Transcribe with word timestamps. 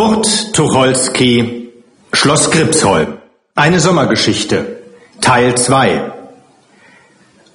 Kurt 0.00 0.54
Tucholsky 0.54 1.68
Schloss 2.14 2.50
Gripsholm. 2.50 3.18
Eine 3.54 3.80
Sommergeschichte 3.80 4.78
Teil 5.20 5.54
2 5.54 6.10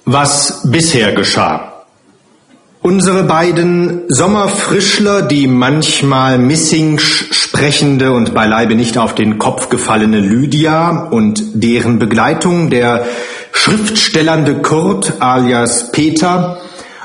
Was 0.04 0.62
bisher 0.70 1.10
geschah. 1.10 1.82
Unsere 2.82 3.24
beiden 3.24 4.04
Sommerfrischler, 4.06 5.22
die 5.22 5.48
manchmal 5.48 6.38
Missingsch 6.38 7.30
sprechende 7.32 8.12
und 8.12 8.32
beileibe 8.32 8.76
nicht 8.76 8.96
auf 8.96 9.16
den 9.16 9.38
Kopf 9.38 9.68
gefallene 9.68 10.20
Lydia 10.20 11.08
und 11.10 11.42
deren 11.54 11.98
Begleitung 11.98 12.70
der 12.70 13.06
schriftstellernde 13.50 14.62
Kurt 14.62 15.14
alias 15.18 15.90
Peter 15.90 16.60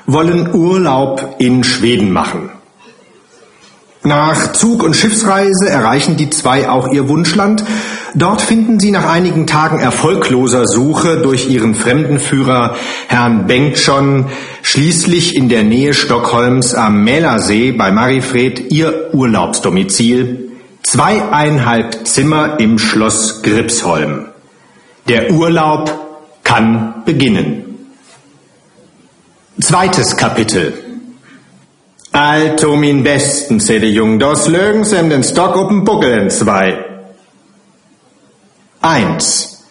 wollen 0.06 0.54
Urlaub 0.54 1.38
in 1.40 1.64
Schweden 1.64 2.12
machen. 2.12 2.52
Nach 4.04 4.54
Zug- 4.54 4.82
und 4.82 4.96
Schiffsreise 4.96 5.70
erreichen 5.70 6.18
die 6.18 6.32
zwei 6.32 6.68
auch 6.68 6.92
ihr 6.92 7.08
Wunschland. 7.08 7.64
Dort 8.16 8.42
finden 8.42 8.80
sie 8.80 8.90
nach 8.90 9.08
einigen 9.08 9.46
Tagen 9.46 9.80
erfolgloser 9.80 10.66
Suche 10.66 11.18
durch 11.18 11.50
ihren 11.50 11.76
Fremdenführer 11.76 12.76
Herrn 13.08 13.46
Bengtson 13.46 14.26
schließlich 14.64 15.36
in 15.36 15.50
der 15.50 15.62
Nähe 15.64 15.94
Stockholms 15.94 16.74
am 16.74 17.04
Mälersee 17.04 17.74
bei 17.74 17.92
Marifred 17.92 18.72
ihr 18.72 19.14
Urlaubsdomizil. 19.14 20.50
Zweieinhalb 20.82 22.08
Zimmer 22.08 22.60
im 22.60 22.80
Schloss 22.80 23.44
Gripsholm. 23.44 24.26
Der 25.08 25.32
Urlaub 25.32 25.92
kann 26.44 27.04
beginnen. 27.06 27.66
Zweites 29.60 30.18
Kapitel. 30.18 30.74
Also 32.12 32.76
min 32.76 33.04
besten, 33.04 33.60
sagte 33.60 33.86
Jung, 33.86 34.20
das 34.20 34.48
lögen 34.48 34.84
sem 34.84 35.10
den 35.10 35.24
Stock 35.24 35.56
up'n 35.56 35.86
Buckel 35.86 36.20
in 36.20 36.30
zwei. 36.30 36.86
Eins. 38.82 39.64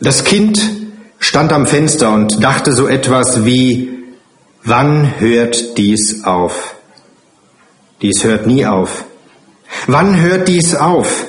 Das 0.00 0.24
Kind 0.24 0.60
stand 1.18 1.52
am 1.52 1.66
Fenster 1.66 2.10
und 2.12 2.42
dachte 2.42 2.72
so 2.72 2.88
etwas 2.88 3.44
wie, 3.44 4.02
wann 4.64 5.20
hört 5.20 5.76
dies 5.76 6.24
auf? 6.24 6.74
Dies 8.00 8.24
hört 8.24 8.46
nie 8.46 8.64
auf. 8.64 9.04
Wann 9.86 10.20
hört 10.20 10.48
dies 10.48 10.74
auf? 10.74 11.26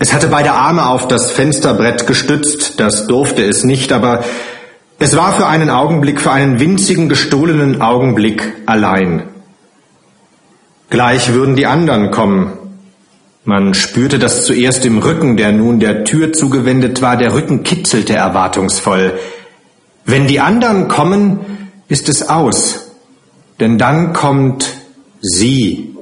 Es 0.00 0.12
hatte 0.12 0.28
beide 0.28 0.52
Arme 0.52 0.86
auf 0.86 1.08
das 1.08 1.30
Fensterbrett 1.30 2.06
gestützt, 2.06 2.78
das 2.78 3.06
durfte 3.06 3.44
es 3.44 3.64
nicht, 3.64 3.92
aber 3.92 4.24
es 4.98 5.16
war 5.16 5.32
für 5.32 5.46
einen 5.46 5.70
Augenblick, 5.70 6.20
für 6.20 6.32
einen 6.32 6.58
winzigen 6.58 7.08
gestohlenen 7.08 7.80
Augenblick 7.80 8.52
allein. 8.66 9.22
Gleich 10.90 11.32
würden 11.32 11.54
die 11.54 11.66
anderen 11.66 12.10
kommen. 12.10 12.52
Man 13.44 13.74
spürte 13.74 14.18
das 14.18 14.44
zuerst 14.44 14.84
im 14.84 14.98
Rücken, 14.98 15.36
der 15.36 15.52
nun 15.52 15.78
der 15.78 16.04
Tür 16.04 16.32
zugewendet 16.32 17.00
war, 17.00 17.16
der 17.16 17.32
Rücken 17.32 17.62
kitzelte 17.62 18.14
erwartungsvoll. 18.14 19.18
Wenn 20.04 20.26
die 20.26 20.40
anderen 20.40 20.88
kommen, 20.88 21.40
ist 21.86 22.08
es 22.08 22.28
aus, 22.28 22.90
denn 23.60 23.78
dann 23.78 24.12
kommt 24.12 24.68
sie. 25.20 25.94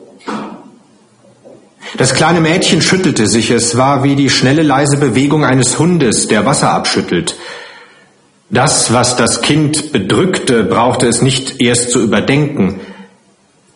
Das 1.99 2.15
kleine 2.15 2.41
Mädchen 2.41 2.81
schüttelte 2.81 3.27
sich, 3.27 3.51
es 3.51 3.77
war 3.77 4.05
wie 4.05 4.17
die 4.17 4.31
schnelle 4.31 4.63
leise 4.63 4.97
Bewegung 4.97 5.45
eines 5.45 5.79
Hundes, 5.79 6.29
der 6.29 6.47
Wasser 6.47 6.71
abschüttelt. 6.71 7.37
Das, 8.49 8.93
was 8.93 9.17
das 9.17 9.43
Kind 9.43 9.93
bedrückte, 9.93 10.65
brauchte 10.65 11.09
es 11.09 11.21
nicht 11.21 11.61
erst 11.61 11.91
zu 11.91 12.01
überdenken. 12.01 12.81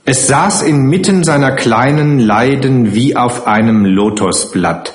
Es 0.05 0.29
saß 0.29 0.63
inmitten 0.63 1.25
seiner 1.25 1.53
kleinen 1.53 2.21
Leiden 2.21 2.95
wie 2.95 3.17
auf 3.17 3.47
einem 3.47 3.85
Lotosblatt 3.85 4.95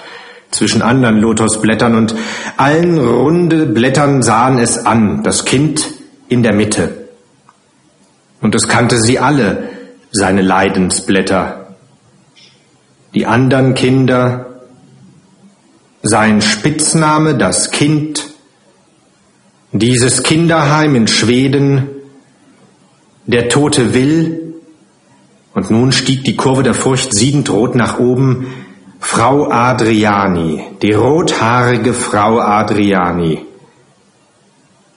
zwischen 0.56 0.82
anderen 0.82 1.18
Lotosblättern 1.18 1.96
und 1.96 2.16
allen 2.58 2.98
runde 2.98 3.66
Blättern 3.66 4.24
sahen 4.24 4.58
es 4.58 4.86
an, 4.86 5.24
das 5.24 5.46
Kind 5.46 5.86
in 6.30 6.44
der 6.44 6.54
Mitte. 6.54 7.10
Und 8.42 8.56
es 8.56 8.68
kannte 8.68 8.98
sie 8.98 9.20
alle, 9.20 9.70
seine 10.12 10.42
Leidensblätter. 10.42 11.76
Die 13.14 13.26
anderen 13.26 13.74
Kinder, 13.74 14.62
sein 16.02 16.42
Spitzname, 16.42 17.36
das 17.36 17.72
Kind, 17.72 18.25
dieses 19.80 20.24
Kinderheim 20.24 20.96
in 20.96 21.08
Schweden, 21.08 21.90
der 23.26 23.50
Tote 23.50 23.94
will, 23.94 24.54
und 25.54 25.72
nun 25.72 25.92
stieg 25.92 26.24
die 26.24 26.36
Kurve 26.36 26.64
der 26.64 26.74
Furcht 26.74 27.14
siedend 27.14 27.50
rot 27.50 27.76
nach 27.76 28.00
oben, 28.00 28.48
Frau 29.00 29.50
Adriani, 29.50 30.64
die 30.82 30.92
rothaarige 30.92 31.94
Frau 31.94 32.40
Adriani. 32.40 33.46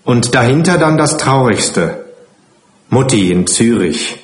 Und 0.05 0.35
dahinter 0.35 0.79
dann 0.79 0.97
das 0.97 1.17
Traurigste, 1.17 2.07
Mutti 2.89 3.31
in 3.31 3.47
Zürich. 3.47 4.19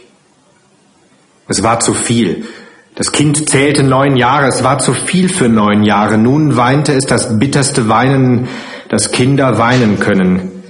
Es 1.49 1.63
war 1.63 1.81
zu 1.81 1.95
viel. 1.95 2.47
Das 2.95 3.13
Kind 3.13 3.49
zählte 3.49 3.83
neun 3.83 4.17
Jahre, 4.17 4.47
es 4.47 4.65
war 4.65 4.79
zu 4.79 4.95
viel 4.95 5.29
für 5.29 5.49
neun 5.49 5.83
Jahre. 5.83 6.17
Nun 6.17 6.57
weinte 6.57 6.95
es 6.95 7.05
das 7.07 7.39
bitterste 7.39 7.89
Weinen 7.89 8.49
dass 8.89 9.13
Kinder 9.13 9.59
weinen 9.59 10.01
können. 10.01 10.63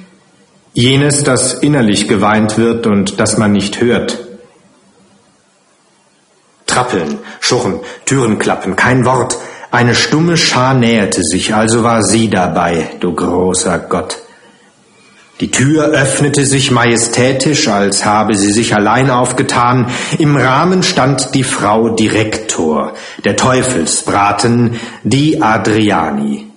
Jenes, 0.73 1.23
das 1.23 1.55
innerlich 1.55 2.09
geweint 2.09 2.59
wird 2.59 2.87
und 2.87 3.21
das 3.21 3.39
man 3.39 3.53
nicht 3.53 3.81
hört. 3.81 4.19
Trappeln, 6.67 7.19
Schurren, 7.41 7.81
Türen 8.05 8.39
klappen, 8.39 8.75
kein 8.75 9.05
Wort. 9.05 9.39
Eine 9.71 9.95
stumme 9.95 10.37
Schar 10.37 10.75
näherte 10.75 11.23
sich, 11.23 11.55
also 11.55 11.83
war 11.85 12.03
sie 12.03 12.29
dabei, 12.29 12.91
du 13.01 13.15
großer 13.15 13.79
Gott. 13.79 14.19
Die 15.41 15.51
Tür 15.51 15.87
öffnete 15.87 16.45
sich 16.47 16.71
majestätisch, 16.71 17.67
als 17.69 18.05
habe 18.05 18.37
sie 18.37 18.53
sich 18.53 18.75
allein 18.75 19.11
aufgetan. 19.11 19.91
Im 20.19 20.37
Rahmen 20.37 20.83
stand 20.83 21.35
die 21.35 21.43
Frau 21.43 21.89
Direktor, 21.89 22.95
der 23.25 23.35
Teufelsbraten, 23.35 24.79
die 25.03 25.43
Adriani. 25.43 26.54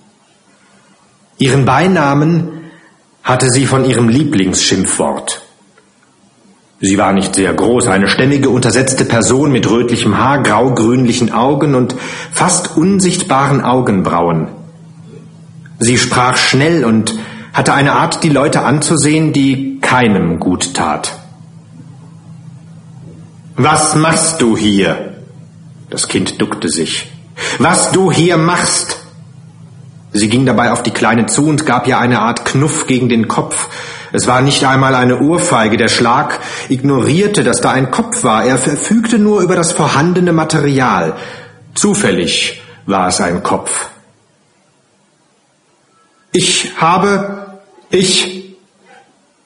Ihren 1.38 1.64
Beinamen 1.64 2.70
hatte 3.22 3.50
sie 3.50 3.66
von 3.66 3.84
ihrem 3.84 4.08
Lieblingsschimpfwort. 4.08 5.42
Sie 6.80 6.98
war 6.98 7.12
nicht 7.12 7.34
sehr 7.34 7.52
groß, 7.52 7.88
eine 7.88 8.08
stämmige, 8.08 8.50
untersetzte 8.50 9.04
Person 9.04 9.50
mit 9.50 9.68
rötlichem 9.68 10.16
Haar, 10.16 10.42
graugrünlichen 10.42 11.32
Augen 11.32 11.74
und 11.74 11.94
fast 12.30 12.76
unsichtbaren 12.76 13.62
Augenbrauen. 13.62 14.48
Sie 15.80 15.98
sprach 15.98 16.36
schnell 16.36 16.84
und 16.84 17.14
hatte 17.52 17.72
eine 17.72 17.92
Art, 17.92 18.22
die 18.22 18.28
Leute 18.28 18.62
anzusehen, 18.62 19.32
die 19.32 19.78
keinem 19.80 20.38
gut 20.38 20.74
tat. 20.74 21.18
Was 23.56 23.96
machst 23.96 24.40
du 24.40 24.56
hier? 24.56 25.22
Das 25.90 26.06
Kind 26.06 26.40
duckte 26.40 26.68
sich. 26.68 27.10
Was 27.58 27.90
du 27.90 28.12
hier 28.12 28.36
machst? 28.36 29.00
Sie 30.12 30.28
ging 30.28 30.46
dabei 30.46 30.72
auf 30.72 30.82
die 30.82 30.90
Kleine 30.90 31.26
zu 31.26 31.46
und 31.46 31.66
gab 31.66 31.86
ihr 31.86 31.98
eine 31.98 32.20
Art 32.20 32.44
Knuff 32.44 32.86
gegen 32.86 33.08
den 33.08 33.28
Kopf. 33.28 33.68
Es 34.12 34.26
war 34.26 34.40
nicht 34.40 34.64
einmal 34.64 34.94
eine 34.94 35.20
Ohrfeige. 35.20 35.76
Der 35.76 35.88
Schlag 35.88 36.40
ignorierte, 36.68 37.44
dass 37.44 37.60
da 37.60 37.72
ein 37.72 37.90
Kopf 37.90 38.24
war. 38.24 38.44
Er 38.44 38.56
verfügte 38.56 39.18
nur 39.18 39.42
über 39.42 39.54
das 39.54 39.72
vorhandene 39.72 40.32
Material. 40.32 41.14
Zufällig 41.74 42.62
war 42.86 43.08
es 43.08 43.20
ein 43.20 43.42
Kopf. 43.42 43.90
Ich 46.32 46.72
habe, 46.78 47.58
ich, 47.90 48.56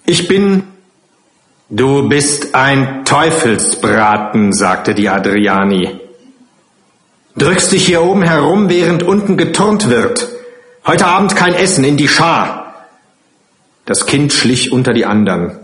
ich 0.07 0.29
bin, 0.29 0.65
du 1.69 2.09
bist 2.09 2.55
ein 2.55 3.05
Teufelsbraten, 3.05 4.53
sagte 4.53 4.95
die 4.95 5.09
Adriani. 5.09 6.01
Drückst 7.37 7.73
dich 7.73 7.87
hier 7.87 8.03
oben 8.03 8.23
herum, 8.23 8.69
während 8.69 9.03
unten 9.03 9.37
geturnt 9.37 9.89
wird. 9.89 10.29
Heute 10.85 11.07
Abend 11.07 11.37
kein 11.37 11.55
Essen, 11.55 11.85
in 11.85 11.97
die 11.97 12.09
Schar. 12.09 12.75
Das 13.85 14.07
Kind 14.07 14.33
schlich 14.33 14.73
unter 14.73 14.93
die 14.93 15.07
anderen. 15.07 15.61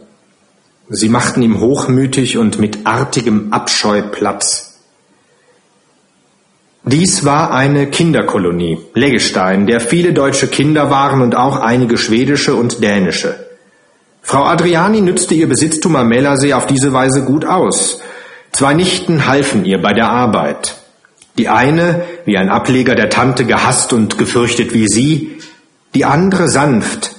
Sie 0.88 1.08
machten 1.08 1.42
ihm 1.42 1.58
hochmütig 1.58 2.38
und 2.38 2.60
mit 2.60 2.86
artigem 2.86 3.52
Abscheu 3.52 4.02
Platz. 4.02 4.78
Dies 6.84 7.24
war 7.24 7.52
eine 7.52 7.88
Kinderkolonie, 7.90 8.78
Leggestein, 8.94 9.66
der 9.66 9.80
viele 9.80 10.12
deutsche 10.12 10.46
Kinder 10.46 10.88
waren 10.88 11.20
und 11.20 11.34
auch 11.34 11.56
einige 11.56 11.98
schwedische 11.98 12.54
und 12.54 12.80
dänische. 12.80 13.44
Frau 14.22 14.44
Adriani 14.44 15.00
nützte 15.00 15.34
ihr 15.34 15.48
Besitztum 15.48 15.96
am 15.96 16.06
Mälersee 16.06 16.54
auf 16.54 16.66
diese 16.66 16.92
Weise 16.92 17.24
gut 17.24 17.44
aus. 17.44 17.98
Zwei 18.52 18.72
Nichten 18.72 19.26
halfen 19.26 19.64
ihr 19.64 19.82
bei 19.82 19.92
der 19.92 20.10
Arbeit. 20.10 20.77
Die 21.38 21.48
eine, 21.48 22.04
wie 22.24 22.36
ein 22.36 22.50
Ableger 22.50 22.96
der 22.96 23.10
Tante, 23.10 23.44
gehasst 23.44 23.92
und 23.92 24.18
gefürchtet 24.18 24.74
wie 24.74 24.88
sie, 24.88 25.38
die 25.94 26.04
andere 26.04 26.48
sanft, 26.48 27.12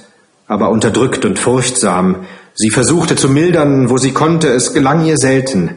aber 0.46 0.68
unterdrückt 0.68 1.24
und 1.24 1.38
furchtsam. 1.38 2.26
Sie 2.54 2.68
versuchte 2.68 3.16
zu 3.16 3.30
mildern, 3.30 3.88
wo 3.88 3.96
sie 3.96 4.12
konnte, 4.12 4.48
es 4.48 4.74
gelang 4.74 5.06
ihr 5.06 5.16
selten. 5.16 5.74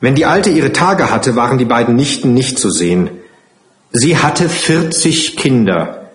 Wenn 0.00 0.14
die 0.14 0.26
Alte 0.26 0.50
ihre 0.50 0.72
Tage 0.72 1.10
hatte, 1.10 1.36
waren 1.36 1.56
die 1.56 1.64
beiden 1.64 1.96
Nichten 1.96 2.34
nicht 2.34 2.58
zu 2.58 2.70
sehen. 2.70 3.08
Sie 3.90 4.18
hatte 4.18 4.50
40 4.50 5.36
Kinder. 5.38 6.10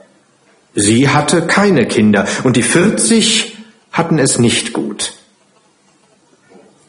Sie 0.75 1.09
hatte 1.09 1.47
keine 1.47 1.88
Kinder 1.88 2.27
und 2.44 2.56
die 2.56 2.63
40 2.63 3.57
hatten 3.91 4.19
es 4.19 4.38
nicht 4.38 4.74
gut. 4.74 5.13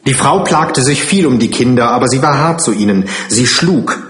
Die 0.05 0.13
Frau 0.13 0.43
plagte 0.43 0.83
sich 0.83 1.03
viel 1.03 1.25
um 1.25 1.39
die 1.39 1.49
Kinder, 1.49 1.89
aber 1.89 2.07
sie 2.07 2.21
war 2.21 2.37
hart 2.37 2.61
zu 2.61 2.71
ihnen. 2.71 3.09
Sie 3.27 3.47
schlug. 3.47 4.05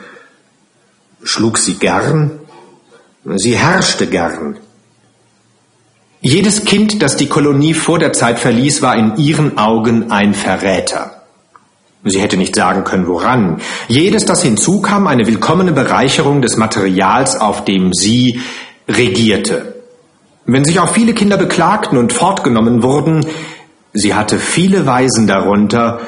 Schlug 1.26 1.58
sie 1.58 1.74
gern? 1.74 2.40
Sie 3.26 3.58
herrschte 3.58 4.08
gern. 4.08 4.58
Jedes 6.22 6.64
Kind, 6.64 7.02
das 7.02 7.18
die 7.18 7.28
Kolonie 7.28 7.74
vor 7.74 8.00
der 8.00 8.14
Zeit 8.14 8.40
verließ, 8.40 8.82
war 8.82 8.96
in 8.96 9.18
ihren 9.18 9.58
Augen 9.58 10.12
ein 10.12 10.34
Verräter. 10.34 11.24
Sie 12.04 12.22
hätte 12.22 12.38
nicht 12.38 12.56
sagen 12.56 12.84
können, 12.84 13.08
woran. 13.08 13.60
Jedes, 13.88 14.26
das 14.26 14.44
hinzukam, 14.44 15.08
eine 15.08 15.26
willkommene 15.26 15.72
Bereicherung 15.72 16.42
des 16.42 16.56
Materials, 16.56 17.36
auf 17.36 17.66
dem 17.66 17.94
sie 17.94 18.40
regierte. 18.88 19.84
Wenn 20.46 20.64
sich 20.64 20.80
auch 20.80 20.90
viele 20.90 21.14
Kinder 21.14 21.38
beklagten 21.38 21.98
und 21.98 22.14
fortgenommen 22.14 22.84
wurden, 22.84 23.26
Sie 23.98 24.14
hatte 24.14 24.40
viele 24.40 24.86
Waisen 24.86 25.26
darunter, 25.26 26.02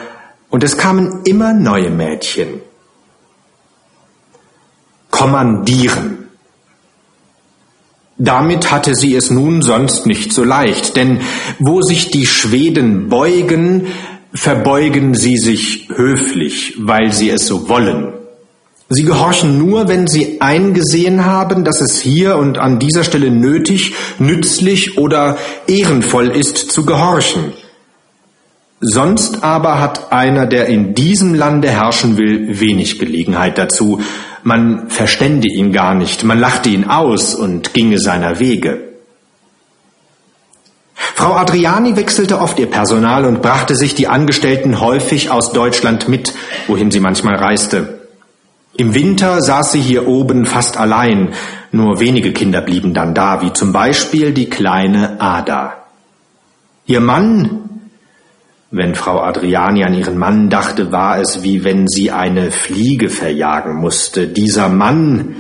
und 0.50 0.64
es 0.64 0.78
kamen 0.78 1.22
immer 1.24 1.54
neue 1.54 1.90
Mädchen. 1.90 2.62
Kommandieren. 5.18 6.18
Damit 8.18 8.72
hatte 8.72 8.96
sie 8.96 9.16
es 9.16 9.30
nun 9.30 9.62
sonst 9.62 10.06
nicht 10.06 10.34
so 10.34 10.44
leicht, 10.44 10.96
denn 10.96 11.22
wo 11.60 11.82
sich 11.82 12.10
die 12.10 12.26
Schweden 12.26 13.10
beugen, 13.10 13.88
verbeugen 14.34 15.14
sie 15.16 15.38
sich 15.38 15.90
höflich, 15.94 16.76
weil 16.80 17.12
sie 17.14 17.30
es 17.30 17.48
so 17.48 17.70
wollen. 17.70 18.14
Sie 18.90 19.04
gehorchen 19.04 19.58
nur, 19.58 19.90
wenn 19.90 20.08
sie 20.08 20.40
eingesehen 20.40 21.26
haben, 21.26 21.66
dass 21.66 21.82
es 21.82 22.00
hier 22.00 22.38
und 22.38 22.58
an 22.58 22.80
dieser 22.80 23.04
Stelle 23.04 23.32
nötig, 23.32 23.94
nützlich 24.18 24.98
oder 24.98 25.38
ehrenvoll 25.68 26.30
ist 26.30 26.72
zu 26.72 26.86
gehorchen. 26.86 27.52
Sonst 28.80 29.44
aber 29.44 29.80
hat 29.80 30.12
einer, 30.12 30.46
der 30.46 30.68
in 30.68 30.94
diesem 30.94 31.34
Lande 31.34 31.70
herrschen 31.70 32.18
will, 32.18 32.60
wenig 32.60 33.00
Gelegenheit 33.00 33.58
dazu. 33.58 34.00
Man 34.48 34.90
verstände 34.90 35.50
ihn 35.50 35.74
gar 35.74 35.94
nicht, 35.94 36.24
man 36.24 36.40
lachte 36.40 36.70
ihn 36.70 36.86
aus 36.86 37.36
und 37.36 37.74
ginge 37.74 38.00
seiner 38.00 38.40
Wege. 38.40 38.94
Frau 40.96 41.34
Adriani 41.34 41.98
wechselte 41.98 42.40
oft 42.40 42.58
ihr 42.58 42.72
Personal 42.72 43.26
und 43.26 43.42
brachte 43.42 43.76
sich 43.76 43.94
die 43.94 44.08
Angestellten 44.08 44.80
häufig 44.80 45.32
aus 45.32 45.52
Deutschland 45.52 46.08
mit, 46.08 46.34
wohin 46.68 46.92
sie 46.92 47.02
manchmal 47.02 47.36
reiste. 47.36 48.08
Im 48.78 48.94
Winter 48.94 49.42
saß 49.42 49.74
sie 49.74 49.82
hier 49.82 50.08
oben 50.08 50.46
fast 50.46 50.78
allein, 50.78 51.34
nur 51.74 52.00
wenige 52.00 52.32
Kinder 52.32 52.62
blieben 52.62 52.94
dann 52.94 53.14
da, 53.14 53.42
wie 53.42 53.52
zum 53.52 53.74
Beispiel 53.74 54.32
die 54.32 54.50
kleine 54.50 55.20
Ada. 55.20 55.74
Ihr 56.86 57.02
Mann 57.02 57.77
wenn 58.70 58.96
Frau 58.96 59.22
Adriani 59.22 59.84
an 59.84 59.94
ihren 59.94 60.18
Mann 60.18 60.50
dachte, 60.50 60.92
war 60.92 61.20
es 61.20 61.44
wie 61.44 61.64
wenn 61.64 61.88
sie 61.88 62.12
eine 62.12 62.52
Fliege 62.52 63.10
verjagen 63.10 63.76
musste. 63.76 64.28
Dieser 64.28 64.68
Mann, 64.68 65.38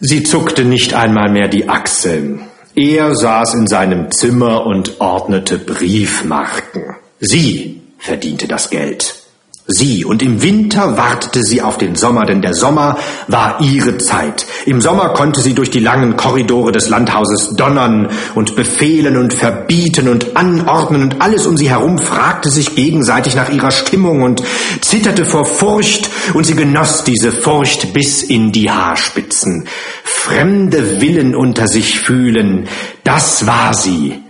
sie 0.00 0.22
zuckte 0.22 0.64
nicht 0.64 0.94
einmal 0.94 1.30
mehr 1.30 1.48
die 1.48 1.68
Achseln. 1.68 2.40
Er 2.74 3.14
saß 3.14 3.54
in 3.54 3.66
seinem 3.66 4.10
Zimmer 4.10 4.66
und 4.66 5.00
ordnete 5.00 5.58
Briefmarken. 5.58 6.96
Sie 7.20 7.82
verdiente 7.98 8.48
das 8.48 8.70
Geld. 8.70 9.21
Sie 9.68 10.04
und 10.04 10.22
im 10.22 10.42
Winter 10.42 10.96
wartete 10.96 11.44
sie 11.44 11.62
auf 11.62 11.78
den 11.78 11.94
Sommer, 11.94 12.26
denn 12.26 12.42
der 12.42 12.52
Sommer 12.52 12.98
war 13.28 13.60
ihre 13.60 13.96
Zeit. 13.98 14.44
Im 14.66 14.80
Sommer 14.80 15.10
konnte 15.10 15.40
sie 15.40 15.54
durch 15.54 15.70
die 15.70 15.78
langen 15.78 16.16
Korridore 16.16 16.72
des 16.72 16.88
Landhauses 16.88 17.54
donnern 17.54 18.08
und 18.34 18.56
befehlen 18.56 19.16
und 19.16 19.32
verbieten 19.32 20.08
und 20.08 20.36
anordnen 20.36 21.04
und 21.04 21.22
alles 21.22 21.46
um 21.46 21.56
sie 21.56 21.70
herum 21.70 21.98
fragte 21.98 22.50
sich 22.50 22.74
gegenseitig 22.74 23.36
nach 23.36 23.50
ihrer 23.50 23.70
Stimmung 23.70 24.22
und 24.22 24.42
zitterte 24.80 25.24
vor 25.24 25.44
Furcht 25.44 26.10
und 26.34 26.44
sie 26.44 26.56
genoss 26.56 27.04
diese 27.04 27.30
Furcht 27.30 27.92
bis 27.92 28.24
in 28.24 28.50
die 28.50 28.68
Haarspitzen. 28.68 29.68
Fremde 30.02 31.00
Willen 31.00 31.36
unter 31.36 31.68
sich 31.68 32.00
fühlen, 32.00 32.66
das 33.04 33.46
war 33.46 33.74
sie. 33.74 34.20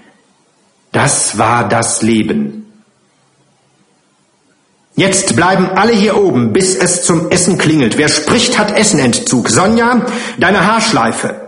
Das 0.93 1.39
war 1.39 1.67
das 1.67 2.03
Leben. 2.03 2.62
Jetzt 4.95 5.37
bleiben 5.37 5.71
alle 5.75 5.93
hier 5.93 6.19
oben, 6.19 6.53
bis 6.53 6.77
es 6.77 7.03
zum 7.05 7.31
Essen 7.31 7.57
klingelt. 7.57 7.97
Wer 7.97 8.09
spricht, 8.09 8.59
hat 8.59 8.77
Essenentzug. 8.77 9.49
Sonja, 9.49 10.05
deine 10.39 10.67
Haarschleife. 10.67 11.43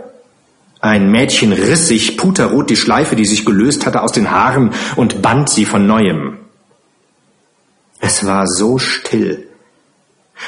Ein 0.81 1.11
Mädchen 1.11 1.53
riss 1.53 1.89
sich 1.89 2.17
puterrot 2.17 2.71
die 2.71 2.77
Schleife, 2.77 3.17
die 3.17 3.25
sich 3.25 3.45
gelöst 3.45 3.87
hatte, 3.87 4.03
aus 4.03 4.13
den 4.13 4.31
Haaren 4.31 4.73
und 4.97 5.23
band 5.23 5.51
sie 5.51 5.65
von 5.65 5.87
neuem. 5.87 6.39
Es 8.01 8.27
war 8.27 8.47
so 8.47 8.79
still. 8.79 9.47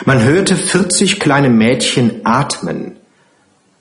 Man 0.04 0.22
hörte 0.22 0.56
vierzig 0.56 1.20
kleine 1.20 1.48
Mädchen 1.48 2.20
atmen. 2.24 2.96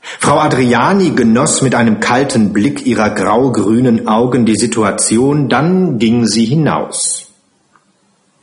Frau 0.02 0.40
Adriani 0.40 1.12
genoss 1.12 1.62
mit 1.62 1.74
einem 1.74 2.00
kalten 2.00 2.54
Blick 2.54 2.86
ihrer 2.86 3.10
grau-grünen 3.10 4.08
Augen 4.08 4.46
die 4.46 4.56
Situation, 4.56 5.50
dann 5.50 6.00
ging 6.00 6.26
sie 6.26 6.46
hinaus. 6.46 7.25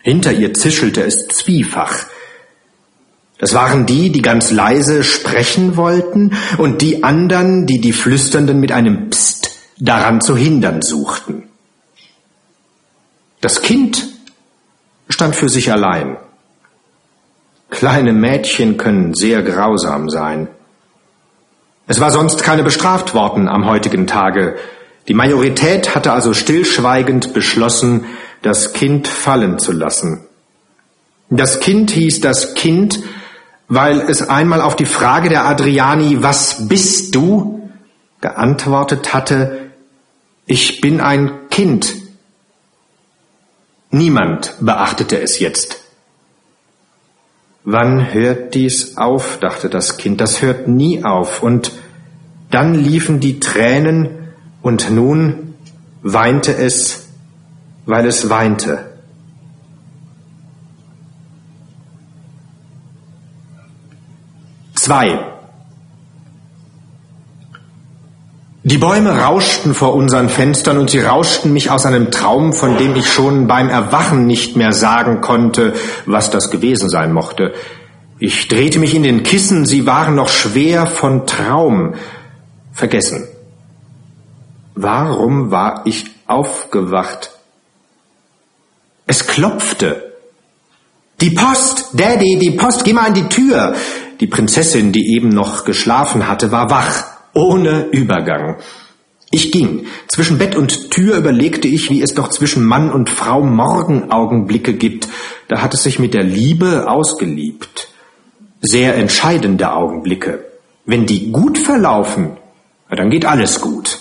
Hinter 0.03 0.33
ihr 0.33 0.53
zischelte 0.53 1.05
es 1.05 1.29
zwiefach. 1.29 2.07
Das 3.39 3.55
waren 3.55 3.87
die, 3.87 4.11
die 4.11 4.23
ganz 4.23 4.51
leise 4.51 5.03
sprechen 5.03 5.77
wollten, 5.77 6.37
und 6.59 6.83
die 6.83 7.03
anderen, 7.03 7.67
die 7.67 7.81
die 7.81 7.93
Flüsternden 7.93 8.61
mit 8.61 8.73
einem 8.73 9.11
Psst 9.11 9.59
daran 9.79 10.21
zu 10.21 10.37
hindern 10.37 10.83
suchten. 10.83 11.49
Das 13.41 13.63
Kind 13.63 14.09
stand 15.09 15.35
für 15.35 15.49
sich 15.49 15.73
allein. 15.73 16.17
Kleine 17.71 18.13
Mädchen 18.13 18.77
können 18.77 19.15
sehr 19.15 19.43
grausam 19.43 20.09
sein. 20.09 20.49
Es 21.89 21.99
war 21.99 22.13
sonst 22.13 22.43
keine 22.45 22.63
bestraft 22.63 23.15
worden 23.15 23.49
am 23.49 23.67
heutigen 23.67 24.07
Tage. 24.07 24.57
Die 25.09 25.15
Majorität 25.15 25.97
hatte 25.97 26.13
also 26.13 26.33
stillschweigend 26.33 27.35
beschlossen, 27.35 28.05
das 28.43 28.73
Kind 28.73 29.09
fallen 29.09 29.59
zu 29.59 29.73
lassen. 29.73 30.27
Das 31.31 31.61
Kind 31.61 31.91
hieß 31.91 32.21
das 32.21 32.55
Kind, 32.55 33.01
weil 33.69 34.01
es 34.01 34.29
einmal 34.29 34.61
auf 34.61 34.77
die 34.77 34.85
Frage 34.85 35.31
der 35.31 35.47
Adriani, 35.47 36.23
was 36.23 36.69
bist 36.69 37.15
du, 37.15 37.71
geantwortet 38.21 39.15
hatte, 39.15 39.71
ich 40.47 40.81
bin 40.81 41.01
ein 41.01 41.49
Kind. 41.51 41.95
Niemand 43.91 44.55
beachtete 44.61 45.21
es 45.21 45.39
jetzt. 45.39 45.83
Wann 47.65 48.13
hört 48.13 48.55
dies 48.55 48.97
auf, 48.97 49.39
dachte 49.39 49.69
das 49.69 49.97
Kind, 49.97 50.21
das 50.21 50.43
hört 50.43 50.67
nie 50.67 51.05
auf. 51.05 51.43
Und 51.43 51.73
dann 52.51 52.75
liefen 52.75 53.21
die 53.21 53.41
Tränen 53.41 54.33
und 54.63 54.91
nun 54.91 55.55
weinte 56.03 56.55
es 56.57 57.02
weil 57.87 58.07
es 58.07 58.29
weinte. 58.31 58.93
Zwei. 64.75 65.33
Die 68.65 68.79
Bäume 68.79 69.11
rauschten 69.11 69.75
vor 69.75 69.95
unseren 69.95 70.29
Fenstern 70.29 70.79
und 70.79 70.91
sie 70.91 71.01
rauschten 71.01 71.53
mich 71.53 71.71
aus 71.71 71.85
einem 71.85 72.13
Traum, 72.13 72.53
von 72.53 72.79
dem 72.79 72.95
ich 72.95 73.13
schon 73.13 73.49
beim 73.49 73.69
Erwachen 73.69 74.27
nicht 74.27 74.57
mehr 74.57 74.73
sagen 74.73 75.21
konnte, 75.21 75.75
was 76.07 76.31
das 76.31 76.51
gewesen 76.51 76.89
sein 76.89 77.13
mochte. 77.13 77.55
Ich 78.21 78.47
drehte 78.47 78.79
mich 78.79 78.95
in 78.95 79.03
den 79.03 79.25
Kissen, 79.25 79.67
sie 79.67 79.85
waren 79.85 80.15
noch 80.15 80.29
schwer 80.29 80.87
von 80.87 81.27
Traum 81.27 81.95
vergessen. 82.73 83.27
Warum 84.77 85.51
war 85.51 85.83
ich 85.85 86.07
aufgewacht? 86.29 87.32
Es 89.07 89.27
klopfte. 89.27 90.13
Die 91.21 91.31
Post, 91.31 91.91
Daddy, 91.93 92.39
die 92.39 92.53
Post, 92.53 92.85
geh 92.85 92.93
mal 92.93 93.07
an 93.07 93.15
die 93.15 93.29
Tür. 93.29 93.75
Die 94.21 94.27
Prinzessin, 94.27 94.93
die 94.93 95.15
eben 95.15 95.29
noch 95.29 95.65
geschlafen 95.65 96.29
hatte, 96.29 96.53
war 96.53 96.71
wach, 96.71 97.05
ohne 97.35 97.87
Übergang. 97.91 98.57
Ich 99.31 99.51
ging. 99.51 99.87
Zwischen 100.09 100.39
Bett 100.39 100.57
und 100.57 100.91
Tür 100.91 101.17
überlegte 101.17 101.67
ich, 101.67 101.91
wie 101.91 102.03
es 102.03 102.15
doch 102.15 102.29
zwischen 102.29 102.65
Mann 102.65 102.93
und 102.93 103.09
Frau 103.09 103.43
Morgenaugenblicke 103.43 104.75
gibt. 104.75 105.09
Da 105.49 105.63
hat 105.63 105.75
es 105.75 105.83
sich 105.83 105.99
mit 105.99 106.13
der 106.13 106.23
Liebe 106.23 106.89
ausgeliebt. 106.89 107.89
Sehr 108.61 108.95
entscheidende 108.97 109.73
Augenblicke. 109.73 110.45
Wenn 110.85 111.07
die 111.07 111.33
gut 111.33 111.57
verlaufen, 111.59 112.37
dann 112.91 113.11
geht 113.11 113.25
alles 113.25 113.61
gut. 113.61 114.01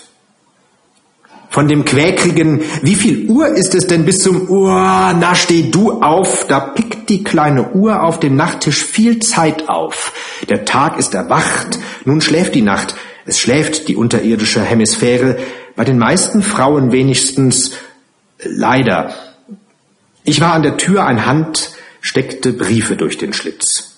Von 1.51 1.67
dem 1.67 1.84
quäkrigen, 1.86 2.62
wie 2.81 2.96
viel 2.96 3.29
Uhr 3.29 3.50
ist 3.50 3.75
es 3.75 3.86
denn 3.86 4.05
bis 4.05 4.20
zum 4.20 4.50
Uhr, 4.50 4.72
na 4.72 5.36
steh 5.36 5.70
du 5.70 6.01
auf, 6.01 6.48
da 6.48 6.62
pickt 6.62 7.10
die 7.10 7.24
kleine 7.24 7.74
Uhr 7.74 8.01
auf 8.01 8.20
dem 8.20 8.38
Nachttisch 8.38 8.84
viel 8.84 9.20
Zeit 9.20 9.67
auf. 9.67 10.13
Der 10.50 10.63
Tag 10.63 10.98
ist 10.98 11.13
erwacht, 11.13 11.77
nun 12.05 12.22
schläft 12.22 12.55
die 12.55 12.62
Nacht, 12.62 12.96
es 13.25 13.38
schläft 13.38 13.89
die 13.89 13.98
unterirdische 13.98 14.62
Hemisphäre, 14.62 15.38
bei 15.75 15.84
den 15.84 16.00
meisten 16.00 16.41
Frauen 16.41 16.93
wenigstens 16.93 17.74
leider. 18.41 19.13
Ich 20.24 20.39
war 20.39 20.53
an 20.53 20.63
der 20.63 20.77
Tür, 20.77 21.05
ein 21.05 21.25
Hand 21.25 21.72
steckte 22.00 22.53
Briefe 22.53 22.96
durch 22.96 23.17
den 23.17 23.34
Schlitz. 23.34 23.90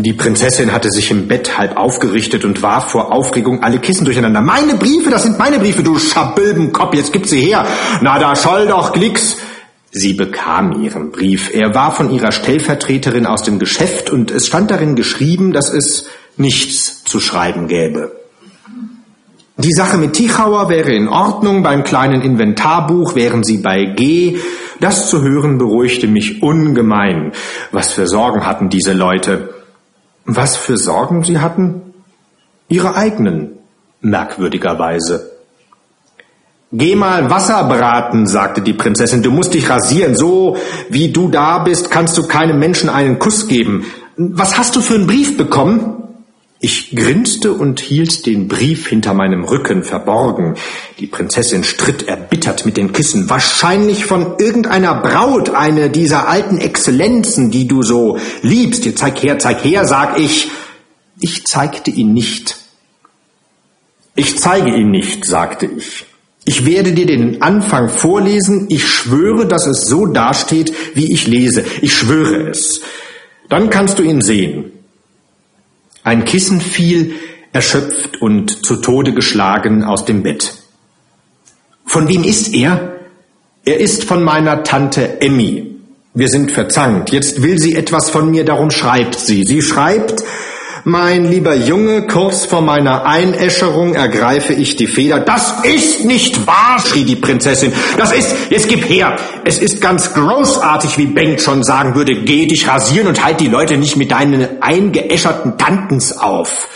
Die 0.00 0.12
Prinzessin 0.12 0.72
hatte 0.72 0.92
sich 0.92 1.10
im 1.10 1.26
Bett 1.26 1.58
halb 1.58 1.76
aufgerichtet 1.76 2.44
und 2.44 2.62
warf 2.62 2.92
vor 2.92 3.12
Aufregung 3.12 3.64
alle 3.64 3.80
Kissen 3.80 4.04
durcheinander. 4.04 4.40
Meine 4.40 4.74
Briefe, 4.74 5.10
das 5.10 5.24
sind 5.24 5.40
meine 5.40 5.58
Briefe, 5.58 5.82
du 5.82 5.98
Schabülbenkopf, 5.98 6.94
jetzt 6.94 7.12
gib 7.12 7.26
sie 7.26 7.40
her. 7.40 7.66
Na, 8.00 8.16
da 8.20 8.36
scholl 8.36 8.68
doch 8.68 8.92
Glicks. 8.92 9.38
Sie 9.90 10.14
bekam 10.14 10.84
ihren 10.84 11.10
Brief. 11.10 11.52
Er 11.52 11.74
war 11.74 11.90
von 11.90 12.12
ihrer 12.12 12.30
Stellvertreterin 12.30 13.26
aus 13.26 13.42
dem 13.42 13.58
Geschäft 13.58 14.08
und 14.08 14.30
es 14.30 14.46
stand 14.46 14.70
darin 14.70 14.94
geschrieben, 14.94 15.52
dass 15.52 15.68
es 15.72 16.06
nichts 16.36 17.02
zu 17.02 17.18
schreiben 17.18 17.66
gäbe. 17.66 18.12
Die 19.56 19.72
Sache 19.72 19.98
mit 19.98 20.12
Tichauer 20.12 20.68
wäre 20.68 20.92
in 20.92 21.08
Ordnung, 21.08 21.64
beim 21.64 21.82
kleinen 21.82 22.22
Inventarbuch 22.22 23.16
wären 23.16 23.42
sie 23.42 23.58
bei 23.58 23.86
G. 23.96 24.38
Das 24.78 25.10
zu 25.10 25.22
hören 25.22 25.58
beruhigte 25.58 26.06
mich 26.06 26.40
ungemein. 26.40 27.32
Was 27.72 27.94
für 27.94 28.06
Sorgen 28.06 28.46
hatten 28.46 28.68
diese 28.68 28.92
Leute? 28.92 29.57
Was 30.30 30.56
für 30.56 30.76
Sorgen 30.76 31.24
sie 31.24 31.38
hatten? 31.38 31.80
Ihre 32.68 32.94
eigenen, 32.94 33.52
merkwürdigerweise. 34.02 35.30
Geh 36.70 36.96
mal 36.96 37.30
Wasser 37.30 37.64
braten, 37.64 38.26
sagte 38.26 38.60
die 38.60 38.74
Prinzessin, 38.74 39.22
du 39.22 39.30
musst 39.30 39.54
dich 39.54 39.70
rasieren, 39.70 40.14
so 40.14 40.58
wie 40.90 41.10
du 41.12 41.30
da 41.30 41.60
bist, 41.60 41.90
kannst 41.90 42.18
du 42.18 42.28
keinem 42.28 42.58
Menschen 42.58 42.90
einen 42.90 43.18
Kuss 43.18 43.48
geben. 43.48 43.86
Was 44.18 44.58
hast 44.58 44.76
du 44.76 44.82
für 44.82 44.96
einen 44.96 45.06
Brief 45.06 45.38
bekommen? 45.38 45.97
Ich 46.60 46.90
grinste 46.94 47.52
und 47.52 47.78
hielt 47.78 48.26
den 48.26 48.48
Brief 48.48 48.88
hinter 48.88 49.14
meinem 49.14 49.44
Rücken 49.44 49.84
verborgen. 49.84 50.56
Die 50.98 51.06
Prinzessin 51.06 51.62
stritt 51.62 52.08
erbittert 52.08 52.66
mit 52.66 52.76
den 52.76 52.92
Kissen. 52.92 53.30
Wahrscheinlich 53.30 54.06
von 54.06 54.38
irgendeiner 54.38 54.96
Braut, 54.96 55.50
eine 55.50 55.88
dieser 55.88 56.26
alten 56.26 56.58
Exzellenzen, 56.58 57.52
die 57.52 57.68
du 57.68 57.84
so 57.84 58.18
liebst. 58.42 58.82
Hier, 58.82 58.96
zeig 58.96 59.22
her, 59.22 59.38
zeig 59.38 59.64
her, 59.64 59.86
sag 59.86 60.18
ich. 60.18 60.50
Ich 61.20 61.46
zeigte 61.46 61.92
ihn 61.92 62.12
nicht. 62.12 62.56
Ich 64.16 64.36
zeige 64.36 64.74
ihn 64.74 64.90
nicht, 64.90 65.24
sagte 65.24 65.66
ich. 65.66 66.06
Ich 66.44 66.66
werde 66.66 66.92
dir 66.92 67.06
den 67.06 67.40
Anfang 67.40 67.88
vorlesen. 67.88 68.66
Ich 68.68 68.88
schwöre, 68.88 69.46
dass 69.46 69.66
es 69.66 69.82
so 69.82 70.06
dasteht, 70.06 70.74
wie 70.94 71.12
ich 71.12 71.28
lese. 71.28 71.64
Ich 71.82 71.94
schwöre 71.94 72.48
es. 72.48 72.80
Dann 73.48 73.70
kannst 73.70 74.00
du 74.00 74.02
ihn 74.02 74.22
sehen. 74.22 74.72
Ein 76.08 76.24
Kissen 76.24 76.62
fiel, 76.62 77.16
erschöpft 77.52 78.22
und 78.22 78.64
zu 78.64 78.76
Tode 78.76 79.12
geschlagen, 79.12 79.84
aus 79.84 80.06
dem 80.06 80.22
Bett. 80.22 80.54
Von 81.84 82.08
wem 82.08 82.24
ist 82.24 82.54
er? 82.54 83.00
Er 83.66 83.78
ist 83.78 84.04
von 84.04 84.22
meiner 84.22 84.62
Tante 84.62 85.20
Emmy. 85.20 85.74
Wir 86.14 86.28
sind 86.28 86.50
verzankt. 86.50 87.10
Jetzt 87.10 87.42
will 87.42 87.58
sie 87.58 87.74
etwas 87.74 88.08
von 88.08 88.30
mir, 88.30 88.46
darum 88.46 88.70
schreibt 88.70 89.16
sie. 89.16 89.44
Sie 89.44 89.60
schreibt, 89.60 90.24
mein 90.88 91.26
lieber 91.26 91.54
Junge, 91.54 92.06
kurz 92.06 92.46
vor 92.46 92.62
meiner 92.62 93.04
Einäscherung 93.04 93.94
ergreife 93.94 94.54
ich 94.54 94.76
die 94.76 94.86
Feder. 94.86 95.20
Das 95.20 95.62
ist 95.62 96.06
nicht 96.06 96.46
wahr, 96.46 96.78
schrie 96.78 97.04
die 97.04 97.16
Prinzessin. 97.16 97.72
Das 97.98 98.12
ist, 98.12 98.50
jetzt 98.50 98.68
gib 98.68 98.88
her. 98.88 99.16
Es 99.44 99.58
ist 99.58 99.82
ganz 99.82 100.14
großartig, 100.14 100.96
wie 100.96 101.06
Bengt 101.06 101.42
schon 101.42 101.62
sagen 101.62 101.94
würde. 101.94 102.22
Geh 102.22 102.46
dich 102.46 102.66
rasieren 102.66 103.06
und 103.06 103.22
halt 103.22 103.40
die 103.40 103.48
Leute 103.48 103.76
nicht 103.76 103.96
mit 103.96 104.10
deinen 104.10 104.62
eingeäscherten 104.62 105.58
Tantens 105.58 106.16
auf. 106.16 106.68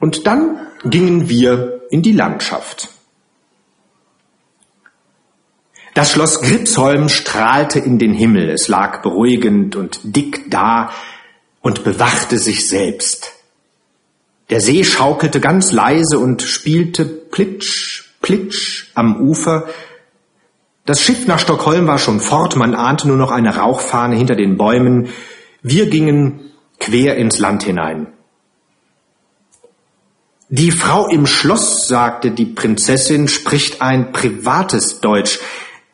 Und 0.00 0.26
dann 0.26 0.58
gingen 0.84 1.28
wir 1.28 1.82
in 1.90 2.02
die 2.02 2.12
Landschaft. 2.12 2.88
Das 5.94 6.12
Schloss 6.12 6.40
Gripsholm 6.40 7.08
strahlte 7.08 7.78
in 7.78 7.98
den 7.98 8.14
Himmel. 8.14 8.50
Es 8.50 8.68
lag 8.68 9.02
beruhigend 9.02 9.76
und 9.76 10.00
dick 10.02 10.50
da, 10.50 10.90
und 11.62 11.84
bewachte 11.84 12.38
sich 12.38 12.68
selbst. 12.68 13.32
Der 14.50 14.60
See 14.60 14.82
schaukelte 14.84 15.40
ganz 15.40 15.72
leise 15.72 16.18
und 16.18 16.42
spielte 16.42 17.04
plitsch, 17.04 18.04
plitsch 18.20 18.86
am 18.94 19.20
Ufer. 19.20 19.68
Das 20.84 21.00
Schiff 21.00 21.26
nach 21.26 21.38
Stockholm 21.38 21.86
war 21.86 21.98
schon 21.98 22.20
fort, 22.20 22.56
man 22.56 22.74
ahnte 22.74 23.06
nur 23.06 23.16
noch 23.16 23.30
eine 23.30 23.56
Rauchfahne 23.56 24.16
hinter 24.16 24.34
den 24.34 24.56
Bäumen. 24.56 25.10
Wir 25.62 25.86
gingen 25.88 26.50
quer 26.80 27.16
ins 27.16 27.38
Land 27.38 27.62
hinein. 27.62 28.08
Die 30.48 30.72
Frau 30.72 31.06
im 31.06 31.26
Schloss, 31.26 31.86
sagte 31.86 32.32
die 32.32 32.46
Prinzessin, 32.46 33.28
spricht 33.28 33.82
ein 33.82 34.10
privates 34.10 35.00
Deutsch. 35.00 35.38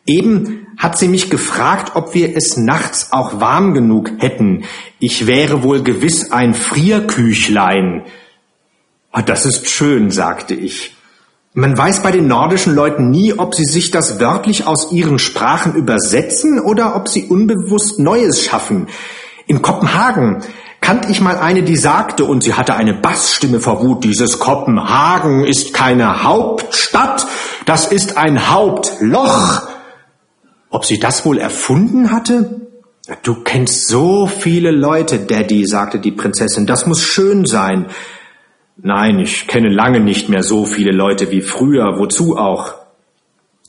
Eben 0.06 0.66
hat 0.76 0.98
sie 0.98 1.08
mich 1.08 1.30
gefragt, 1.30 1.92
ob 1.94 2.14
wir 2.14 2.36
es 2.36 2.56
nachts 2.56 3.12
auch 3.12 3.40
warm 3.40 3.74
genug 3.74 4.10
hätten. 4.18 4.64
Ich 5.00 5.26
wäre 5.26 5.62
wohl 5.62 5.82
gewiss 5.82 6.30
ein 6.30 6.54
Frierküchlein. 6.54 8.04
Oh, 9.12 9.20
das 9.24 9.46
ist 9.46 9.68
schön, 9.68 10.10
sagte 10.10 10.54
ich. 10.54 10.94
Man 11.54 11.76
weiß 11.76 12.02
bei 12.02 12.10
den 12.10 12.28
nordischen 12.28 12.74
Leuten 12.74 13.10
nie, 13.10 13.32
ob 13.32 13.54
sie 13.54 13.64
sich 13.64 13.90
das 13.90 14.20
wörtlich 14.20 14.66
aus 14.66 14.92
ihren 14.92 15.18
Sprachen 15.18 15.74
übersetzen 15.74 16.60
oder 16.60 16.94
ob 16.94 17.08
sie 17.08 17.24
unbewusst 17.24 17.98
Neues 17.98 18.44
schaffen. 18.44 18.88
In 19.46 19.62
Kopenhagen 19.62 20.42
kannte 20.82 21.10
ich 21.10 21.22
mal 21.22 21.38
eine, 21.38 21.62
die 21.62 21.76
sagte, 21.76 22.26
und 22.26 22.44
sie 22.44 22.52
hatte 22.52 22.74
eine 22.74 22.92
Bassstimme 22.92 23.60
vor 23.60 23.82
Wut, 23.82 24.04
dieses 24.04 24.38
Kopenhagen 24.38 25.44
ist 25.44 25.72
keine 25.72 26.22
Hauptstadt, 26.22 27.26
das 27.64 27.86
ist 27.86 28.18
ein 28.18 28.50
Hauptloch. 28.52 29.75
Ob 30.70 30.84
sie 30.84 30.98
das 30.98 31.24
wohl 31.24 31.38
erfunden 31.38 32.10
hatte? 32.10 32.60
Du 33.22 33.42
kennst 33.44 33.86
so 33.86 34.26
viele 34.26 34.72
Leute, 34.72 35.20
Daddy, 35.20 35.64
sagte 35.64 36.00
die 36.00 36.10
Prinzessin. 36.10 36.66
Das 36.66 36.86
muss 36.86 37.02
schön 37.02 37.46
sein. 37.46 37.86
Nein, 38.76 39.20
ich 39.20 39.46
kenne 39.46 39.68
lange 39.68 40.00
nicht 40.00 40.28
mehr 40.28 40.42
so 40.42 40.64
viele 40.64 40.90
Leute 40.90 41.30
wie 41.30 41.40
früher. 41.40 41.98
Wozu 41.98 42.36
auch? 42.36 42.74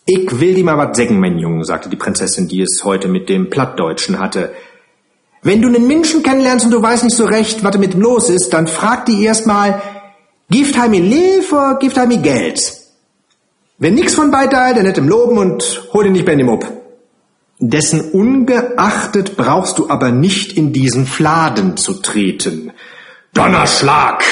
Ich 0.05 0.39
will 0.39 0.55
dir 0.55 0.63
mal 0.63 0.77
was 0.77 0.97
sagen, 0.97 1.19
mein 1.19 1.37
Junge, 1.37 1.63
sagte 1.65 1.89
die 1.89 1.97
Prinzessin, 1.97 2.47
die 2.47 2.61
es 2.61 2.83
heute 2.83 3.07
mit 3.07 3.29
dem 3.29 3.49
Plattdeutschen 3.49 4.19
hatte. 4.19 4.53
Wenn 5.43 5.61
du 5.61 5.67
einen 5.67 5.85
Menschen 5.85 6.23
kennenlernst 6.23 6.65
und 6.65 6.71
du 6.71 6.81
weißt 6.81 7.03
nicht 7.03 7.15
so 7.15 7.25
recht, 7.25 7.63
was 7.63 7.77
mit 7.77 7.93
ihm 7.93 8.01
los 8.01 8.29
ist, 8.29 8.53
dann 8.53 8.67
frag 8.67 9.05
die 9.05 9.23
erstmal, 9.23 9.81
gift 10.49 10.77
heim 10.77 10.91
mir 10.91 11.01
Lev 11.01 11.53
oder 11.53 11.77
gift 11.79 11.97
heim 11.97 12.09
mir 12.09 12.17
Geld? 12.17 12.73
Wenn 13.77 13.93
nix 13.93 14.15
von 14.15 14.31
beidei, 14.31 14.73
dann 14.73 14.85
nicht 14.85 14.97
im 14.97 15.07
Loben 15.07 15.37
und 15.37 15.89
hol 15.93 16.05
ihn 16.05 16.13
nicht 16.13 16.25
bei 16.25 16.33
ihm 16.33 16.49
up. 16.49 16.76
Dessen 17.59 18.11
ungeachtet 18.11 19.35
brauchst 19.35 19.79
du 19.79 19.89
aber 19.89 20.11
nicht 20.11 20.53
in 20.53 20.73
diesen 20.73 21.07
Fladen 21.07 21.75
zu 21.75 21.95
treten. 21.95 22.71
Donnerschlag! 23.33 24.23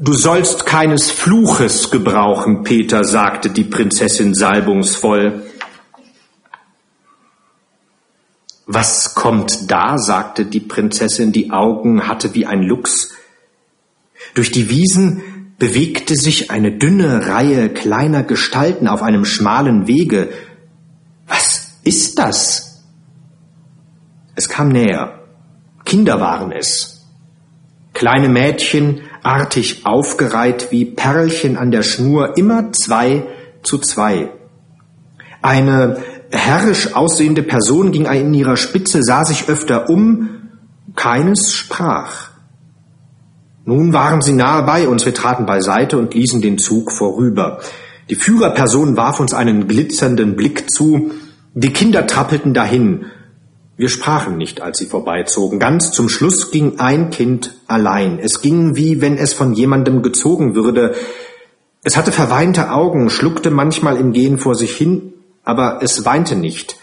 Du 0.00 0.14
sollst 0.14 0.64
keines 0.64 1.10
Fluches 1.10 1.90
gebrauchen, 1.90 2.62
Peter, 2.62 3.04
sagte 3.04 3.50
die 3.50 3.64
Prinzessin 3.64 4.34
salbungsvoll. 4.34 5.42
Was 8.66 9.14
kommt 9.14 9.70
da? 9.70 9.98
sagte 9.98 10.46
die 10.46 10.60
Prinzessin, 10.60 11.32
die 11.32 11.50
Augen 11.50 12.08
hatte 12.08 12.34
wie 12.34 12.46
ein 12.46 12.62
Luchs. 12.62 13.10
Durch 14.34 14.50
die 14.50 14.70
Wiesen 14.70 15.54
bewegte 15.58 16.16
sich 16.16 16.50
eine 16.50 16.72
dünne 16.72 17.26
Reihe 17.26 17.68
kleiner 17.68 18.22
Gestalten 18.22 18.88
auf 18.88 19.02
einem 19.02 19.24
schmalen 19.24 19.86
Wege. 19.86 20.30
Was 21.26 21.61
ist 21.84 22.18
das? 22.18 22.84
Es 24.34 24.48
kam 24.48 24.68
näher. 24.68 25.20
Kinder 25.84 26.20
waren 26.20 26.52
es. 26.52 27.06
Kleine 27.92 28.28
Mädchen, 28.28 29.02
artig 29.22 29.84
aufgereiht 29.84 30.68
wie 30.70 30.84
Perlchen 30.84 31.56
an 31.56 31.70
der 31.70 31.82
Schnur, 31.82 32.36
immer 32.36 32.72
zwei 32.72 33.26
zu 33.62 33.78
zwei. 33.78 34.30
Eine 35.42 36.02
herrisch 36.30 36.94
aussehende 36.94 37.42
Person 37.42 37.92
ging 37.92 38.06
in 38.06 38.32
ihrer 38.32 38.56
Spitze, 38.56 39.02
sah 39.02 39.24
sich 39.24 39.48
öfter 39.48 39.90
um, 39.90 40.30
keines 40.96 41.54
sprach. 41.54 42.30
Nun 43.64 43.92
waren 43.92 44.22
sie 44.22 44.32
nahe 44.32 44.64
bei 44.64 44.88
uns, 44.88 45.04
wir 45.04 45.14
traten 45.14 45.46
beiseite 45.46 45.98
und 45.98 46.14
ließen 46.14 46.40
den 46.40 46.58
Zug 46.58 46.90
vorüber. 46.90 47.60
Die 48.10 48.16
Führerperson 48.16 48.96
warf 48.96 49.20
uns 49.20 49.34
einen 49.34 49.68
glitzernden 49.68 50.34
Blick 50.34 50.68
zu, 50.70 51.12
die 51.54 51.72
Kinder 51.72 52.06
trappelten 52.06 52.54
dahin. 52.54 53.06
Wir 53.76 53.88
sprachen 53.88 54.36
nicht, 54.36 54.60
als 54.60 54.78
sie 54.78 54.86
vorbeizogen. 54.86 55.58
Ganz 55.58 55.90
zum 55.92 56.08
Schluss 56.08 56.50
ging 56.50 56.78
ein 56.78 57.10
Kind 57.10 57.54
allein. 57.66 58.18
Es 58.18 58.40
ging 58.40 58.76
wie 58.76 59.00
wenn 59.00 59.16
es 59.18 59.32
von 59.32 59.54
jemandem 59.54 60.02
gezogen 60.02 60.54
würde. 60.54 60.94
Es 61.82 61.96
hatte 61.96 62.12
verweinte 62.12 62.70
Augen, 62.70 63.10
schluckte 63.10 63.50
manchmal 63.50 63.96
im 63.96 64.12
Gehen 64.12 64.38
vor 64.38 64.54
sich 64.54 64.76
hin, 64.76 65.14
aber 65.42 65.80
es 65.82 66.04
weinte 66.04 66.36
nicht. 66.36 66.76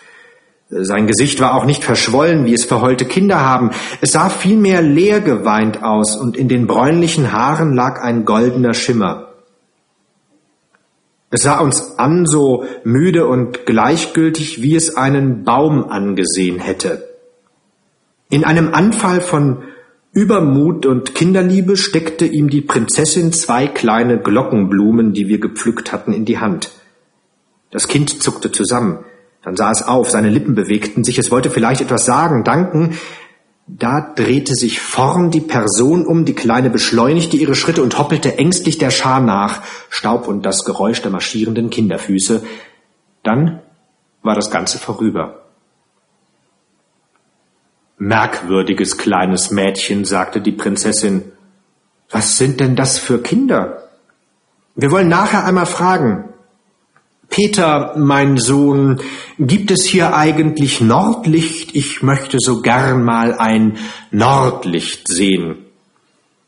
Sein 0.69 1.07
Gesicht 1.07 1.39
war 1.39 1.55
auch 1.55 1.65
nicht 1.65 1.83
verschwollen, 1.83 2.45
wie 2.45 2.53
es 2.53 2.65
verheulte 2.65 3.05
Kinder 3.05 3.39
haben. 3.39 3.71
Es 4.01 4.11
sah 4.11 4.29
vielmehr 4.29 4.83
leer 4.83 5.19
geweint 5.19 5.81
aus, 5.81 6.15
und 6.15 6.37
in 6.37 6.47
den 6.47 6.67
bräunlichen 6.67 7.31
Haaren 7.31 7.73
lag 7.73 8.01
ein 8.01 8.25
goldener 8.25 8.75
Schimmer. 8.75 9.28
Es 11.31 11.43
sah 11.43 11.59
uns 11.59 11.99
an 11.99 12.25
so 12.25 12.65
müde 12.83 13.27
und 13.27 13.65
gleichgültig, 13.65 14.61
wie 14.61 14.75
es 14.75 14.97
einen 14.97 15.43
Baum 15.43 15.89
angesehen 15.89 16.59
hätte. 16.59 17.07
In 18.29 18.45
einem 18.45 18.73
Anfall 18.73 19.21
von 19.21 19.63
Übermut 20.11 20.87
und 20.87 21.13
Kinderliebe 21.13 21.77
steckte 21.77 22.25
ihm 22.25 22.49
die 22.49 22.61
Prinzessin 22.61 23.31
zwei 23.31 23.67
kleine 23.67 24.19
Glockenblumen, 24.19 25.13
die 25.13 25.27
wir 25.27 25.39
gepflückt 25.39 25.91
hatten, 25.91 26.13
in 26.13 26.25
die 26.25 26.39
Hand. 26.39 26.71
Das 27.69 27.87
Kind 27.87 28.21
zuckte 28.21 28.51
zusammen. 28.51 29.05
Dann 29.43 29.55
sah 29.55 29.71
es 29.71 29.83
auf, 29.83 30.09
seine 30.09 30.29
Lippen 30.29 30.55
bewegten 30.55 31.03
sich, 31.03 31.19
es 31.19 31.31
wollte 31.31 31.51
vielleicht 31.51 31.81
etwas 31.81 32.05
sagen, 32.05 32.43
danken. 32.43 32.97
Da 33.71 34.01
drehte 34.15 34.55
sich 34.55 34.81
vorn 34.81 35.29
die 35.29 35.41
Person 35.41 36.07
um, 36.07 36.25
die 36.25 36.33
Kleine 36.33 36.71
beschleunigte 36.71 37.37
ihre 37.37 37.53
Schritte 37.53 37.83
und 37.83 37.99
hoppelte 37.99 38.35
ängstlich 38.39 38.79
der 38.79 38.89
Schar 38.89 39.19
nach, 39.19 39.61
Staub 39.91 40.27
und 40.27 40.43
das 40.43 40.65
Geräusch 40.65 41.03
der 41.03 41.11
marschierenden 41.11 41.69
Kinderfüße. 41.69 42.43
Dann 43.21 43.61
war 44.23 44.33
das 44.33 44.49
Ganze 44.49 44.79
vorüber. 44.79 45.45
Merkwürdiges 47.99 48.97
kleines 48.97 49.51
Mädchen, 49.51 50.03
sagte 50.03 50.41
die 50.41 50.51
Prinzessin. 50.51 51.31
Was 52.09 52.37
sind 52.37 52.59
denn 52.59 52.75
das 52.75 52.97
für 52.97 53.21
Kinder? 53.21 53.89
Wir 54.75 54.89
wollen 54.89 55.09
nachher 55.09 55.45
einmal 55.45 55.67
fragen. 55.67 56.28
Peter, 57.39 57.93
mein 57.95 58.35
Sohn, 58.35 58.99
gibt 59.39 59.71
es 59.71 59.85
hier 59.85 60.13
eigentlich 60.13 60.81
Nordlicht? 60.81 61.73
Ich 61.73 62.03
möchte 62.03 62.35
so 62.37 62.61
gern 62.61 63.01
mal 63.01 63.33
ein 63.33 63.77
Nordlicht 64.11 65.07
sehen. 65.07 65.55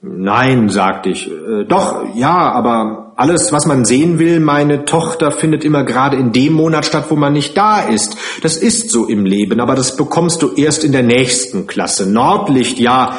Nein, 0.02 0.68
sagte 0.68 1.12
ich. 1.12 1.32
Äh, 1.32 1.64
doch, 1.66 2.14
ja, 2.14 2.52
aber 2.52 3.14
alles, 3.16 3.54
was 3.54 3.66
man 3.68 3.86
sehen 3.86 4.20
will, 4.20 4.42
meine 4.42 4.84
Tochter 4.84 5.32
findet 5.32 5.64
immer 5.64 5.86
gerade 5.86 6.18
in 6.18 6.34
dem 6.34 6.52
Monat 6.52 6.86
statt, 6.86 7.06
wo 7.08 7.16
man 7.16 7.32
nicht 7.32 7.56
da 7.56 7.80
ist. 7.80 8.18
Das 8.42 8.58
ist 8.58 8.92
so 8.92 9.08
im 9.08 9.24
Leben, 9.24 9.62
aber 9.62 9.76
das 9.76 9.96
bekommst 9.96 10.42
du 10.42 10.56
erst 10.56 10.84
in 10.84 10.92
der 10.92 11.04
nächsten 11.04 11.68
Klasse. 11.68 12.06
Nordlicht, 12.06 12.80
ja, 12.80 13.16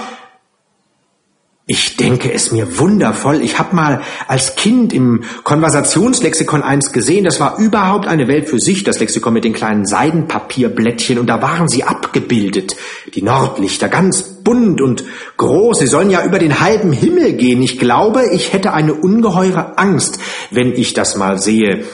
ich 1.72 1.96
denke 1.96 2.30
es 2.30 2.52
mir 2.52 2.78
wundervoll. 2.78 3.40
Ich 3.40 3.58
habe 3.58 3.74
mal 3.74 4.02
als 4.28 4.56
Kind 4.56 4.92
im 4.92 5.24
Konversationslexikon 5.42 6.62
eins 6.62 6.92
gesehen. 6.92 7.24
Das 7.24 7.40
war 7.40 7.56
überhaupt 7.58 8.06
eine 8.06 8.28
Welt 8.28 8.50
für 8.50 8.58
sich, 8.58 8.84
das 8.84 9.00
Lexikon 9.00 9.32
mit 9.32 9.44
den 9.44 9.54
kleinen 9.54 9.86
Seidenpapierblättchen. 9.86 11.18
Und 11.18 11.28
da 11.28 11.40
waren 11.40 11.68
sie 11.68 11.84
abgebildet. 11.84 12.76
Die 13.14 13.22
Nordlichter, 13.22 13.88
ganz 13.88 14.22
bunt 14.22 14.82
und 14.82 15.04
groß. 15.38 15.78
Sie 15.78 15.86
sollen 15.86 16.10
ja 16.10 16.22
über 16.26 16.38
den 16.38 16.60
halben 16.60 16.92
Himmel 16.92 17.32
gehen. 17.32 17.62
Ich 17.62 17.78
glaube, 17.78 18.26
ich 18.34 18.52
hätte 18.52 18.74
eine 18.74 18.92
ungeheure 18.92 19.78
Angst, 19.78 20.18
wenn 20.50 20.74
ich 20.74 20.92
das 20.92 21.16
mal 21.16 21.38
sehe. 21.38 21.86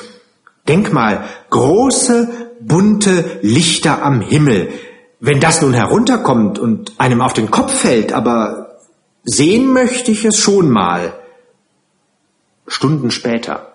Denk 0.67 0.93
mal, 0.93 1.23
große, 1.51 2.29
bunte 2.61 3.25
Lichter 3.43 4.03
am 4.03 4.23
Himmel. 4.23 4.71
Wenn 5.21 5.39
das 5.39 5.63
nun 5.63 5.73
herunterkommt 5.73 6.59
und 6.59 6.95
einem 6.99 7.21
auf 7.21 7.33
den 7.33 7.53
Kopf 7.53 7.73
fällt, 7.73 8.13
aber 8.13 8.68
Sehen 9.31 9.75
möchte 9.75 10.11
ich 10.11 10.25
es 10.25 10.39
schon 10.39 10.71
mal. 10.71 11.13
Stunden 12.67 13.11
später. 13.11 13.75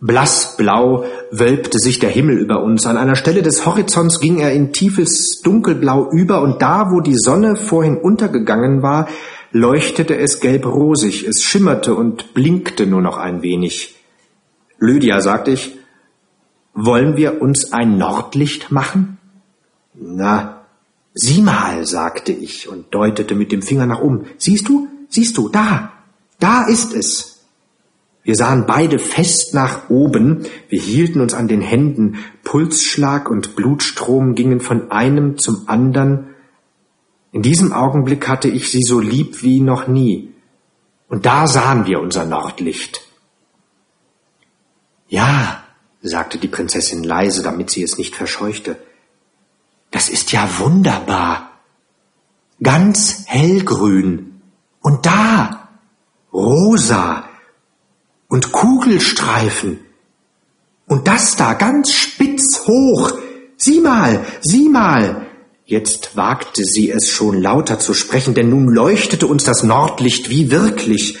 Blassblau 0.00 1.06
wölbte 1.30 1.78
sich 1.78 1.98
der 1.98 2.10
Himmel 2.10 2.38
über 2.38 2.62
uns. 2.62 2.84
An 2.84 2.98
einer 2.98 3.16
Stelle 3.16 3.40
des 3.40 3.64
Horizonts 3.64 4.20
ging 4.20 4.38
er 4.38 4.52
in 4.52 4.74
tiefes 4.74 5.40
Dunkelblau 5.40 6.10
über 6.10 6.42
und 6.42 6.60
da, 6.60 6.90
wo 6.90 7.00
die 7.00 7.16
Sonne 7.16 7.56
vorhin 7.56 7.96
untergegangen 7.96 8.82
war, 8.82 9.08
leuchtete 9.50 10.14
es 10.18 10.40
gelb-rosig. 10.40 11.26
Es 11.26 11.42
schimmerte 11.42 11.94
und 11.94 12.34
blinkte 12.34 12.86
nur 12.86 13.00
noch 13.00 13.16
ein 13.16 13.40
wenig. 13.40 13.96
Lydia, 14.78 15.22
sagte 15.22 15.52
ich, 15.52 15.78
wollen 16.74 17.16
wir 17.16 17.40
uns 17.40 17.72
ein 17.72 17.96
Nordlicht 17.96 18.70
machen? 18.70 19.16
Na, 19.94 20.57
Sieh 21.20 21.42
mal, 21.42 21.84
sagte 21.84 22.30
ich 22.30 22.68
und 22.68 22.94
deutete 22.94 23.34
mit 23.34 23.50
dem 23.50 23.60
Finger 23.60 23.86
nach 23.86 24.00
oben. 24.00 24.26
Siehst 24.38 24.68
du? 24.68 24.86
Siehst 25.08 25.36
du? 25.36 25.48
Da! 25.48 25.92
Da 26.38 26.68
ist 26.68 26.94
es! 26.94 27.40
Wir 28.22 28.36
sahen 28.36 28.66
beide 28.68 29.00
fest 29.00 29.52
nach 29.52 29.90
oben, 29.90 30.46
wir 30.68 30.80
hielten 30.80 31.20
uns 31.20 31.34
an 31.34 31.48
den 31.48 31.60
Händen, 31.60 32.18
Pulsschlag 32.44 33.30
und 33.30 33.56
Blutstrom 33.56 34.36
gingen 34.36 34.60
von 34.60 34.92
einem 34.92 35.38
zum 35.38 35.68
andern. 35.68 36.34
In 37.32 37.42
diesem 37.42 37.72
Augenblick 37.72 38.28
hatte 38.28 38.48
ich 38.48 38.70
sie 38.70 38.82
so 38.82 39.00
lieb 39.00 39.42
wie 39.42 39.60
noch 39.60 39.88
nie. 39.88 40.32
Und 41.08 41.26
da 41.26 41.48
sahen 41.48 41.86
wir 41.86 42.00
unser 42.00 42.26
Nordlicht. 42.26 43.00
Ja, 45.08 45.64
sagte 46.00 46.38
die 46.38 46.48
Prinzessin 46.48 47.02
leise, 47.02 47.42
damit 47.42 47.70
sie 47.70 47.82
es 47.82 47.98
nicht 47.98 48.14
verscheuchte. 48.14 48.76
Das 49.90 50.08
ist 50.08 50.32
ja 50.32 50.48
wunderbar. 50.58 51.50
Ganz 52.62 53.24
hellgrün. 53.26 54.40
Und 54.80 55.06
da 55.06 55.68
rosa 56.32 57.24
und 58.28 58.52
Kugelstreifen. 58.52 59.80
Und 60.86 61.08
das 61.08 61.36
da 61.36 61.54
ganz 61.54 61.92
spitz 61.92 62.66
hoch. 62.66 63.12
Sieh 63.56 63.80
mal, 63.80 64.24
sieh 64.40 64.68
mal. 64.68 65.26
Jetzt 65.64 66.16
wagte 66.16 66.64
sie 66.64 66.90
es 66.90 67.10
schon 67.10 67.42
lauter 67.42 67.78
zu 67.78 67.92
sprechen, 67.92 68.34
denn 68.34 68.48
nun 68.48 68.68
leuchtete 68.68 69.26
uns 69.26 69.44
das 69.44 69.62
Nordlicht 69.62 70.30
wie 70.30 70.50
wirklich. 70.50 71.18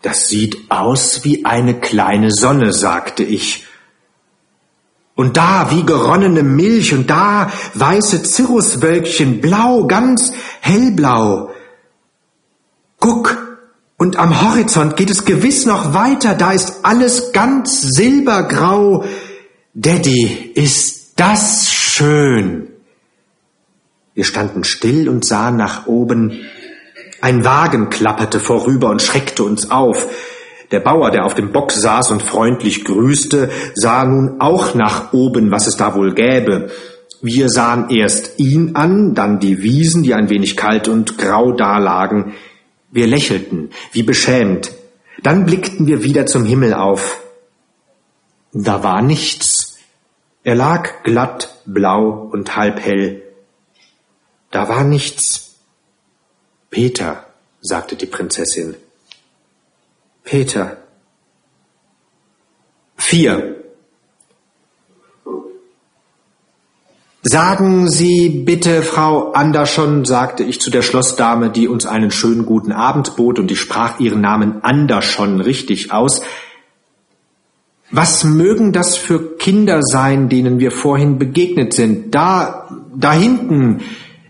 Das 0.00 0.28
sieht 0.28 0.70
aus 0.70 1.24
wie 1.24 1.44
eine 1.44 1.78
kleine 1.78 2.30
Sonne, 2.30 2.72
sagte 2.72 3.22
ich. 3.22 3.64
Und 5.14 5.36
da 5.36 5.70
wie 5.70 5.84
geronnene 5.84 6.42
Milch 6.42 6.92
und 6.92 7.08
da 7.08 7.52
weiße 7.74 8.24
Cirruswölkchen, 8.24 9.40
blau, 9.40 9.86
ganz 9.86 10.32
hellblau. 10.60 11.50
Guck, 12.98 13.44
und 13.96 14.16
am 14.16 14.42
Horizont 14.42 14.96
geht 14.96 15.10
es 15.10 15.24
gewiss 15.24 15.66
noch 15.66 15.94
weiter, 15.94 16.34
da 16.34 16.52
ist 16.52 16.80
alles 16.84 17.32
ganz 17.32 17.80
silbergrau. 17.80 19.04
Daddy, 19.72 20.52
ist 20.54 21.12
das 21.16 21.70
schön. 21.70 22.68
Wir 24.14 24.24
standen 24.24 24.64
still 24.64 25.08
und 25.08 25.24
sahen 25.24 25.56
nach 25.56 25.86
oben. 25.86 26.44
Ein 27.20 27.44
Wagen 27.44 27.88
klapperte 27.88 28.40
vorüber 28.40 28.90
und 28.90 29.00
schreckte 29.00 29.44
uns 29.44 29.70
auf. 29.70 30.06
Der 30.74 30.80
Bauer, 30.80 31.12
der 31.12 31.24
auf 31.24 31.34
dem 31.34 31.52
Bock 31.52 31.70
saß 31.70 32.10
und 32.10 32.20
freundlich 32.20 32.84
grüßte, 32.84 33.48
sah 33.76 34.04
nun 34.04 34.40
auch 34.40 34.74
nach 34.74 35.12
oben, 35.12 35.52
was 35.52 35.68
es 35.68 35.76
da 35.76 35.94
wohl 35.94 36.14
gäbe. 36.14 36.68
Wir 37.22 37.48
sahen 37.48 37.90
erst 37.90 38.40
ihn 38.40 38.74
an, 38.74 39.14
dann 39.14 39.38
die 39.38 39.62
Wiesen, 39.62 40.02
die 40.02 40.14
ein 40.14 40.30
wenig 40.30 40.56
kalt 40.56 40.88
und 40.88 41.16
grau 41.16 41.52
dalagen. 41.52 42.34
Wir 42.90 43.06
lächelten, 43.06 43.70
wie 43.92 44.02
beschämt. 44.02 44.72
Dann 45.22 45.46
blickten 45.46 45.86
wir 45.86 46.02
wieder 46.02 46.26
zum 46.26 46.44
Himmel 46.44 46.74
auf. 46.74 47.20
Da 48.52 48.82
war 48.82 49.00
nichts. 49.00 49.76
Er 50.42 50.56
lag 50.56 51.04
glatt, 51.04 51.54
blau 51.66 52.28
und 52.32 52.56
halb 52.56 52.80
hell. 52.80 53.22
Da 54.50 54.68
war 54.68 54.82
nichts. 54.82 55.54
Peter, 56.68 57.26
sagte 57.60 57.94
die 57.94 58.06
Prinzessin. 58.06 58.74
Peter. 60.24 60.78
Vier. 62.96 63.56
Sagen 67.22 67.88
Sie 67.88 68.28
bitte, 68.28 68.82
Frau 68.82 69.32
Andersson, 69.32 70.04
sagte 70.04 70.42
ich 70.42 70.60
zu 70.60 70.70
der 70.70 70.82
Schlossdame, 70.82 71.50
die 71.50 71.68
uns 71.68 71.86
einen 71.86 72.10
schönen 72.10 72.44
guten 72.44 72.72
Abend 72.72 73.16
bot, 73.16 73.38
und 73.38 73.50
ich 73.50 73.60
sprach 73.60 74.00
ihren 74.00 74.20
Namen 74.20 74.62
Andersson 74.62 75.40
richtig 75.40 75.92
aus. 75.92 76.22
Was 77.90 78.24
mögen 78.24 78.72
das 78.72 78.96
für 78.96 79.36
Kinder 79.36 79.82
sein, 79.82 80.28
denen 80.28 80.58
wir 80.58 80.70
vorhin 80.70 81.18
begegnet 81.18 81.72
sind? 81.72 82.14
Da, 82.14 82.68
da 82.94 83.12
hinten, 83.12 83.82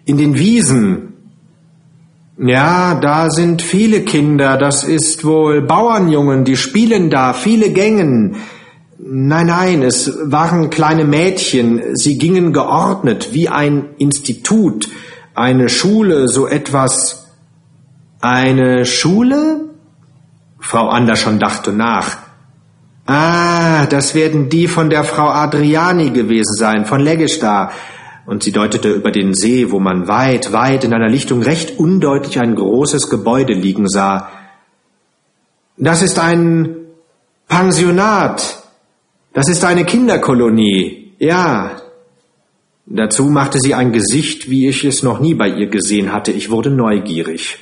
in 0.04 0.18
den 0.18 0.38
Wiesen, 0.38 1.13
ja, 2.36 2.94
da 2.96 3.30
sind 3.30 3.62
viele 3.62 4.00
Kinder, 4.02 4.56
das 4.56 4.82
ist 4.82 5.24
wohl 5.24 5.62
Bauernjungen, 5.62 6.44
die 6.44 6.56
spielen 6.56 7.08
da, 7.08 7.32
viele 7.32 7.70
Gängen. 7.70 8.36
Nein, 8.98 9.46
nein, 9.46 9.82
es 9.82 10.12
waren 10.24 10.70
kleine 10.70 11.04
Mädchen, 11.04 11.94
sie 11.94 12.18
gingen 12.18 12.52
geordnet 12.52 13.32
wie 13.32 13.48
ein 13.48 13.90
Institut, 13.98 14.88
eine 15.34 15.68
Schule, 15.68 16.28
so 16.28 16.46
etwas. 16.46 17.28
Eine 18.20 18.86
Schule? 18.86 19.68
Frau 20.58 20.88
Andersson 20.88 21.38
dachte 21.38 21.72
nach. 21.72 22.16
Ah, 23.06 23.84
das 23.86 24.14
werden 24.14 24.48
die 24.48 24.66
von 24.66 24.88
der 24.88 25.04
Frau 25.04 25.28
Adriani 25.28 26.10
gewesen 26.10 26.54
sein, 26.54 26.86
von 26.86 27.00
Leggesta. 27.00 27.70
Und 28.26 28.42
sie 28.42 28.52
deutete 28.52 28.90
über 28.90 29.10
den 29.10 29.34
See, 29.34 29.70
wo 29.70 29.78
man 29.78 30.08
weit, 30.08 30.52
weit 30.52 30.84
in 30.84 30.94
einer 30.94 31.08
Lichtung 31.08 31.42
recht 31.42 31.78
undeutlich 31.78 32.40
ein 32.40 32.54
großes 32.54 33.10
Gebäude 33.10 33.52
liegen 33.52 33.88
sah. 33.88 34.30
Das 35.76 36.02
ist 36.02 36.18
ein 36.18 36.76
Pensionat. 37.48 38.62
Das 39.34 39.48
ist 39.48 39.64
eine 39.64 39.84
Kinderkolonie. 39.84 41.12
Ja. 41.18 41.82
Dazu 42.86 43.24
machte 43.24 43.58
sie 43.60 43.74
ein 43.74 43.92
Gesicht, 43.92 44.48
wie 44.48 44.68
ich 44.68 44.84
es 44.84 45.02
noch 45.02 45.20
nie 45.20 45.34
bei 45.34 45.48
ihr 45.48 45.66
gesehen 45.66 46.12
hatte. 46.12 46.32
Ich 46.32 46.50
wurde 46.50 46.70
neugierig. 46.70 47.58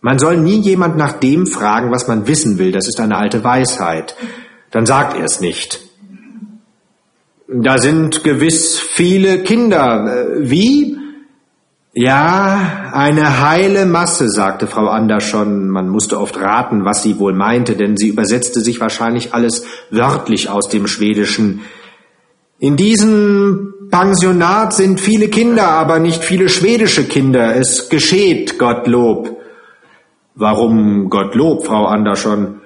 Man 0.00 0.18
soll 0.18 0.38
nie 0.38 0.60
jemand 0.60 0.96
nach 0.96 1.12
dem 1.12 1.46
fragen, 1.46 1.90
was 1.90 2.08
man 2.08 2.26
wissen 2.26 2.58
will. 2.58 2.72
Das 2.72 2.88
ist 2.88 3.00
eine 3.00 3.16
alte 3.16 3.44
Weisheit. 3.44 4.16
Dann 4.70 4.86
sagt 4.86 5.16
er 5.16 5.24
es 5.24 5.40
nicht. 5.40 5.89
Da 7.52 7.78
sind 7.78 8.22
gewiss 8.22 8.78
viele 8.78 9.42
Kinder. 9.42 10.06
Äh, 10.06 10.50
wie? 10.50 10.96
Ja, 11.92 12.92
eine 12.92 13.40
heile 13.40 13.86
Masse, 13.86 14.28
sagte 14.28 14.68
Frau 14.68 14.86
Andersson. 14.86 15.68
Man 15.68 15.88
musste 15.88 16.20
oft 16.20 16.40
raten, 16.40 16.84
was 16.84 17.02
sie 17.02 17.18
wohl 17.18 17.34
meinte, 17.34 17.74
denn 17.74 17.96
sie 17.96 18.08
übersetzte 18.08 18.60
sich 18.60 18.80
wahrscheinlich 18.80 19.34
alles 19.34 19.64
wörtlich 19.90 20.48
aus 20.48 20.68
dem 20.68 20.86
Schwedischen. 20.86 21.62
In 22.60 22.76
diesem 22.76 23.74
Pensionat 23.90 24.72
sind 24.72 25.00
viele 25.00 25.26
Kinder, 25.26 25.66
aber 25.66 25.98
nicht 25.98 26.22
viele 26.22 26.48
schwedische 26.48 27.04
Kinder. 27.04 27.56
Es 27.56 27.88
geschieht, 27.88 28.58
Gottlob. 28.60 29.38
Warum 30.36 31.10
Gottlob, 31.10 31.66
Frau 31.66 31.86
Andersson? 31.86 32.59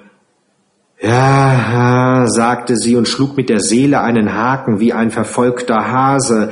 Ja, 1.01 2.25
sagte 2.27 2.75
sie 2.77 2.95
und 2.95 3.07
schlug 3.07 3.35
mit 3.35 3.49
der 3.49 3.59
Seele 3.59 4.01
einen 4.01 4.33
Haken 4.33 4.79
wie 4.79 4.93
ein 4.93 5.11
verfolgter 5.11 5.91
Hase. 5.91 6.51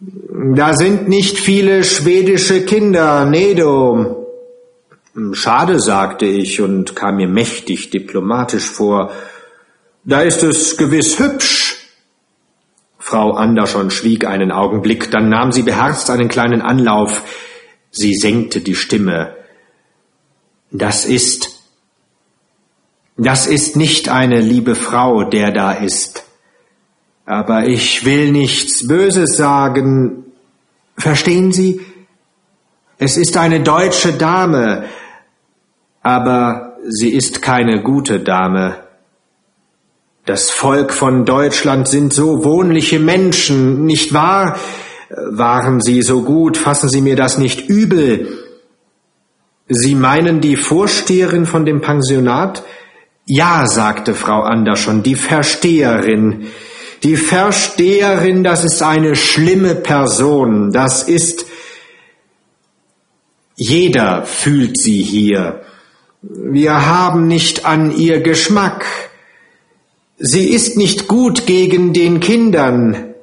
Da 0.00 0.72
sind 0.74 1.08
nicht 1.08 1.38
viele 1.38 1.84
schwedische 1.84 2.64
Kinder, 2.64 3.24
Nedo. 3.26 4.28
Schade, 5.32 5.80
sagte 5.80 6.24
ich 6.26 6.60
und 6.60 6.94
kam 6.94 7.16
mir 7.16 7.28
mächtig 7.28 7.90
diplomatisch 7.90 8.64
vor. 8.64 9.10
Da 10.04 10.22
ist 10.22 10.42
es 10.42 10.76
gewiss 10.76 11.18
hübsch. 11.18 11.76
Frau 12.98 13.32
Andersson 13.32 13.90
schwieg 13.90 14.24
einen 14.24 14.52
Augenblick, 14.52 15.10
dann 15.10 15.28
nahm 15.28 15.52
sie 15.52 15.62
beherzt 15.62 16.10
einen 16.10 16.28
kleinen 16.28 16.62
Anlauf. 16.62 17.22
Sie 17.90 18.14
senkte 18.14 18.60
die 18.60 18.76
Stimme. 18.76 19.34
Das 20.70 21.04
ist, 21.04 21.59
das 23.22 23.46
ist 23.46 23.76
nicht 23.76 24.08
eine 24.08 24.40
liebe 24.40 24.74
Frau, 24.74 25.24
der 25.24 25.52
da 25.52 25.72
ist. 25.72 26.24
Aber 27.26 27.66
ich 27.66 28.06
will 28.06 28.32
nichts 28.32 28.88
Böses 28.88 29.36
sagen. 29.36 30.24
Verstehen 30.96 31.52
Sie? 31.52 31.80
Es 32.96 33.18
ist 33.18 33.36
eine 33.36 33.60
deutsche 33.60 34.14
Dame, 34.14 34.84
aber 36.02 36.76
sie 36.88 37.10
ist 37.10 37.42
keine 37.42 37.82
gute 37.82 38.20
Dame. 38.20 38.84
Das 40.24 40.50
Volk 40.50 40.92
von 40.92 41.26
Deutschland 41.26 41.88
sind 41.88 42.14
so 42.14 42.42
wohnliche 42.42 43.00
Menschen, 43.00 43.84
nicht 43.84 44.14
wahr? 44.14 44.58
Waren 45.10 45.82
Sie 45.82 46.00
so 46.00 46.22
gut, 46.22 46.56
fassen 46.56 46.88
Sie 46.88 47.02
mir 47.02 47.16
das 47.16 47.36
nicht 47.36 47.68
übel. 47.68 48.44
Sie 49.68 49.94
meinen 49.94 50.40
die 50.40 50.56
Vorsteherin 50.56 51.44
von 51.46 51.66
dem 51.66 51.80
Pensionat? 51.82 52.62
Ja, 53.26 53.66
sagte 53.66 54.14
Frau 54.14 54.42
Andersson, 54.42 55.02
die 55.02 55.14
Versteherin. 55.14 56.46
Die 57.02 57.16
Versteherin, 57.16 58.44
das 58.44 58.64
ist 58.64 58.82
eine 58.82 59.16
schlimme 59.16 59.74
Person. 59.74 60.72
Das 60.72 61.02
ist, 61.04 61.46
jeder 63.56 64.24
fühlt 64.24 64.78
sie 64.78 65.02
hier. 65.02 65.62
Wir 66.22 66.86
haben 66.86 67.26
nicht 67.26 67.64
an 67.64 67.96
ihr 67.96 68.20
Geschmack. 68.20 68.84
Sie 70.18 70.50
ist 70.50 70.76
nicht 70.76 71.08
gut 71.08 71.46
gegen 71.46 71.94
den 71.94 72.20
Kindern. 72.20 73.14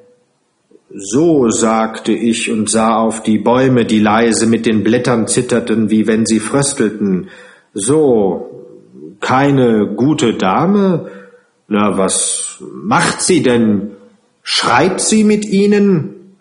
So, 0.90 1.50
sagte 1.52 2.12
ich 2.12 2.50
und 2.50 2.72
sah 2.72 2.98
auf 2.98 3.22
die 3.22 3.38
Bäume, 3.38 3.86
die 3.86 4.00
leise 4.00 4.48
mit 4.48 4.66
den 4.66 4.84
Blättern 4.84 5.28
zitterten, 5.28 5.92
wie 5.92 6.08
wenn 6.08 6.26
sie 6.26 6.40
fröstelten. 6.40 7.30
So, 7.74 8.57
keine 9.20 9.88
gute 9.88 10.34
Dame? 10.36 11.12
Na, 11.68 11.98
was 11.98 12.58
macht 12.60 13.22
sie 13.22 13.44
denn? 13.44 13.92
Schreibt 14.44 15.02
sie 15.02 15.24
mit 15.24 15.46
Ihnen? 15.46 16.38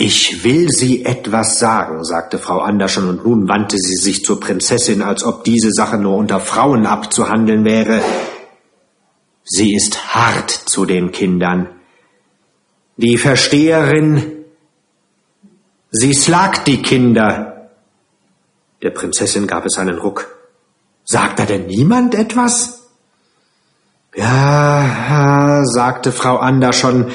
Ich 0.00 0.44
will 0.44 0.68
Sie 0.68 1.04
etwas 1.04 1.58
sagen, 1.58 2.04
sagte 2.04 2.38
Frau 2.38 2.60
Andersson, 2.60 3.08
und 3.08 3.24
nun 3.24 3.48
wandte 3.48 3.78
sie 3.78 3.96
sich 3.96 4.24
zur 4.24 4.38
Prinzessin, 4.38 5.02
als 5.02 5.24
ob 5.24 5.42
diese 5.42 5.72
Sache 5.72 5.98
nur 5.98 6.16
unter 6.16 6.38
Frauen 6.38 6.86
abzuhandeln 6.86 7.64
wäre. 7.64 8.00
Sie 9.42 9.74
ist 9.74 10.14
hart 10.14 10.50
zu 10.50 10.84
den 10.84 11.10
Kindern. 11.10 11.70
Die 12.96 13.16
Versteherin, 13.16 14.44
sie 15.90 16.14
slagt 16.14 16.68
die 16.68 16.80
Kinder. 16.80 17.70
Der 18.82 18.90
Prinzessin 18.90 19.48
gab 19.48 19.66
es 19.66 19.78
einen 19.78 19.98
Ruck. 19.98 20.37
Sagt 21.10 21.38
da 21.38 21.46
denn 21.46 21.64
niemand 21.64 22.14
etwas? 22.14 22.80
Ja, 24.14 25.62
sagte 25.64 26.12
Frau 26.12 26.36
Andersson, 26.36 27.06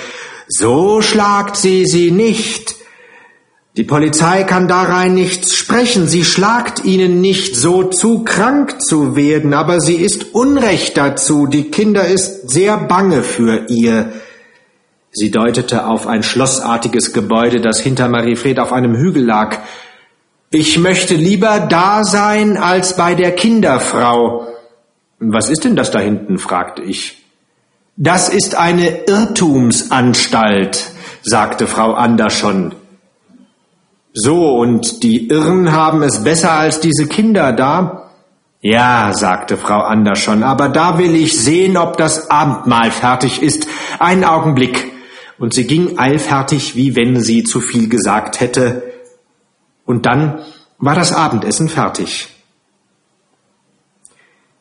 so 0.48 1.04
schlagt 1.04 1.58
sie 1.58 1.86
sie 1.86 2.10
nicht. 2.10 2.74
Die 3.78 3.84
Polizei 3.84 4.46
kann 4.46 4.68
darein 4.68 5.14
nichts 5.14 5.56
sprechen, 5.56 6.08
sie 6.08 6.26
schlagt 6.26 6.84
ihnen 6.84 7.22
nicht 7.22 7.56
so 7.56 7.84
zu, 7.84 8.24
krank 8.24 8.82
zu 8.82 9.16
werden, 9.16 9.54
aber 9.54 9.80
sie 9.80 9.98
ist 9.98 10.34
unrecht 10.34 10.98
dazu, 10.98 11.46
die 11.46 11.70
Kinder 11.70 12.08
ist 12.08 12.50
sehr 12.50 12.78
bange 12.78 13.22
für 13.22 13.68
ihr. 13.68 14.12
Sie 15.12 15.30
deutete 15.30 15.86
auf 15.86 16.08
ein 16.08 16.24
schlossartiges 16.24 17.14
Gebäude, 17.14 17.62
das 17.62 17.80
hinter 17.80 18.08
Mariefred 18.10 18.60
auf 18.60 18.74
einem 18.74 18.96
Hügel 18.96 19.24
lag. 19.24 19.60
Ich 20.56 20.78
möchte 20.78 21.16
lieber 21.16 21.62
da 21.62 22.04
sein 22.04 22.58
als 22.58 22.96
bei 22.96 23.16
der 23.16 23.32
Kinderfrau. 23.32 24.46
Was 25.18 25.50
ist 25.50 25.64
denn 25.64 25.76
das 25.76 25.90
da 25.90 25.98
hinten? 25.98 26.38
fragte 26.38 26.84
ich. 26.84 27.24
Das 27.96 28.30
ist 28.30 28.54
eine 28.54 29.06
Irrtumsanstalt, 29.08 30.92
sagte 31.24 31.66
Frau 31.66 31.94
Andersson. 31.94 32.76
So, 34.14 34.56
und 34.56 35.02
die 35.02 35.28
Irren 35.30 35.72
haben 35.72 36.04
es 36.04 36.24
besser 36.24 36.52
als 36.52 36.80
diese 36.80 37.08
Kinder 37.08 37.52
da? 37.52 38.12
Ja, 38.62 39.12
sagte 39.12 39.58
Frau 39.58 39.80
Andersson, 39.80 40.44
aber 40.44 40.70
da 40.70 41.00
will 41.00 41.16
ich 41.16 41.36
sehen, 41.36 41.78
ob 41.78 41.98
das 41.98 42.30
Abendmahl 42.30 42.92
fertig 42.92 43.42
ist. 43.42 43.68
Einen 43.98 44.24
Augenblick 44.24 44.92
und 45.40 45.56
sie 45.56 45.66
ging 45.66 45.98
eilfertig, 45.98 46.76
wie 46.76 46.96
wenn 46.96 47.22
sie 47.22 47.44
zu 47.44 47.60
viel 47.60 47.90
gesagt 47.90 48.40
hätte. 48.40 48.93
Und 49.86 50.06
dann 50.06 50.40
war 50.78 50.96
das 50.96 51.14
Abendessen 51.14 51.70
fertig. 51.70 52.30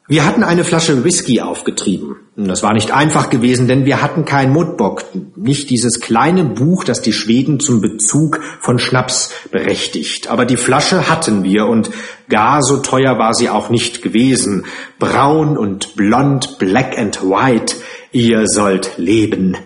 Wir 0.09 0.27
hatten 0.27 0.43
eine 0.43 0.65
Flasche 0.65 1.05
Whisky 1.05 1.41
aufgetrieben. 1.41 2.17
Das 2.37 2.63
war 2.63 2.75
nicht 2.75 2.91
einfach 2.91 3.31
gewesen, 3.31 3.67
denn 3.67 3.87
wir 3.87 4.03
hatten 4.03 4.25
kein 4.25 4.53
Mutbock, 4.53 5.05
nicht 5.37 5.71
dieses 5.71 6.01
kleine 6.01 6.45
Buch, 6.45 6.85
das 6.85 7.03
die 7.03 7.13
Schweden 7.13 7.61
zum 7.61 7.81
Bezug 7.81 8.41
von 8.61 8.79
Schnaps 8.79 9.31
berechtigt. 9.51 10.29
Aber 10.29 10.45
die 10.45 10.57
Flasche 10.57 11.09
hatten 11.09 11.45
wir 11.45 11.67
und 11.67 11.91
gar 12.29 12.63
so 12.63 12.79
teuer 12.79 13.19
war 13.19 13.33
sie 13.33 13.49
auch 13.49 13.71
nicht 13.71 14.03
gewesen. 14.03 14.67
Braun 14.99 15.57
und 15.57 15.95
blond, 15.95 16.59
black 16.59 16.99
and 16.99 17.23
white, 17.23 17.77
ihr 18.11 18.47
sollt 18.49 18.99
leben. 18.99 19.57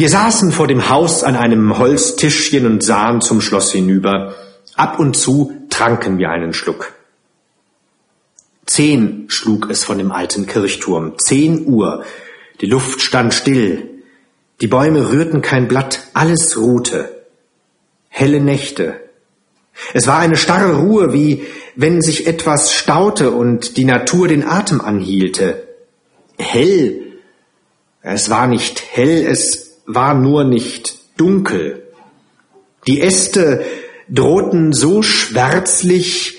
Wir 0.00 0.08
saßen 0.08 0.50
vor 0.50 0.66
dem 0.66 0.88
Haus 0.88 1.24
an 1.24 1.36
einem 1.36 1.76
Holztischchen 1.76 2.64
und 2.64 2.82
sahen 2.82 3.20
zum 3.20 3.42
Schloss 3.42 3.70
hinüber. 3.70 4.34
Ab 4.74 4.98
und 4.98 5.14
zu 5.14 5.52
tranken 5.68 6.16
wir 6.16 6.30
einen 6.30 6.54
Schluck. 6.54 6.94
Zehn 8.64 9.26
schlug 9.28 9.68
es 9.68 9.84
von 9.84 9.98
dem 9.98 10.10
alten 10.10 10.46
Kirchturm. 10.46 11.18
Zehn 11.18 11.66
Uhr. 11.66 12.02
Die 12.62 12.66
Luft 12.66 13.02
stand 13.02 13.34
still. 13.34 13.90
Die 14.62 14.68
Bäume 14.68 15.10
rührten 15.10 15.42
kein 15.42 15.68
Blatt. 15.68 16.04
Alles 16.14 16.56
ruhte. 16.56 17.26
Helle 18.08 18.40
Nächte. 18.40 18.98
Es 19.92 20.06
war 20.06 20.18
eine 20.18 20.38
starre 20.38 20.78
Ruhe, 20.78 21.12
wie 21.12 21.44
wenn 21.76 22.00
sich 22.00 22.26
etwas 22.26 22.72
staute 22.72 23.32
und 23.32 23.76
die 23.76 23.84
Natur 23.84 24.28
den 24.28 24.48
Atem 24.48 24.80
anhielte. 24.80 25.68
Hell. 26.38 27.18
Es 28.00 28.30
war 28.30 28.46
nicht 28.46 28.82
hell, 28.92 29.26
es 29.26 29.69
war 29.94 30.14
nur 30.14 30.44
nicht 30.44 30.98
dunkel. 31.16 31.82
Die 32.86 33.00
Äste 33.00 33.64
drohten 34.08 34.72
so 34.72 35.02
schwärzlich, 35.02 36.38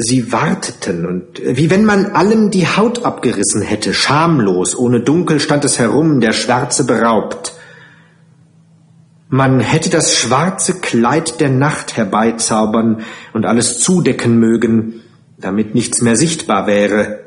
Sie 0.00 0.30
warteten 0.30 1.04
und 1.06 1.42
wie 1.44 1.70
wenn 1.70 1.84
man 1.84 2.06
allem 2.06 2.52
die 2.52 2.68
Haut 2.68 3.04
abgerissen 3.04 3.62
hätte, 3.62 3.92
schamlos, 3.92 4.78
ohne 4.78 5.00
Dunkel 5.00 5.40
stand 5.40 5.64
es 5.64 5.80
herum, 5.80 6.20
der 6.20 6.32
Schwarze 6.32 6.84
beraubt. 6.84 7.54
Man 9.28 9.58
hätte 9.58 9.90
das 9.90 10.16
schwarze 10.16 10.74
Kleid 10.74 11.40
der 11.40 11.50
Nacht 11.50 11.96
herbeizaubern 11.96 13.02
und 13.32 13.44
alles 13.44 13.80
zudecken 13.80 14.38
mögen, 14.38 15.02
damit 15.36 15.74
nichts 15.74 16.00
mehr 16.00 16.14
sichtbar 16.14 16.68
wäre. 16.68 17.18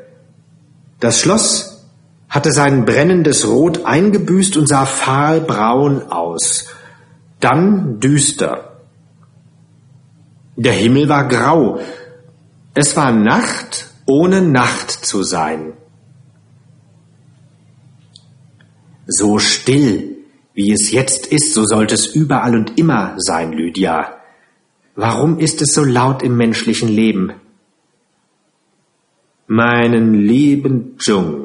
Das 0.98 1.20
Schloss 1.20 1.71
hatte 2.32 2.50
sein 2.50 2.86
brennendes 2.86 3.46
Rot 3.46 3.84
eingebüßt 3.84 4.56
und 4.56 4.66
sah 4.66 4.86
fahlbraun 4.86 6.10
aus, 6.10 6.66
dann 7.40 8.00
düster. 8.00 8.78
Der 10.56 10.72
Himmel 10.72 11.10
war 11.10 11.28
grau, 11.28 11.78
es 12.72 12.96
war 12.96 13.12
Nacht, 13.12 13.90
ohne 14.06 14.40
Nacht 14.40 14.90
zu 14.90 15.22
sein. 15.22 15.74
So 19.06 19.38
still, 19.38 20.16
wie 20.54 20.72
es 20.72 20.90
jetzt 20.90 21.26
ist, 21.26 21.52
so 21.52 21.66
sollte 21.66 21.92
es 21.92 22.06
überall 22.06 22.56
und 22.56 22.78
immer 22.78 23.14
sein, 23.18 23.52
Lydia. 23.52 24.14
Warum 24.94 25.38
ist 25.38 25.60
es 25.60 25.74
so 25.74 25.84
laut 25.84 26.22
im 26.22 26.38
menschlichen 26.38 26.88
Leben? 26.88 27.34
Meinen 29.46 30.14
lieben 30.14 30.96
Jung, 30.98 31.41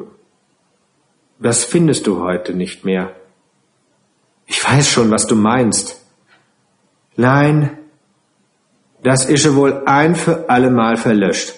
das 1.38 1.64
findest 1.64 2.06
du 2.06 2.20
heute 2.20 2.54
nicht 2.54 2.84
mehr. 2.84 3.14
Ich 4.46 4.64
weiß 4.64 4.88
schon, 4.88 5.10
was 5.10 5.26
du 5.26 5.36
meinst. 5.36 6.00
Nein, 7.16 7.78
das 9.02 9.24
ist 9.24 9.54
wohl 9.54 9.82
ein 9.86 10.16
für 10.16 10.48
allemal 10.48 10.96
verlöscht. 10.96 11.54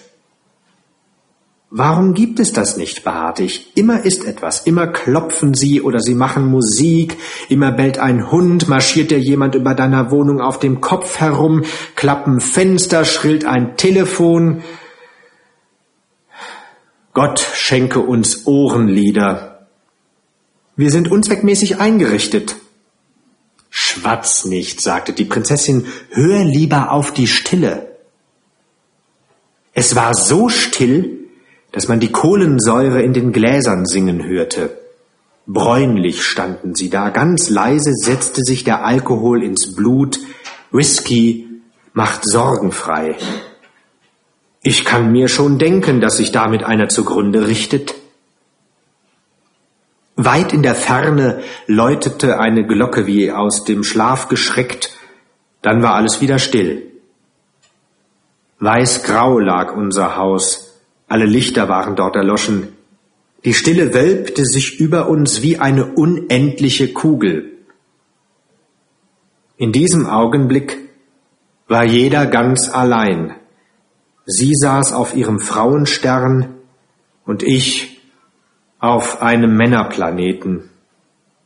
Warum 1.73 2.13
gibt 2.13 2.41
es 2.41 2.51
das 2.51 2.75
nicht, 2.75 3.05
beharrte 3.05 3.43
ich? 3.43 3.77
Immer 3.77 4.03
ist 4.03 4.25
etwas, 4.25 4.67
immer 4.67 4.87
klopfen 4.87 5.53
sie 5.53 5.81
oder 5.81 6.01
sie 6.01 6.15
machen 6.15 6.47
Musik, 6.47 7.17
immer 7.47 7.71
bellt 7.71 7.97
ein 7.97 8.29
Hund, 8.29 8.67
marschiert 8.67 9.09
dir 9.09 9.19
jemand 9.19 9.55
über 9.55 9.73
deiner 9.73 10.11
Wohnung 10.11 10.41
auf 10.41 10.59
dem 10.59 10.81
Kopf 10.81 11.21
herum, 11.21 11.63
klappen 11.95 12.41
Fenster, 12.41 13.05
schrillt 13.05 13.45
ein 13.45 13.77
Telefon. 13.77 14.63
Gott 17.13 17.39
schenke 17.39 18.01
uns 18.01 18.45
Ohrenlieder. 18.47 19.50
Wir 20.81 20.89
sind 20.89 21.11
unzweckmäßig 21.11 21.79
eingerichtet. 21.79 22.55
Schwatz 23.69 24.45
nicht, 24.45 24.81
sagte 24.81 25.13
die 25.13 25.25
Prinzessin, 25.25 25.85
hör 26.09 26.43
lieber 26.43 26.91
auf 26.91 27.13
die 27.13 27.27
Stille. 27.27 27.97
Es 29.75 29.95
war 29.95 30.15
so 30.15 30.49
still, 30.49 31.19
dass 31.71 31.87
man 31.87 31.99
die 31.99 32.11
Kohlensäure 32.11 33.03
in 33.03 33.13
den 33.13 33.31
Gläsern 33.31 33.85
singen 33.85 34.25
hörte. 34.25 34.75
Bräunlich 35.45 36.23
standen 36.23 36.73
sie 36.73 36.89
da, 36.89 37.11
ganz 37.11 37.51
leise 37.51 37.93
setzte 37.93 38.41
sich 38.41 38.63
der 38.63 38.83
Alkohol 38.83 39.43
ins 39.43 39.75
Blut, 39.75 40.17
Whisky 40.71 41.61
macht 41.93 42.27
sorgenfrei. 42.27 43.17
Ich 44.63 44.83
kann 44.83 45.11
mir 45.11 45.27
schon 45.27 45.59
denken, 45.59 46.01
dass 46.01 46.17
sich 46.17 46.31
damit 46.31 46.63
einer 46.63 46.89
zugrunde 46.89 47.47
richtet. 47.47 48.00
Weit 50.25 50.53
in 50.53 50.63
der 50.63 50.75
Ferne 50.75 51.41
läutete 51.67 52.39
eine 52.39 52.65
Glocke 52.65 53.07
wie 53.07 53.31
aus 53.31 53.63
dem 53.63 53.83
Schlaf 53.83 54.27
geschreckt, 54.27 54.91
dann 55.61 55.81
war 55.83 55.93
alles 55.95 56.21
wieder 56.21 56.39
still. 56.39 56.91
Weißgrau 58.59 59.39
lag 59.39 59.75
unser 59.75 60.17
Haus, 60.17 60.79
alle 61.07 61.25
Lichter 61.25 61.67
waren 61.67 61.95
dort 61.95 62.15
erloschen. 62.15 62.69
Die 63.43 63.53
Stille 63.53 63.93
wölbte 63.93 64.45
sich 64.45 64.79
über 64.79 65.09
uns 65.09 65.41
wie 65.41 65.57
eine 65.57 65.93
unendliche 65.93 66.93
Kugel. 66.93 67.51
In 69.57 69.71
diesem 69.71 70.05
Augenblick 70.07 70.77
war 71.67 71.83
jeder 71.83 72.27
ganz 72.27 72.69
allein. 72.69 73.35
Sie 74.25 74.53
saß 74.53 74.93
auf 74.93 75.15
ihrem 75.15 75.39
Frauenstern 75.39 76.55
und 77.25 77.43
ich 77.43 77.90
auf 78.81 79.21
einem 79.21 79.55
Männerplaneten. 79.55 80.69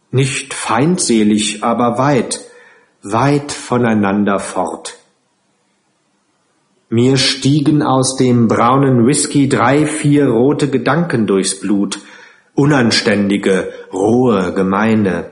Nicht 0.09 0.53
feindselig, 0.53 1.63
aber 1.63 1.97
weit, 1.97 2.39
weit 3.03 3.51
voneinander 3.51 4.39
fort. 4.39 4.95
Mir 6.89 7.17
stiegen 7.17 7.83
aus 7.83 8.15
dem 8.15 8.47
braunen 8.47 9.05
Whisky 9.05 9.49
drei, 9.49 9.85
vier 9.85 10.29
rote 10.29 10.69
Gedanken 10.69 11.27
durchs 11.27 11.59
Blut, 11.59 11.99
unanständige, 12.53 13.69
rohe, 13.91 14.53
gemeine. 14.53 15.31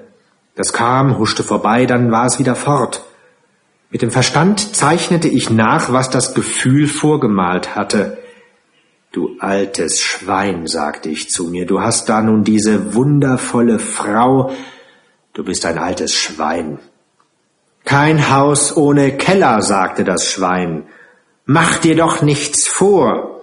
Das 0.55 0.73
kam, 0.73 1.17
huschte 1.17 1.43
vorbei, 1.43 1.85
dann 1.85 2.11
war 2.11 2.25
es 2.25 2.37
wieder 2.37 2.55
fort. 2.55 3.05
Mit 3.91 4.01
dem 4.01 4.11
Verstand 4.11 4.75
zeichnete 4.75 5.29
ich 5.29 5.49
nach, 5.49 5.93
was 5.93 6.09
das 6.09 6.35
Gefühl 6.35 6.87
vorgemalt 6.87 7.75
hatte. 7.75 8.17
Du 9.13 9.35
altes 9.37 10.01
Schwein, 10.01 10.65
sagte 10.65 11.07
ich 11.07 11.29
zu 11.29 11.43
mir, 11.43 11.67
du 11.67 11.81
hast 11.81 12.09
da 12.09 12.19
nun 12.19 12.43
diese 12.43 12.95
wundervolle 12.95 13.77
Frau, 13.77 14.51
du 15.33 15.43
bist 15.43 15.67
ein 15.67 15.77
altes 15.77 16.15
Schwein. 16.15 16.79
Kein 17.85 18.31
Haus 18.31 18.75
ohne 18.75 19.15
Keller, 19.15 19.61
sagte 19.61 20.03
das 20.03 20.25
Schwein, 20.25 20.85
Mach 21.45 21.77
dir 21.77 21.95
doch 21.95 22.23
nichts 22.23 22.67
vor. 22.67 23.41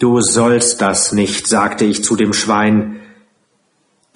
Du 0.00 0.20
sollst 0.20 0.80
das 0.80 1.12
nicht, 1.12 1.46
sagte 1.46 1.84
ich 1.84 2.02
zu 2.02 2.16
dem 2.16 2.32
Schwein. 2.32 2.98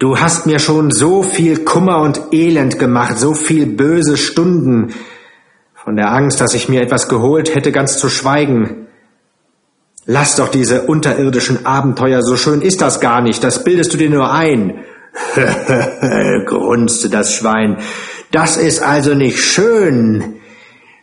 Du 0.01 0.19
hast 0.19 0.45
mir 0.45 0.59
schon 0.59 0.91
so 0.91 1.23
viel 1.23 1.65
Kummer 1.65 2.01
und 2.01 2.33
Elend 2.33 2.81
gemacht, 2.81 3.17
so 3.17 3.33
viel 3.33 3.65
böse 3.65 4.17
Stunden, 4.17 4.93
von 5.73 5.95
der 5.95 6.11
Angst, 6.11 6.41
dass 6.41 6.55
ich 6.55 6.69
mir 6.69 6.83
etwas 6.83 7.09
geholt 7.09 7.55
hätte, 7.55 7.71
ganz 7.71 7.99
zu 7.99 8.09
schweigen. 8.09 8.89
Lass 10.13 10.35
doch 10.35 10.49
diese 10.49 10.83
unterirdischen 10.87 11.65
Abenteuer, 11.65 12.21
so 12.23 12.37
schön 12.37 12.63
ist 12.63 12.81
das 12.81 12.99
gar 12.99 13.21
nicht, 13.21 13.45
das 13.45 13.63
bildest 13.63 13.95
du 13.95 13.97
dir 13.97 14.11
nur 14.11 14.33
ein. 14.33 14.83
grunzte 16.47 17.09
das 17.09 17.33
Schwein. 17.33 17.79
Das 18.33 18.57
ist 18.57 18.83
also 18.83 19.15
nicht 19.15 19.39
schön. 19.39 20.41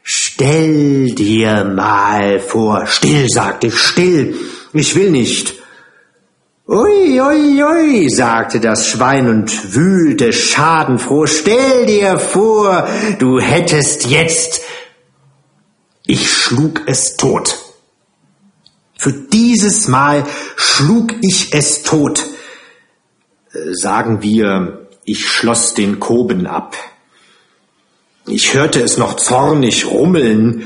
Stell 0.03 1.11
dir 1.11 1.63
mal 1.63 2.41
vor. 2.41 2.85
Still, 2.85 3.29
sagte 3.29 3.67
ich, 3.67 3.77
still. 3.77 4.35
Ich 4.73 4.93
will 4.97 5.11
nicht. 5.11 5.53
Ui, 6.67 7.21
ui, 7.21 7.63
ui, 7.63 8.09
sagte 8.09 8.59
das 8.59 8.89
Schwein 8.89 9.29
und 9.29 9.73
wühlte 9.73 10.33
schadenfroh. 10.33 11.27
Stell 11.27 11.85
dir 11.85 12.19
vor, 12.19 12.85
du 13.19 13.39
hättest 13.39 14.07
jetzt. 14.07 14.63
Ich 16.05 16.29
schlug 16.29 16.81
es 16.87 17.15
tot. 17.15 17.66
Für 18.97 19.13
dieses 19.13 19.88
Mal 19.88 20.25
schlug 20.55 21.13
ich 21.21 21.53
es 21.53 21.83
tot. 21.83 22.25
Äh, 23.53 23.73
sagen 23.73 24.21
wir, 24.21 24.88
ich 25.03 25.27
schloss 25.27 25.73
den 25.73 25.99
Koben 25.99 26.47
ab. 26.47 26.75
Ich 28.25 28.53
hörte 28.53 28.81
es 28.81 28.97
noch 28.97 29.15
zornig 29.15 29.86
rummeln. 29.89 30.65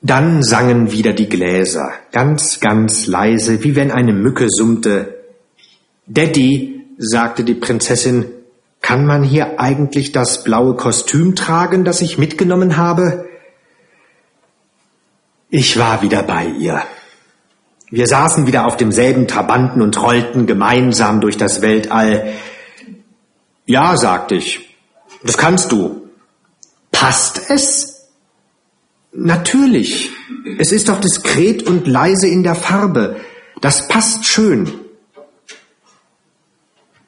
Dann 0.00 0.42
sangen 0.42 0.92
wieder 0.92 1.12
die 1.12 1.28
Gläser, 1.28 1.90
ganz, 2.12 2.60
ganz 2.60 3.06
leise, 3.06 3.64
wie 3.64 3.74
wenn 3.74 3.90
eine 3.90 4.12
Mücke 4.12 4.48
summte. 4.48 5.24
Daddy, 6.06 6.84
sagte 6.98 7.42
die 7.42 7.54
Prinzessin, 7.54 8.26
kann 8.80 9.06
man 9.06 9.22
hier 9.22 9.58
eigentlich 9.58 10.12
das 10.12 10.44
blaue 10.44 10.74
Kostüm 10.74 11.34
tragen, 11.34 11.84
das 11.84 12.02
ich 12.02 12.18
mitgenommen 12.18 12.76
habe? 12.76 13.24
Ich 15.56 15.78
war 15.78 16.02
wieder 16.02 16.24
bei 16.24 16.46
ihr. 16.46 16.82
Wir 17.88 18.08
saßen 18.08 18.48
wieder 18.48 18.66
auf 18.66 18.76
demselben 18.76 19.28
Trabanten 19.28 19.82
und 19.82 20.02
rollten 20.02 20.46
gemeinsam 20.46 21.20
durch 21.20 21.36
das 21.36 21.62
Weltall. 21.62 22.32
Ja, 23.64 23.96
sagte 23.96 24.34
ich, 24.34 24.76
das 25.22 25.38
kannst 25.38 25.70
du. 25.70 26.08
Passt 26.90 27.40
es? 27.50 28.08
Natürlich. 29.12 30.10
Es 30.58 30.72
ist 30.72 30.88
doch 30.88 31.00
diskret 31.00 31.62
und 31.62 31.86
leise 31.86 32.26
in 32.26 32.42
der 32.42 32.56
Farbe. 32.56 33.20
Das 33.60 33.86
passt 33.86 34.24
schön. 34.24 34.72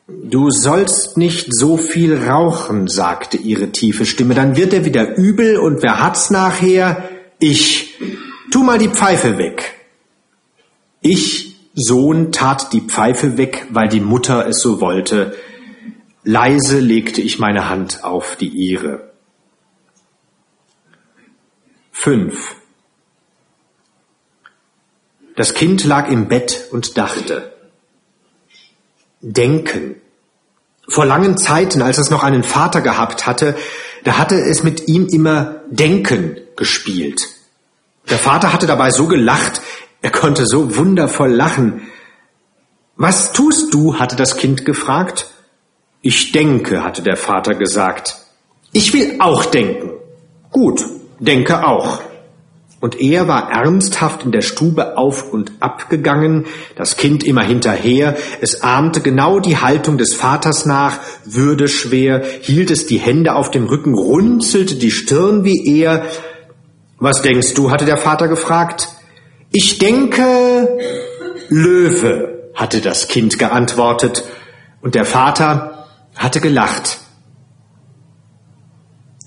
Du 0.06 0.52
sollst 0.52 1.16
nicht 1.16 1.48
so 1.50 1.76
viel 1.76 2.16
rauchen, 2.28 2.87
sagte 2.87 3.38
ihre 3.38 3.72
tiefe 3.72 4.06
Stimme, 4.06 4.35
dann 4.35 4.54
wird 4.54 4.72
er 4.72 4.85
wieder 4.85 5.16
übel 5.16 5.56
und 5.56 5.82
wer 5.82 5.98
hat's 5.98 6.30
nachher? 6.30 7.09
Ich. 7.40 7.98
Tu 8.56 8.62
mal 8.62 8.78
die 8.78 8.88
Pfeife 8.88 9.36
weg. 9.36 9.74
Ich, 11.02 11.56
Sohn, 11.74 12.32
tat 12.32 12.72
die 12.72 12.80
Pfeife 12.80 13.36
weg, 13.36 13.66
weil 13.68 13.86
die 13.86 14.00
Mutter 14.00 14.46
es 14.48 14.62
so 14.62 14.80
wollte. 14.80 15.36
Leise 16.24 16.80
legte 16.80 17.20
ich 17.20 17.38
meine 17.38 17.68
Hand 17.68 18.02
auf 18.02 18.36
die 18.36 18.48
ihre. 18.48 19.12
Fünf. 21.92 22.56
Das 25.36 25.52
Kind 25.52 25.84
lag 25.84 26.08
im 26.08 26.28
Bett 26.28 26.68
und 26.70 26.96
dachte. 26.96 27.52
Denken. 29.20 29.96
Vor 30.88 31.04
langen 31.04 31.36
Zeiten, 31.36 31.82
als 31.82 31.98
es 31.98 32.08
noch 32.08 32.24
einen 32.24 32.42
Vater 32.42 32.80
gehabt 32.80 33.26
hatte, 33.26 33.54
da 34.04 34.16
hatte 34.16 34.40
es 34.40 34.62
mit 34.62 34.88
ihm 34.88 35.08
immer 35.08 35.60
Denken 35.68 36.38
gespielt. 36.56 37.36
Der 38.10 38.18
Vater 38.18 38.52
hatte 38.52 38.66
dabei 38.66 38.90
so 38.90 39.06
gelacht, 39.06 39.60
er 40.02 40.10
konnte 40.10 40.46
so 40.46 40.76
wundervoll 40.76 41.32
lachen. 41.32 41.82
Was 42.96 43.32
tust 43.32 43.74
du? 43.74 43.98
hatte 43.98 44.16
das 44.16 44.36
Kind 44.36 44.64
gefragt. 44.64 45.26
Ich 46.00 46.32
denke, 46.32 46.84
hatte 46.84 47.02
der 47.02 47.16
Vater 47.16 47.54
gesagt. 47.54 48.16
Ich 48.72 48.92
will 48.92 49.16
auch 49.18 49.44
denken. 49.44 49.90
Gut, 50.50 50.84
denke 51.18 51.66
auch. 51.66 52.00
Und 52.78 53.00
er 53.00 53.26
war 53.26 53.50
ernsthaft 53.50 54.24
in 54.24 54.32
der 54.32 54.42
Stube 54.42 54.98
auf 54.98 55.32
und 55.32 55.52
ab 55.60 55.88
gegangen, 55.88 56.44
das 56.76 56.96
Kind 56.96 57.24
immer 57.24 57.42
hinterher, 57.42 58.16
es 58.40 58.62
ahmte 58.62 59.00
genau 59.00 59.40
die 59.40 59.56
Haltung 59.56 59.96
des 59.96 60.14
Vaters 60.14 60.66
nach, 60.66 60.98
würdeschwer, 61.24 62.22
hielt 62.42 62.70
es 62.70 62.86
die 62.86 62.98
Hände 62.98 63.34
auf 63.34 63.50
dem 63.50 63.64
Rücken, 63.64 63.94
runzelte 63.94 64.76
die 64.76 64.90
Stirn 64.90 65.42
wie 65.42 65.80
er. 65.80 66.04
Was 66.98 67.22
denkst 67.22 67.54
du? 67.54 67.70
hatte 67.70 67.85
der 67.85 67.98
Vater 67.98 68.28
gefragt. 68.28 68.88
Ich 69.52 69.78
denke 69.78 70.78
Löwe, 71.48 72.50
hatte 72.54 72.80
das 72.80 73.09
Kind 73.09 73.38
geantwortet, 73.38 74.24
und 74.80 74.94
der 74.94 75.04
Vater 75.04 75.87
hatte 76.16 76.40
gelacht. 76.40 76.98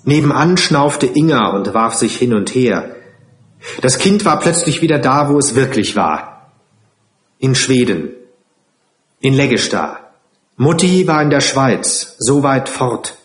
Nebenan 0.04 0.58
schnaufte 0.58 1.06
Inga 1.06 1.50
und 1.50 1.74
warf 1.74 1.94
sich 1.96 2.18
hin 2.18 2.34
und 2.34 2.56
her. 2.56 2.96
Das 3.82 4.00
Kind 4.00 4.26
war 4.26 4.40
plötzlich 4.40 4.82
wieder 4.82 5.00
da, 5.00 5.30
wo 5.30 5.38
es 5.38 5.56
wirklich 5.56 5.96
war. 5.96 6.52
In 7.38 7.56
Schweden. 7.56 8.14
In 9.20 9.34
Leggestad. 9.34 10.00
Mutti 10.56 11.08
war 11.08 11.22
in 11.22 11.30
der 11.30 11.42
Schweiz, 11.42 12.16
so 12.18 12.44
weit 12.44 12.70
fort. 12.70 13.18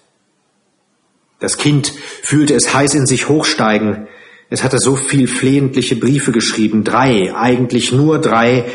Das 1.41 1.57
Kind 1.57 1.93
fühlte 2.23 2.55
es 2.55 2.75
heiß 2.75 2.95
in 2.95 3.07
sich 3.07 3.29
hochsteigen. 3.29 4.09
Es 4.51 4.63
hatte 4.63 4.79
so 4.79 4.97
viel 4.97 5.27
flehentliche 5.27 5.97
Briefe 5.97 6.33
geschrieben, 6.33 6.85
drei, 6.85 7.35
eigentlich 7.35 7.93
nur 7.93 8.21
drei. 8.21 8.67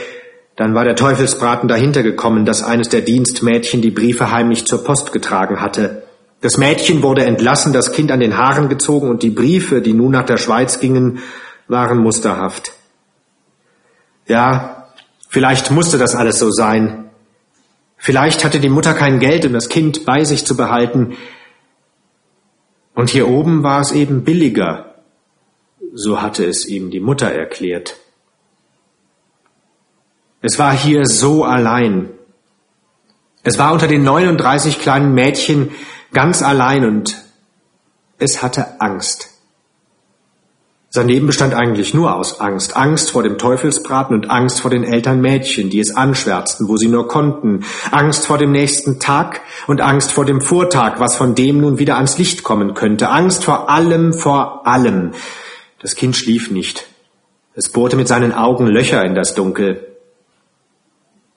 Dann 0.55 0.73
war 0.73 0.83
der 0.83 0.95
Teufelsbraten 0.95 1.69
dahinter 1.69 2.03
gekommen, 2.03 2.45
dass 2.45 2.63
eines 2.63 2.89
der 2.89 3.01
Dienstmädchen 3.01 3.81
die 3.81 3.91
Briefe 3.91 4.31
heimlich 4.31 4.65
zur 4.65 4.83
Post 4.83 5.13
getragen 5.13 5.61
hatte. 5.61 6.03
Das 6.41 6.57
Mädchen 6.57 7.03
wurde 7.03 7.25
entlassen, 7.25 7.73
das 7.73 7.91
Kind 7.91 8.11
an 8.11 8.19
den 8.19 8.37
Haaren 8.37 8.69
gezogen 8.69 9.09
und 9.09 9.23
die 9.23 9.29
Briefe, 9.29 9.81
die 9.81 9.93
nun 9.93 10.11
nach 10.11 10.25
der 10.25 10.37
Schweiz 10.37 10.79
gingen, 10.79 11.19
waren 11.67 11.99
musterhaft. 11.99 12.73
Ja, 14.25 14.87
vielleicht 15.27 15.71
musste 15.71 15.97
das 15.97 16.15
alles 16.15 16.39
so 16.39 16.51
sein. 16.51 17.09
Vielleicht 17.97 18.45
hatte 18.45 18.59
die 18.59 18.69
Mutter 18.69 18.93
kein 18.93 19.19
Geld, 19.19 19.45
um 19.45 19.53
das 19.53 19.67
Kind 19.67 20.05
bei 20.05 20.23
sich 20.23 20.45
zu 20.45 20.55
behalten. 20.55 21.17
Und 22.95 23.09
hier 23.09 23.27
oben 23.27 23.63
war 23.63 23.81
es 23.81 23.91
eben 23.91 24.23
billiger. 24.23 24.88
So 25.93 26.21
hatte 26.21 26.45
es 26.45 26.65
ihm 26.65 26.91
die 26.91 26.99
Mutter 26.99 27.31
erklärt. 27.31 27.97
Es 30.41 30.59
war 30.59 30.73
hier 30.73 31.05
so 31.05 31.43
allein. 31.43 32.09
Es 33.43 33.57
war 33.57 33.73
unter 33.73 33.87
den 33.87 34.03
39 34.03 34.79
kleinen 34.79 35.13
Mädchen 35.13 35.71
ganz 36.13 36.41
allein 36.41 36.85
und 36.85 37.23
es 38.17 38.41
hatte 38.41 38.79
Angst. 38.81 39.29
Sein 40.91 41.07
Leben 41.07 41.27
bestand 41.27 41.53
eigentlich 41.53 41.93
nur 41.93 42.15
aus 42.15 42.39
Angst. 42.39 42.75
Angst 42.75 43.11
vor 43.11 43.21
dem 43.21 43.37
Teufelsbraten 43.37 44.15
und 44.15 44.31
Angst 44.31 44.59
vor 44.59 44.71
den 44.71 44.83
Elternmädchen, 44.83 45.69
die 45.69 45.79
es 45.79 45.95
anschwärzten, 45.95 46.67
wo 46.67 46.77
sie 46.77 46.87
nur 46.87 47.07
konnten. 47.07 47.63
Angst 47.91 48.25
vor 48.25 48.39
dem 48.39 48.51
nächsten 48.51 48.99
Tag 48.99 49.41
und 49.67 49.81
Angst 49.81 50.11
vor 50.11 50.25
dem 50.25 50.41
Vortag, 50.41 50.99
was 50.99 51.15
von 51.15 51.35
dem 51.35 51.61
nun 51.61 51.77
wieder 51.77 51.97
ans 51.97 52.17
Licht 52.17 52.43
kommen 52.43 52.73
könnte. 52.73 53.09
Angst 53.09 53.43
vor 53.43 53.69
allem, 53.69 54.13
vor 54.13 54.65
allem. 54.65 55.11
Das 55.79 55.95
Kind 55.95 56.15
schlief 56.15 56.51
nicht. 56.51 56.85
Es 57.55 57.71
bohrte 57.71 57.95
mit 57.95 58.07
seinen 58.07 58.33
Augen 58.33 58.67
Löcher 58.67 59.03
in 59.03 59.15
das 59.15 59.33
Dunkel. 59.33 59.87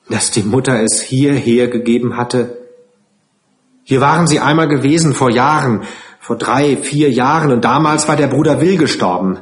Dass 0.09 0.31
die 0.31 0.43
Mutter 0.43 0.81
es 0.83 1.01
hierher 1.01 1.69
gegeben 1.69 2.17
hatte. 2.17 2.57
Hier 3.83 4.01
waren 4.01 4.27
sie 4.27 4.39
einmal 4.39 4.67
gewesen 4.67 5.13
vor 5.13 5.29
Jahren, 5.29 5.83
vor 6.19 6.37
drei, 6.37 6.77
vier 6.77 7.09
Jahren, 7.09 7.51
und 7.51 7.63
damals 7.65 8.07
war 8.07 8.15
der 8.15 8.27
Bruder 8.27 8.61
Will 8.61 8.77
gestorben. 8.77 9.39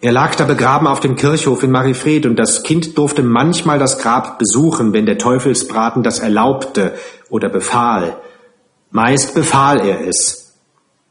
Er 0.00 0.12
lag 0.12 0.36
da 0.36 0.44
begraben 0.44 0.86
auf 0.86 1.00
dem 1.00 1.16
Kirchhof 1.16 1.62
in 1.62 1.72
Marifred 1.72 2.24
und 2.24 2.36
das 2.36 2.62
Kind 2.62 2.96
durfte 2.96 3.22
manchmal 3.22 3.80
das 3.80 3.98
Grab 3.98 4.38
besuchen, 4.38 4.92
wenn 4.92 5.06
der 5.06 5.18
Teufelsbraten 5.18 6.04
das 6.04 6.20
erlaubte 6.20 6.94
oder 7.30 7.48
befahl. 7.48 8.16
Meist 8.90 9.34
befahl 9.34 9.80
er 9.80 10.06
es. 10.06 10.37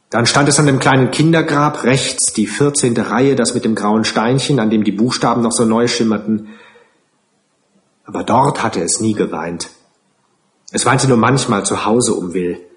Dann 0.09 0.25
stand 0.25 0.47
es 0.47 0.59
an 0.59 0.67
dem 0.67 0.79
kleinen 0.79 1.11
Kindergrab 1.11 1.83
rechts, 1.83 2.33
die 2.33 2.47
vierzehnte 2.47 3.11
Reihe, 3.11 3.35
das 3.35 3.53
mit 3.53 3.65
dem 3.65 3.75
grauen 3.75 4.05
Steinchen, 4.05 4.59
an 4.59 4.69
dem 4.69 4.83
die 4.83 4.91
Buchstaben 4.91 5.41
noch 5.41 5.51
so 5.51 5.65
neu 5.65 5.87
schimmerten. 5.87 6.49
Aber 8.05 8.23
dort 8.23 8.63
hatte 8.63 8.81
es 8.81 9.01
nie 9.01 9.13
geweint. 9.13 9.69
Es 10.71 10.85
weinte 10.85 11.07
nur 11.07 11.17
manchmal 11.17 11.65
zu 11.65 11.85
Hause 11.85 12.13
um 12.13 12.33
Will 12.33 12.67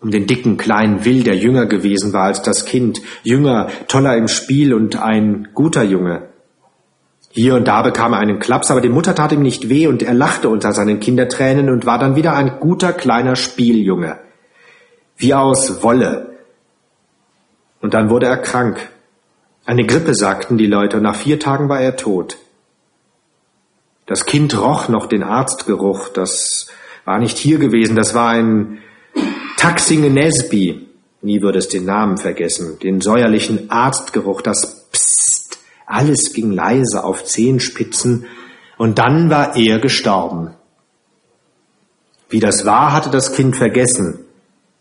um 0.00 0.10
den 0.10 0.26
dicken 0.26 0.56
kleinen 0.56 1.04
Will, 1.04 1.24
der 1.24 1.36
jünger 1.36 1.66
gewesen 1.66 2.12
war 2.12 2.24
als 2.24 2.42
das 2.42 2.64
Kind, 2.64 3.00
jünger, 3.22 3.68
toller 3.88 4.16
im 4.16 4.28
Spiel 4.28 4.72
und 4.74 5.00
ein 5.00 5.48
guter 5.54 5.82
Junge. 5.82 6.28
Hier 7.30 7.56
und 7.56 7.68
da 7.68 7.82
bekam 7.82 8.12
er 8.12 8.20
einen 8.20 8.38
Klaps, 8.38 8.70
aber 8.70 8.80
die 8.80 8.88
Mutter 8.88 9.14
tat 9.14 9.32
ihm 9.32 9.42
nicht 9.42 9.68
weh 9.68 9.86
und 9.86 10.02
er 10.02 10.14
lachte 10.14 10.48
unter 10.48 10.72
seinen 10.72 11.00
Kindertränen 11.00 11.68
und 11.68 11.84
war 11.84 11.98
dann 11.98 12.16
wieder 12.16 12.34
ein 12.34 12.58
guter 12.60 12.92
kleiner 12.92 13.36
Spieljunge. 13.36 14.18
Wie 15.16 15.34
aus 15.34 15.82
Wolle. 15.82 16.37
Und 17.80 17.94
dann 17.94 18.10
wurde 18.10 18.26
er 18.26 18.38
krank. 18.38 18.90
Eine 19.64 19.84
Grippe, 19.84 20.14
sagten 20.14 20.58
die 20.58 20.66
Leute, 20.66 20.96
und 20.96 21.02
nach 21.02 21.16
vier 21.16 21.38
Tagen 21.38 21.68
war 21.68 21.80
er 21.80 21.96
tot. 21.96 22.38
Das 24.06 24.24
Kind 24.24 24.58
roch 24.58 24.88
noch 24.88 25.06
den 25.06 25.22
Arztgeruch, 25.22 26.08
das 26.08 26.68
war 27.04 27.18
nicht 27.18 27.36
hier 27.36 27.58
gewesen, 27.58 27.94
das 27.94 28.14
war 28.14 28.30
ein 28.30 28.78
Taxinge 29.58 30.08
Nesby, 30.08 30.88
nie 31.20 31.42
würde 31.42 31.58
es 31.58 31.68
den 31.68 31.84
Namen 31.84 32.16
vergessen, 32.16 32.78
den 32.78 33.00
säuerlichen 33.00 33.70
Arztgeruch, 33.70 34.40
das 34.40 34.88
Psst, 34.90 35.58
alles 35.84 36.32
ging 36.32 36.52
leise 36.52 37.04
auf 37.04 37.24
Zehenspitzen, 37.24 38.26
und 38.78 38.98
dann 38.98 39.28
war 39.28 39.56
er 39.56 39.80
gestorben. 39.80 40.54
Wie 42.30 42.40
das 42.40 42.64
war, 42.64 42.92
hatte 42.92 43.10
das 43.10 43.32
Kind 43.32 43.56
vergessen. 43.56 44.20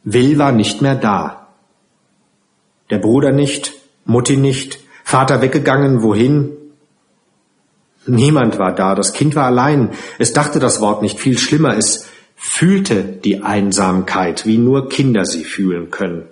Will 0.03 0.37
war 0.37 0.51
nicht 0.51 0.81
mehr 0.81 0.95
da. 0.95 1.36
Der 2.89 2.99
Bruder 2.99 3.31
nicht, 3.31 3.73
Mutti 4.05 4.37
nicht, 4.37 4.79
Vater 5.03 5.41
weggegangen, 5.41 6.01
wohin? 6.01 6.51
Niemand 8.05 8.57
war 8.57 8.73
da, 8.73 8.95
das 8.95 9.13
Kind 9.13 9.35
war 9.35 9.45
allein. 9.45 9.91
Es 10.17 10.33
dachte 10.33 10.59
das 10.59 10.79
Wort 10.79 11.01
nicht 11.01 11.19
viel 11.19 11.37
schlimmer, 11.37 11.77
es 11.77 12.07
fühlte 12.35 13.03
die 13.03 13.43
Einsamkeit, 13.43 14.45
wie 14.45 14.57
nur 14.57 14.89
Kinder 14.89 15.25
sie 15.25 15.43
fühlen 15.43 15.91
können. 15.91 16.27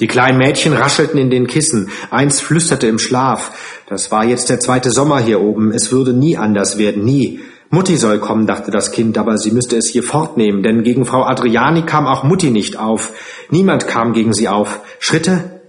Die 0.00 0.06
kleinen 0.06 0.38
Mädchen 0.38 0.72
raschelten 0.72 1.18
in 1.18 1.30
den 1.30 1.46
Kissen, 1.46 1.90
eins 2.10 2.40
flüsterte 2.40 2.86
im 2.86 2.98
Schlaf, 2.98 3.82
das 3.86 4.10
war 4.10 4.24
jetzt 4.24 4.48
der 4.48 4.58
zweite 4.58 4.90
Sommer 4.90 5.20
hier 5.20 5.40
oben, 5.40 5.72
es 5.72 5.92
würde 5.92 6.14
nie 6.14 6.38
anders 6.38 6.78
werden, 6.78 7.04
nie. 7.04 7.40
Mutti 7.72 7.96
soll 7.96 8.18
kommen, 8.18 8.48
dachte 8.48 8.72
das 8.72 8.90
Kind, 8.90 9.16
aber 9.16 9.38
sie 9.38 9.52
müsste 9.52 9.76
es 9.76 9.86
hier 9.86 10.02
fortnehmen, 10.02 10.64
denn 10.64 10.82
gegen 10.82 11.06
Frau 11.06 11.22
Adriani 11.22 11.82
kam 11.82 12.06
auch 12.08 12.24
Mutti 12.24 12.50
nicht 12.50 12.76
auf. 12.76 13.12
Niemand 13.48 13.86
kam 13.86 14.12
gegen 14.12 14.32
sie 14.32 14.48
auf. 14.48 14.80
Schritte? 14.98 15.60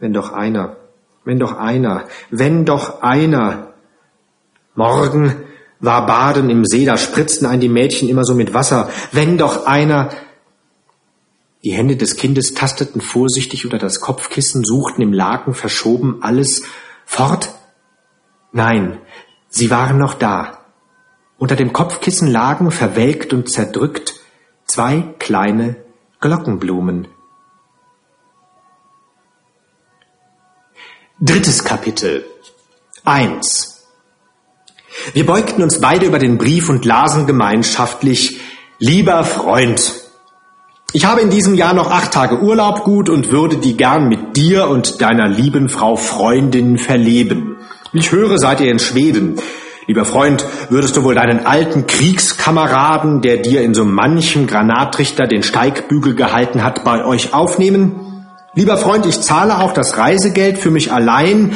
Wenn 0.00 0.12
doch 0.12 0.32
einer, 0.32 0.76
wenn 1.24 1.38
doch 1.38 1.56
einer, 1.56 2.06
wenn 2.30 2.64
doch 2.64 3.02
einer. 3.02 3.72
Morgen 4.74 5.36
war 5.78 6.06
Baden 6.06 6.50
im 6.50 6.64
See, 6.64 6.84
da 6.84 6.98
spritzten 6.98 7.46
ein 7.46 7.60
die 7.60 7.68
Mädchen 7.68 8.08
immer 8.08 8.24
so 8.24 8.34
mit 8.34 8.52
Wasser. 8.52 8.90
Wenn 9.12 9.38
doch 9.38 9.66
einer. 9.66 10.10
Die 11.62 11.72
Hände 11.72 11.96
des 11.96 12.16
Kindes 12.16 12.54
tasteten 12.54 13.00
vorsichtig 13.00 13.64
unter 13.64 13.78
das 13.78 14.00
Kopfkissen, 14.00 14.64
suchten 14.64 15.02
im 15.02 15.12
Laken 15.12 15.54
verschoben 15.54 16.18
alles 16.20 16.64
fort. 17.06 17.54
Nein, 18.50 18.98
sie 19.48 19.70
waren 19.70 19.98
noch 19.98 20.14
da. 20.14 20.63
Unter 21.44 21.56
dem 21.56 21.74
Kopfkissen 21.74 22.28
lagen, 22.32 22.70
verwelkt 22.70 23.34
und 23.34 23.50
zerdrückt, 23.50 24.14
zwei 24.64 25.02
kleine 25.18 25.76
Glockenblumen. 26.18 27.06
Drittes 31.20 31.62
Kapitel. 31.62 32.24
Eins. 33.04 33.84
Wir 35.12 35.26
beugten 35.26 35.62
uns 35.62 35.82
beide 35.82 36.06
über 36.06 36.18
den 36.18 36.38
Brief 36.38 36.70
und 36.70 36.86
lasen 36.86 37.26
gemeinschaftlich 37.26 38.40
Lieber 38.78 39.22
Freund, 39.22 39.92
ich 40.94 41.04
habe 41.04 41.20
in 41.20 41.28
diesem 41.28 41.56
Jahr 41.56 41.74
noch 41.74 41.90
acht 41.90 42.12
Tage 42.12 42.40
Urlaub 42.40 42.84
gut 42.84 43.10
und 43.10 43.30
würde 43.30 43.58
die 43.58 43.76
gern 43.76 44.08
mit 44.08 44.38
dir 44.38 44.68
und 44.68 45.02
deiner 45.02 45.28
lieben 45.28 45.68
Frau 45.68 45.96
Freundin 45.96 46.78
verleben. 46.78 47.58
Ich 47.92 48.12
höre, 48.12 48.38
seid 48.38 48.62
ihr 48.62 48.70
in 48.70 48.78
Schweden. 48.78 49.38
Lieber 49.86 50.06
Freund, 50.06 50.46
würdest 50.70 50.96
du 50.96 51.04
wohl 51.04 51.14
deinen 51.14 51.44
alten 51.44 51.86
Kriegskameraden, 51.86 53.20
der 53.20 53.36
dir 53.36 53.60
in 53.62 53.74
so 53.74 53.84
manchem 53.84 54.46
Granatrichter 54.46 55.26
den 55.26 55.42
Steigbügel 55.42 56.14
gehalten 56.14 56.64
hat, 56.64 56.84
bei 56.84 57.04
euch 57.04 57.34
aufnehmen? 57.34 58.26
Lieber 58.54 58.78
Freund, 58.78 59.04
ich 59.04 59.20
zahle 59.20 59.58
auch 59.58 59.72
das 59.72 59.98
Reisegeld 59.98 60.58
für 60.58 60.70
mich 60.70 60.90
allein. 60.90 61.52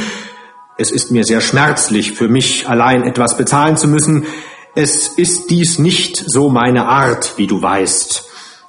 Es 0.76 0.90
ist 0.90 1.10
mir 1.10 1.24
sehr 1.24 1.40
schmerzlich, 1.40 2.12
für 2.12 2.28
mich 2.28 2.68
allein 2.68 3.02
etwas 3.02 3.38
bezahlen 3.38 3.78
zu 3.78 3.88
müssen. 3.88 4.26
Es 4.74 5.08
ist 5.08 5.50
dies 5.50 5.78
nicht 5.78 6.16
so 6.16 6.50
meine 6.50 6.86
Art, 6.86 7.34
wie 7.36 7.46
du 7.46 7.62
weißt. 7.62 8.24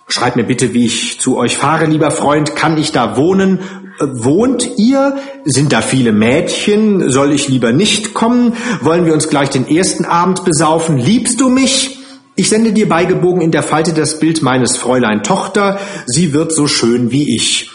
Schreib 0.08 0.38
mir 0.38 0.46
bitte, 0.46 0.74
wie 0.74 0.86
ich 0.86 1.20
zu 1.20 1.38
euch 1.38 1.58
fahre, 1.58 1.86
lieber 1.86 2.12
Freund. 2.12 2.56
Kann 2.56 2.78
ich 2.78 2.94
da 2.94 3.18
wohnen? 3.18 3.60
Wohnt 4.00 4.78
ihr? 4.78 5.18
Sind 5.46 5.74
da 5.74 5.82
viele 5.82 6.12
Mädchen? 6.12 7.10
Soll 7.10 7.34
ich 7.34 7.50
lieber 7.50 7.74
nicht 7.74 8.14
kommen? 8.14 8.54
Wollen 8.82 9.06
wir 9.06 9.14
uns 9.14 9.30
gleich 9.30 9.50
den 9.50 9.68
ersten 9.68 10.06
Abend 10.06 10.46
besaufen? 10.46 10.98
Liebst 10.98 11.42
du 11.42 11.50
mich? 11.50 12.00
Ich 12.36 12.48
sende 12.48 12.72
dir 12.72 12.88
beigebogen 12.88 13.42
in 13.42 13.52
der 13.52 13.64
Falte 13.64 13.92
das 13.92 14.20
Bild 14.20 14.42
meines 14.42 14.78
Fräulein 14.78 15.24
Tochter. 15.24 15.80
Sie 16.06 16.32
wird 16.32 16.54
so 16.54 16.68
schön 16.68 17.12
wie 17.12 17.36
ich. 17.36 17.72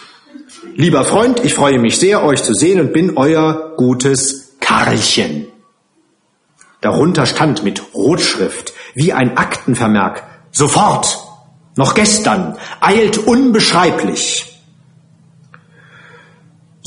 Lieber 0.75 1.05
Freund, 1.05 1.45
ich 1.45 1.53
freue 1.53 1.77
mich 1.77 1.97
sehr, 1.97 2.23
euch 2.23 2.41
zu 2.41 2.55
sehen 2.55 2.79
und 2.79 2.91
bin 2.91 3.17
euer 3.17 3.73
gutes 3.77 4.55
Karlchen. 4.59 5.45
Darunter 6.81 7.27
stand 7.27 7.63
mit 7.63 7.93
Rotschrift, 7.93 8.73
wie 8.95 9.13
ein 9.13 9.37
Aktenvermerk, 9.37 10.23
sofort 10.51 11.19
noch 11.77 11.93
gestern, 11.93 12.57
eilt 12.79 13.17
unbeschreiblich. 13.19 14.54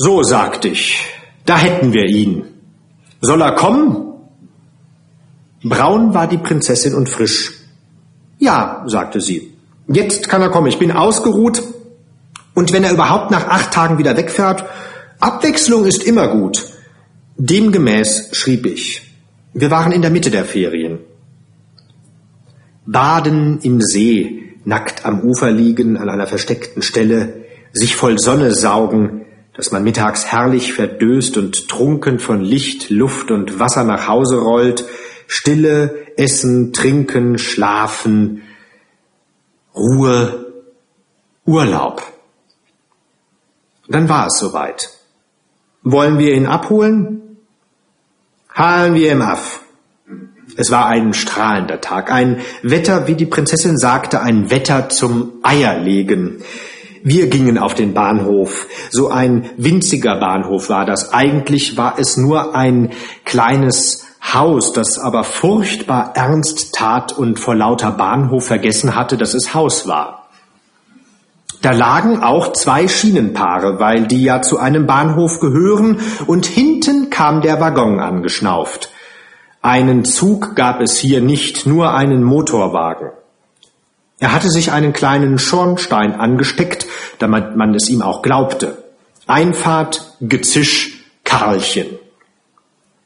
So 0.01 0.23
sagte 0.23 0.69
ich, 0.69 1.03
da 1.45 1.57
hätten 1.57 1.91
wir 1.91 2.05
ihn. 2.05 2.45
Soll 3.19 3.41
er 3.41 3.51
kommen? 3.51 4.13
Braun 5.61 6.13
war 6.13 6.25
die 6.27 6.37
Prinzessin 6.37 6.95
und 6.95 7.09
frisch. 7.09 7.51
Ja, 8.37 8.85
sagte 8.87 9.19
sie. 9.19 9.53
Jetzt 9.89 10.29
kann 10.29 10.41
er 10.41 10.51
kommen. 10.51 10.67
Ich 10.67 10.79
bin 10.79 10.93
ausgeruht. 10.93 11.61
Und 12.53 12.71
wenn 12.71 12.85
er 12.85 12.93
überhaupt 12.93 13.29
nach 13.29 13.49
acht 13.49 13.73
Tagen 13.73 13.97
wieder 13.97 14.15
wegfährt, 14.15 14.63
Abwechslung 15.19 15.83
ist 15.83 16.03
immer 16.03 16.29
gut. 16.29 16.65
Demgemäß 17.35 18.29
schrieb 18.31 18.67
ich. 18.67 19.01
Wir 19.53 19.69
waren 19.69 19.91
in 19.91 20.01
der 20.01 20.11
Mitte 20.11 20.31
der 20.31 20.45
Ferien. 20.45 20.99
Baden 22.85 23.59
im 23.63 23.81
See, 23.81 24.53
nackt 24.63 25.05
am 25.05 25.19
Ufer 25.23 25.51
liegen, 25.51 25.97
an 25.97 26.07
einer 26.07 26.27
versteckten 26.27 26.83
Stelle, 26.83 27.43
sich 27.73 27.97
voll 27.97 28.17
Sonne 28.17 28.53
saugen, 28.53 29.25
dass 29.59 29.71
man 29.71 29.83
mittags 29.83 30.27
herrlich 30.27 30.71
verdöst 30.71 31.35
und 31.35 31.67
trunken 31.67 32.19
von 32.19 32.39
Licht, 32.39 32.89
Luft 32.89 33.29
und 33.29 33.59
Wasser 33.59 33.83
nach 33.83 34.07
Hause 34.07 34.37
rollt, 34.37 34.85
Stille, 35.27 36.07
Essen, 36.15 36.71
Trinken, 36.71 37.37
Schlafen, 37.37 38.43
Ruhe, 39.75 40.53
Urlaub. 41.45 42.01
Dann 43.89 44.07
war 44.07 44.27
es 44.27 44.39
soweit. 44.39 44.91
Wollen 45.83 46.19
wir 46.19 46.33
ihn 46.33 46.45
abholen? 46.45 47.35
Halen 48.53 48.95
wir 48.95 49.11
ihm 49.11 49.21
ab. 49.21 49.43
Es 50.55 50.71
war 50.71 50.85
ein 50.85 51.13
strahlender 51.13 51.81
Tag, 51.81 52.13
ein 52.13 52.39
Wetter, 52.61 53.07
wie 53.07 53.15
die 53.15 53.25
Prinzessin 53.25 53.77
sagte, 53.77 54.21
ein 54.21 54.49
Wetter 54.51 54.87
zum 54.87 55.33
Eierlegen. 55.43 56.43
Wir 57.03 57.27
gingen 57.27 57.57
auf 57.57 57.73
den 57.73 57.93
Bahnhof. 57.93 58.67
So 58.89 59.09
ein 59.09 59.49
winziger 59.57 60.17
Bahnhof 60.17 60.69
war 60.69 60.85
das. 60.85 61.13
Eigentlich 61.13 61.77
war 61.77 61.95
es 61.97 62.17
nur 62.17 62.55
ein 62.55 62.91
kleines 63.25 64.05
Haus, 64.21 64.73
das 64.73 64.99
aber 64.99 65.23
furchtbar 65.23 66.11
ernst 66.15 66.75
tat 66.75 67.17
und 67.17 67.39
vor 67.39 67.55
lauter 67.55 67.91
Bahnhof 67.91 68.45
vergessen 68.47 68.95
hatte, 68.95 69.17
dass 69.17 69.33
es 69.33 69.53
Haus 69.53 69.87
war. 69.87 70.27
Da 71.61 71.71
lagen 71.71 72.23
auch 72.23 72.53
zwei 72.53 72.87
Schienenpaare, 72.87 73.79
weil 73.79 74.07
die 74.07 74.23
ja 74.23 74.41
zu 74.41 74.59
einem 74.59 74.85
Bahnhof 74.85 75.39
gehören, 75.39 75.99
und 76.25 76.45
hinten 76.45 77.09
kam 77.09 77.41
der 77.41 77.59
Waggon 77.59 77.99
angeschnauft. 77.99 78.91
Einen 79.61 80.05
Zug 80.05 80.55
gab 80.55 80.79
es 80.79 80.97
hier 80.97 81.21
nicht, 81.21 81.65
nur 81.65 81.93
einen 81.93 82.23
Motorwagen. 82.23 83.09
Er 84.19 84.33
hatte 84.33 84.49
sich 84.49 84.71
einen 84.71 84.91
kleinen 84.91 85.39
Schornstein 85.39 86.13
angesteckt, 86.13 86.85
damit 87.19 87.55
man 87.55 87.73
es 87.73 87.89
ihm 87.89 88.01
auch 88.01 88.21
glaubte. 88.21 88.77
Einfahrt, 89.27 90.15
Gezisch, 90.19 91.05
Karlchen. 91.23 91.87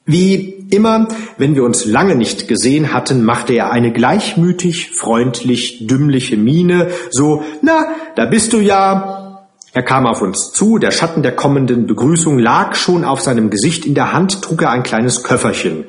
Wie 0.05 0.68
immer, 0.72 1.07
wenn 1.38 1.55
wir 1.55 1.64
uns 1.64 1.86
lange 1.86 2.16
nicht 2.16 2.47
gesehen 2.47 2.93
hatten, 2.93 3.24
machte 3.24 3.53
er 3.53 3.72
eine 3.72 3.93
gleichmütig, 3.93 4.91
freundlich, 4.91 5.86
dümmliche 5.88 6.36
Miene, 6.36 6.89
so, 7.11 7.43
na, 7.61 7.86
da 8.16 8.26
bist 8.26 8.51
du 8.51 8.59
ja. 8.59 9.47
Er 9.72 9.84
kam 9.84 10.05
auf 10.05 10.22
uns 10.22 10.51
zu, 10.51 10.78
der 10.78 10.91
Schatten 10.91 11.24
der 11.24 11.36
kommenden 11.36 11.88
Begrüßung 11.88 12.38
lag 12.38 12.76
schon 12.76 13.05
auf 13.05 13.22
seinem 13.22 13.49
Gesicht, 13.49 13.86
in 13.86 13.95
der 13.95 14.14
Hand 14.14 14.41
trug 14.41 14.64
er 14.64 14.72
ein 14.72 14.84
kleines 14.84 15.24
Köfferchen. 15.24 15.86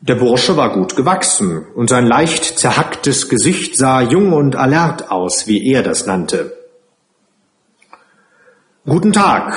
Der 0.00 0.14
Bursche 0.14 0.56
war 0.56 0.72
gut 0.74 0.94
gewachsen, 0.94 1.66
und 1.74 1.90
sein 1.90 2.06
leicht 2.06 2.58
zerhacktes 2.58 3.28
Gesicht 3.28 3.76
sah 3.76 4.00
jung 4.00 4.32
und 4.32 4.54
alert 4.54 5.10
aus, 5.10 5.48
wie 5.48 5.72
er 5.72 5.82
das 5.82 6.06
nannte. 6.06 6.56
Guten 8.86 9.12
Tag. 9.12 9.56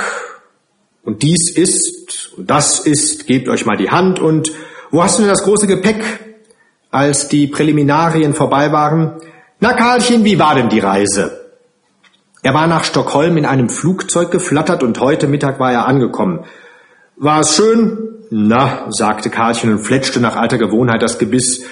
Und 1.03 1.21
dies 1.21 1.51
ist, 1.51 2.33
und 2.37 2.49
das 2.49 2.79
ist, 2.79 3.27
gebt 3.27 3.49
euch 3.49 3.65
mal 3.65 3.77
die 3.77 3.91
Hand, 3.91 4.19
und 4.19 4.51
wo 4.89 5.03
hast 5.03 5.17
du 5.17 5.21
denn 5.21 5.29
das 5.29 5.43
große 5.43 5.67
Gepäck? 5.67 6.03
Als 6.89 7.27
die 7.29 7.47
Präliminarien 7.47 8.33
vorbei 8.33 8.71
waren, 8.71 9.21
na 9.59 9.73
Karlchen, 9.73 10.25
wie 10.25 10.39
war 10.39 10.55
denn 10.55 10.69
die 10.69 10.79
Reise? 10.79 11.51
Er 12.41 12.55
war 12.55 12.65
nach 12.65 12.83
Stockholm 12.83 13.37
in 13.37 13.45
einem 13.45 13.69
Flugzeug 13.69 14.31
geflattert 14.31 14.81
und 14.81 14.99
heute 14.99 15.27
Mittag 15.27 15.59
war 15.59 15.71
er 15.71 15.85
angekommen. 15.85 16.45
War 17.23 17.41
es 17.41 17.55
schön? 17.55 17.99
Na, 18.31 18.87
sagte 18.89 19.29
Karlchen 19.29 19.71
und 19.71 19.85
fletschte 19.85 20.19
nach 20.19 20.35
alter 20.35 20.57
Gewohnheit 20.57 21.03
das 21.03 21.19
Gebiss. 21.19 21.63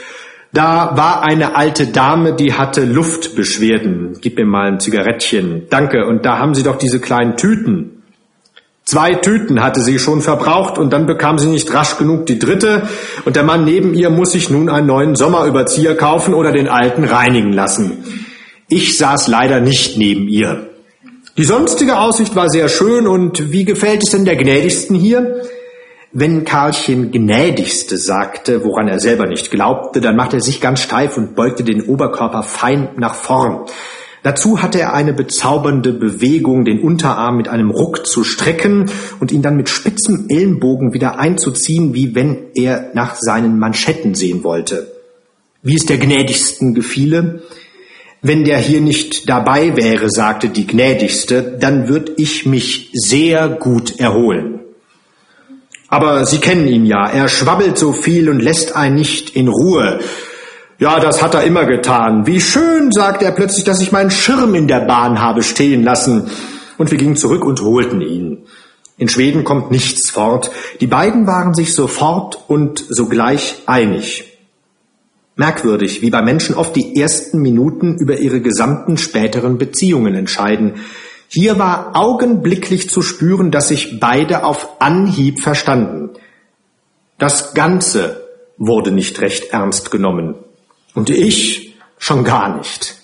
Da 0.53 0.95
war 0.95 1.23
eine 1.23 1.55
alte 1.55 1.87
Dame, 1.87 2.33
die 2.33 2.53
hatte 2.53 2.85
Luftbeschwerden. 2.85 4.19
Gib 4.21 4.37
mir 4.37 4.45
mal 4.45 4.67
ein 4.67 4.79
Zigarettchen. 4.79 5.63
Danke. 5.71 6.05
Und 6.05 6.23
da 6.23 6.37
haben 6.37 6.53
Sie 6.53 6.61
doch 6.61 6.77
diese 6.77 6.99
kleinen 6.99 7.35
Tüten. 7.35 8.03
Zwei 8.85 9.15
Tüten 9.15 9.63
hatte 9.63 9.81
sie 9.81 9.97
schon 9.97 10.21
verbraucht 10.21 10.77
und 10.77 10.93
dann 10.93 11.07
bekam 11.07 11.37
sie 11.37 11.47
nicht 11.47 11.71
rasch 11.73 11.97
genug 11.97 12.25
die 12.25 12.39
dritte 12.39 12.87
und 13.23 13.35
der 13.35 13.43
Mann 13.43 13.63
neben 13.63 13.93
ihr 13.93 14.09
muss 14.09 14.31
sich 14.31 14.49
nun 14.49 14.67
einen 14.67 14.87
neuen 14.87 15.15
Sommerüberzieher 15.15 15.95
kaufen 15.95 16.33
oder 16.33 16.51
den 16.51 16.67
alten 16.67 17.03
reinigen 17.03 17.53
lassen. 17.53 18.03
Ich 18.67 18.97
saß 18.97 19.27
leider 19.27 19.59
nicht 19.59 19.97
neben 19.97 20.27
ihr. 20.27 20.68
Die 21.37 21.43
sonstige 21.43 21.97
Aussicht 21.97 22.35
war 22.35 22.49
sehr 22.49 22.69
schön 22.69 23.07
und 23.07 23.51
wie 23.51 23.65
gefällt 23.65 24.03
es 24.03 24.11
denn 24.11 24.25
der 24.25 24.35
Gnädigsten 24.35 24.95
hier? 24.95 25.41
Wenn 26.11 26.43
Karlchen 26.43 27.11
gnädigste 27.11 27.97
sagte, 27.97 28.65
woran 28.65 28.87
er 28.87 28.99
selber 28.99 29.27
nicht 29.27 29.51
glaubte, 29.51 30.01
dann 30.01 30.15
machte 30.15 30.37
er 30.37 30.41
sich 30.41 30.59
ganz 30.59 30.81
steif 30.81 31.17
und 31.17 31.35
beugte 31.35 31.63
den 31.63 31.83
Oberkörper 31.83 32.41
fein 32.41 32.89
nach 32.97 33.13
vorn. 33.13 33.67
Dazu 34.23 34.61
hatte 34.61 34.79
er 34.79 34.93
eine 34.93 35.13
bezaubernde 35.13 35.93
Bewegung, 35.93 36.65
den 36.65 36.81
Unterarm 36.81 37.37
mit 37.37 37.47
einem 37.47 37.69
Ruck 37.69 38.05
zu 38.05 38.23
strecken 38.23 38.91
und 39.19 39.31
ihn 39.31 39.43
dann 39.43 39.55
mit 39.55 39.69
spitzem 39.69 40.25
Ellenbogen 40.29 40.93
wieder 40.93 41.19
einzuziehen, 41.19 41.93
wie 41.93 42.15
wenn 42.15 42.47
er 42.55 42.89
nach 42.95 43.15
seinen 43.15 43.59
Manschetten 43.59 44.15
sehen 44.15 44.43
wollte. 44.43 44.91
Wie 45.61 45.75
es 45.75 45.85
der 45.85 45.99
gnädigsten 45.99 46.73
gefiele, 46.73 47.43
wenn 48.21 48.43
der 48.43 48.57
hier 48.57 48.81
nicht 48.81 49.29
dabei 49.29 49.77
wäre, 49.77 50.09
sagte 50.09 50.49
die 50.49 50.67
gnädigste, 50.67 51.57
dann 51.59 51.87
würd 51.87 52.11
ich 52.17 52.45
mich 52.45 52.89
sehr 52.93 53.47
gut 53.47 53.99
erholen. 53.99 54.59
Aber 55.87 56.25
Sie 56.25 56.39
kennen 56.39 56.67
ihn 56.67 56.85
ja. 56.85 57.09
Er 57.09 57.27
schwabbelt 57.29 57.77
so 57.77 57.93
viel 57.93 58.29
und 58.29 58.39
lässt 58.39 58.75
einen 58.75 58.95
nicht 58.95 59.31
in 59.31 59.47
Ruhe. 59.47 59.99
Ja, 60.77 60.99
das 60.99 61.21
hat 61.23 61.33
er 61.33 61.43
immer 61.43 61.65
getan. 61.65 62.27
Wie 62.27 62.39
schön, 62.39 62.91
sagt 62.91 63.23
er 63.23 63.31
plötzlich, 63.31 63.63
dass 63.63 63.81
ich 63.81 63.91
meinen 63.91 64.11
Schirm 64.11 64.53
in 64.53 64.67
der 64.67 64.81
Bahn 64.81 65.19
habe 65.19 65.41
stehen 65.41 65.83
lassen. 65.83 66.29
Und 66.77 66.91
wir 66.91 66.97
gingen 66.97 67.15
zurück 67.15 67.43
und 67.43 67.61
holten 67.61 68.01
ihn. 68.01 68.45
In 68.97 69.09
Schweden 69.09 69.43
kommt 69.43 69.71
nichts 69.71 70.11
fort. 70.11 70.51
Die 70.79 70.87
beiden 70.87 71.25
waren 71.25 71.53
sich 71.53 71.73
sofort 71.73 72.37
und 72.47 72.85
sogleich 72.89 73.55
einig. 73.65 74.28
Merkwürdig, 75.39 76.01
wie 76.01 76.09
bei 76.09 76.21
Menschen 76.21 76.53
oft 76.53 76.75
die 76.75 76.99
ersten 76.99 77.39
Minuten 77.39 77.97
über 77.97 78.17
ihre 78.17 78.41
gesamten 78.41 78.97
späteren 78.97 79.57
Beziehungen 79.57 80.13
entscheiden. 80.13 80.81
Hier 81.29 81.57
war 81.57 81.95
augenblicklich 81.95 82.89
zu 82.89 83.01
spüren, 83.01 83.49
dass 83.49 83.69
sich 83.69 84.01
beide 84.01 84.43
auf 84.43 84.81
Anhieb 84.81 85.39
verstanden. 85.39 86.09
Das 87.17 87.53
Ganze 87.53 88.27
wurde 88.57 88.91
nicht 88.91 89.21
recht 89.21 89.53
ernst 89.53 89.91
genommen. 89.91 90.35
Und 90.93 91.09
ich 91.09 91.77
schon 91.97 92.25
gar 92.25 92.57
nicht. 92.57 92.97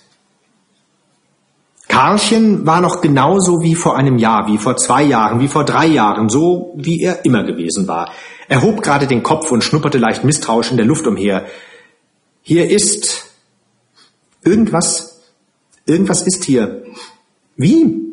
Karlchen 1.88 2.66
war 2.66 2.82
noch 2.82 3.00
genauso 3.00 3.62
wie 3.62 3.74
vor 3.74 3.96
einem 3.96 4.18
Jahr, 4.18 4.46
wie 4.46 4.58
vor 4.58 4.76
zwei 4.76 5.04
Jahren, 5.04 5.40
wie 5.40 5.48
vor 5.48 5.64
drei 5.64 5.86
Jahren, 5.86 6.28
so 6.28 6.74
wie 6.76 7.00
er 7.00 7.24
immer 7.24 7.44
gewesen 7.44 7.88
war. 7.88 8.10
Er 8.46 8.60
hob 8.60 8.82
gerade 8.82 9.06
den 9.06 9.22
Kopf 9.22 9.50
und 9.50 9.64
schnupperte 9.64 9.96
leicht 9.96 10.22
misstrauisch 10.22 10.70
in 10.70 10.76
der 10.76 10.84
Luft 10.84 11.06
umher. 11.06 11.46
Hier 12.48 12.70
ist 12.70 13.24
irgendwas, 14.44 15.20
irgendwas 15.84 16.22
ist 16.22 16.44
hier. 16.44 16.84
Wie? 17.56 18.04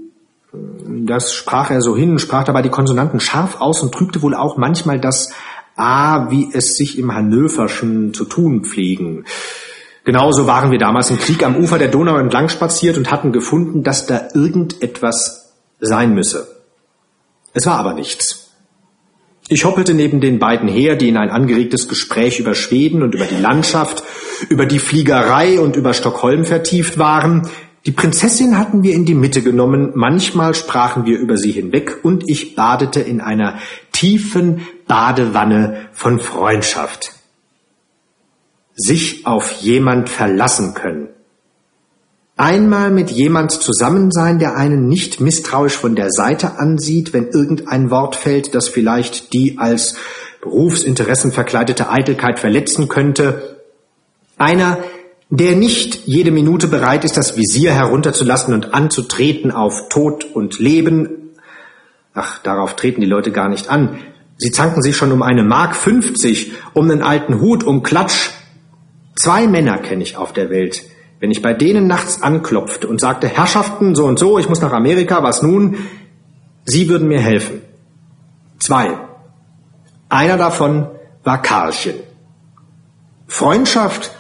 Das 1.06 1.36
sprach 1.36 1.70
er 1.70 1.82
so 1.82 1.96
hin, 1.96 2.18
sprach 2.18 2.44
dabei 2.44 2.64
die 2.64 2.72
Konsonanten 2.72 3.20
scharf 3.20 3.62
aus 3.62 3.84
und 3.84 3.94
trübte 3.94 4.24
wohl 4.24 4.34
auch 4.34 4.58
manchmal 4.58 5.00
das 5.00 5.32
A, 5.76 6.32
wie 6.32 6.50
es 6.52 6.76
sich 6.78 6.98
im 6.98 7.14
Hannöverschen 7.14 8.16
zu 8.16 8.26
tun 8.26 8.64
pflegen. 8.64 9.26
Genauso 10.04 10.48
waren 10.48 10.72
wir 10.72 10.80
damals 10.80 11.12
im 11.12 11.20
Krieg 11.20 11.44
am 11.44 11.56
Ufer 11.56 11.78
der 11.78 11.90
Donau 11.90 12.18
entlang 12.18 12.50
spaziert 12.50 12.98
und 12.98 13.12
hatten 13.12 13.34
gefunden, 13.34 13.84
dass 13.84 14.08
da 14.08 14.30
irgendetwas 14.34 15.54
sein 15.80 16.16
müsse. 16.16 16.48
Es 17.54 17.68
war 17.68 17.78
aber 17.78 17.94
nichts. 17.94 18.43
Ich 19.50 19.66
hoppelte 19.66 19.94
neben 19.94 20.22
den 20.22 20.40
beiden 20.40 20.70
her, 20.70 20.96
die 20.96 21.10
in 21.10 21.18
ein 21.18 21.30
angeregtes 21.30 21.88
Gespräch 21.88 22.40
über 22.40 22.56
Schweden 22.56 23.04
und 23.04 23.14
über 23.14 23.26
die 23.26 23.42
Landschaft, 23.42 24.04
über 24.50 24.66
die 24.66 24.80
Fliegerei 24.80 25.60
und 25.60 25.76
über 25.76 25.94
Stockholm 25.94 26.46
vertieft 26.46 26.98
waren. 26.98 27.50
Die 27.86 27.92
Prinzessin 27.92 28.58
hatten 28.58 28.84
wir 28.84 28.94
in 28.94 29.06
die 29.06 29.14
Mitte 29.14 29.42
genommen, 29.42 29.92
manchmal 29.96 30.56
sprachen 30.56 31.06
wir 31.06 31.20
über 31.20 31.38
sie 31.38 31.52
hinweg 31.52 32.00
und 32.04 32.30
ich 32.30 32.56
badete 32.56 33.02
in 33.02 33.20
einer 33.20 33.60
tiefen 33.92 34.62
Badewanne 34.88 35.90
von 35.92 36.20
Freundschaft 36.20 37.12
sich 38.76 39.26
auf 39.28 39.52
jemand 39.62 40.10
verlassen 40.10 40.74
können. 40.74 41.10
Einmal 42.36 42.90
mit 42.92 43.12
jemand 43.12 43.52
zusammen 43.52 44.12
sein, 44.12 44.40
der 44.40 44.56
einen 44.56 44.88
nicht 44.88 45.22
misstrauisch 45.22 45.78
von 45.78 45.96
der 45.96 46.10
Seite 46.10 46.58
ansieht, 46.58 47.14
wenn 47.14 47.28
irgendein 47.28 47.92
Wort 47.92 48.16
fällt, 48.16 48.56
das 48.56 48.68
vielleicht 48.68 49.34
die 49.34 49.60
als 49.60 49.96
Berufsinteressen 50.42 51.32
verkleidete 51.32 51.90
Eitelkeit 51.90 52.40
verletzen 52.40 52.88
könnte. 52.88 53.60
Einer, 54.38 54.80
der 55.30 55.56
nicht 55.56 56.08
jede 56.08 56.32
Minute 56.32 56.68
bereit 56.68 57.06
ist, 57.06 57.18
das 57.18 57.38
Visier 57.38 57.74
herunterzulassen 57.74 58.54
und 58.54 58.74
anzutreten 58.74 59.52
auf 59.52 59.90
Tod 59.90 60.26
und 60.26 60.60
Leben. 60.60 61.30
Ach, 62.14 62.40
darauf 62.40 62.76
treten 62.76 63.02
die 63.02 63.08
Leute 63.08 63.32
gar 63.32 63.48
nicht 63.48 63.70
an. 63.70 64.00
Sie 64.38 64.52
zanken 64.52 64.82
sich 64.82 64.98
schon 64.98 65.12
um 65.12 65.22
eine 65.22 65.44
Mark 65.44 65.76
50, 65.76 66.54
um 66.74 66.90
einen 66.90 67.04
alten 67.04 67.40
Hut, 67.40 67.64
um 67.64 67.84
Klatsch, 67.84 68.32
Zwei 69.16 69.48
Männer 69.48 69.78
kenne 69.78 70.04
ich 70.04 70.18
auf 70.18 70.34
der 70.34 70.50
Welt. 70.50 70.84
Wenn 71.24 71.32
ich 71.32 71.42
bei 71.42 71.54
denen 71.54 71.88
nachts 71.88 72.22
anklopfte 72.22 72.86
und 72.86 73.00
sagte, 73.00 73.30
Herrschaften, 73.30 73.96
so 73.96 74.04
und 74.08 74.20
so, 74.20 74.40
ich 74.40 74.50
muss 74.50 74.60
nach 74.60 74.74
Amerika, 74.74 75.24
was 75.24 75.42
nun? 75.42 75.78
Sie 76.66 76.90
würden 76.90 77.08
mir 77.08 77.22
helfen. 77.22 77.62
Zwei. 78.60 78.98
Einer 80.10 80.36
davon 80.36 80.90
war 81.24 81.42
Karlchen. 81.42 81.94
Freundschaft, 83.26 84.12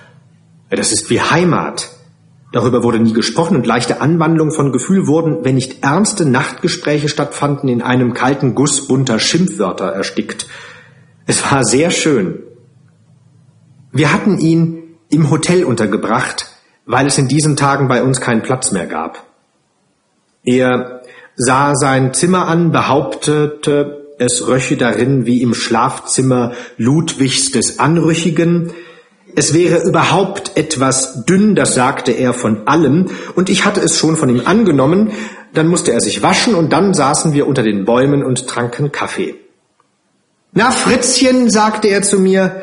das 0.70 0.94
ist 0.94 1.10
wie 1.10 1.20
Heimat. 1.20 1.90
Darüber 2.54 2.84
wurde 2.84 3.00
nie 3.00 3.12
gesprochen 3.12 3.58
und 3.58 3.68
leichte 3.68 4.00
Anwandlungen 4.00 4.54
von 4.54 4.72
Gefühl 4.72 5.06
wurden, 5.06 5.44
wenn 5.44 5.56
nicht 5.56 5.84
ernste 5.84 6.26
Nachtgespräche 6.26 7.10
stattfanden, 7.10 7.68
in 7.68 7.82
einem 7.82 8.14
kalten 8.14 8.56
Guss 8.56 8.88
bunter 8.88 9.20
Schimpfwörter 9.20 9.88
erstickt. 9.92 10.48
Es 11.26 11.52
war 11.52 11.66
sehr 11.66 11.92
schön. 11.92 12.44
Wir 13.92 14.14
hatten 14.14 14.38
ihn 14.40 14.96
im 15.10 15.30
Hotel 15.30 15.66
untergebracht, 15.66 16.53
weil 16.86 17.08
es 17.08 17.18
in 17.18 17.28
diesen 17.28 17.56
Tagen 17.56 17.88
bei 17.88 18.04
uns 18.04 18.22
keinen 18.22 18.42
Platz 18.42 18.72
mehr 18.72 18.88
gab. 18.88 19.24
Er 20.44 21.02
sah 21.36 21.74
sein 21.76 22.14
Zimmer 22.14 22.48
an, 22.48 22.72
behauptete, 22.72 24.04
es 24.20 24.48
röche 24.48 24.78
darin 24.78 25.26
wie 25.26 25.42
im 25.42 25.54
Schlafzimmer 25.54 26.54
Ludwigs 26.78 27.52
des 27.52 27.80
Anrüchigen. 27.80 28.72
Es 29.36 29.54
wäre 29.54 29.84
überhaupt 29.84 30.58
etwas 30.58 31.26
dünn, 31.26 31.56
das 31.56 31.74
sagte 31.74 32.12
er 32.12 32.34
von 32.34 32.68
allem, 32.68 33.10
und 33.36 33.50
ich 33.50 33.66
hatte 33.66 33.82
es 33.82 33.98
schon 33.98 34.16
von 34.16 34.30
ihm 34.30 34.44
angenommen, 34.46 35.12
dann 35.54 35.68
musste 35.68 35.92
er 35.92 36.02
sich 36.02 36.22
waschen, 36.22 36.54
und 36.54 36.72
dann 36.72 36.94
saßen 36.94 37.34
wir 37.34 37.48
unter 37.48 37.64
den 37.64 37.86
Bäumen 37.86 38.24
und 38.24 38.48
tranken 38.48 38.92
Kaffee. 38.92 39.36
Na, 40.52 40.70
Fritzchen, 40.70 41.50
sagte 41.50 41.88
er 41.88 42.04
zu 42.04 42.20
mir, 42.20 42.62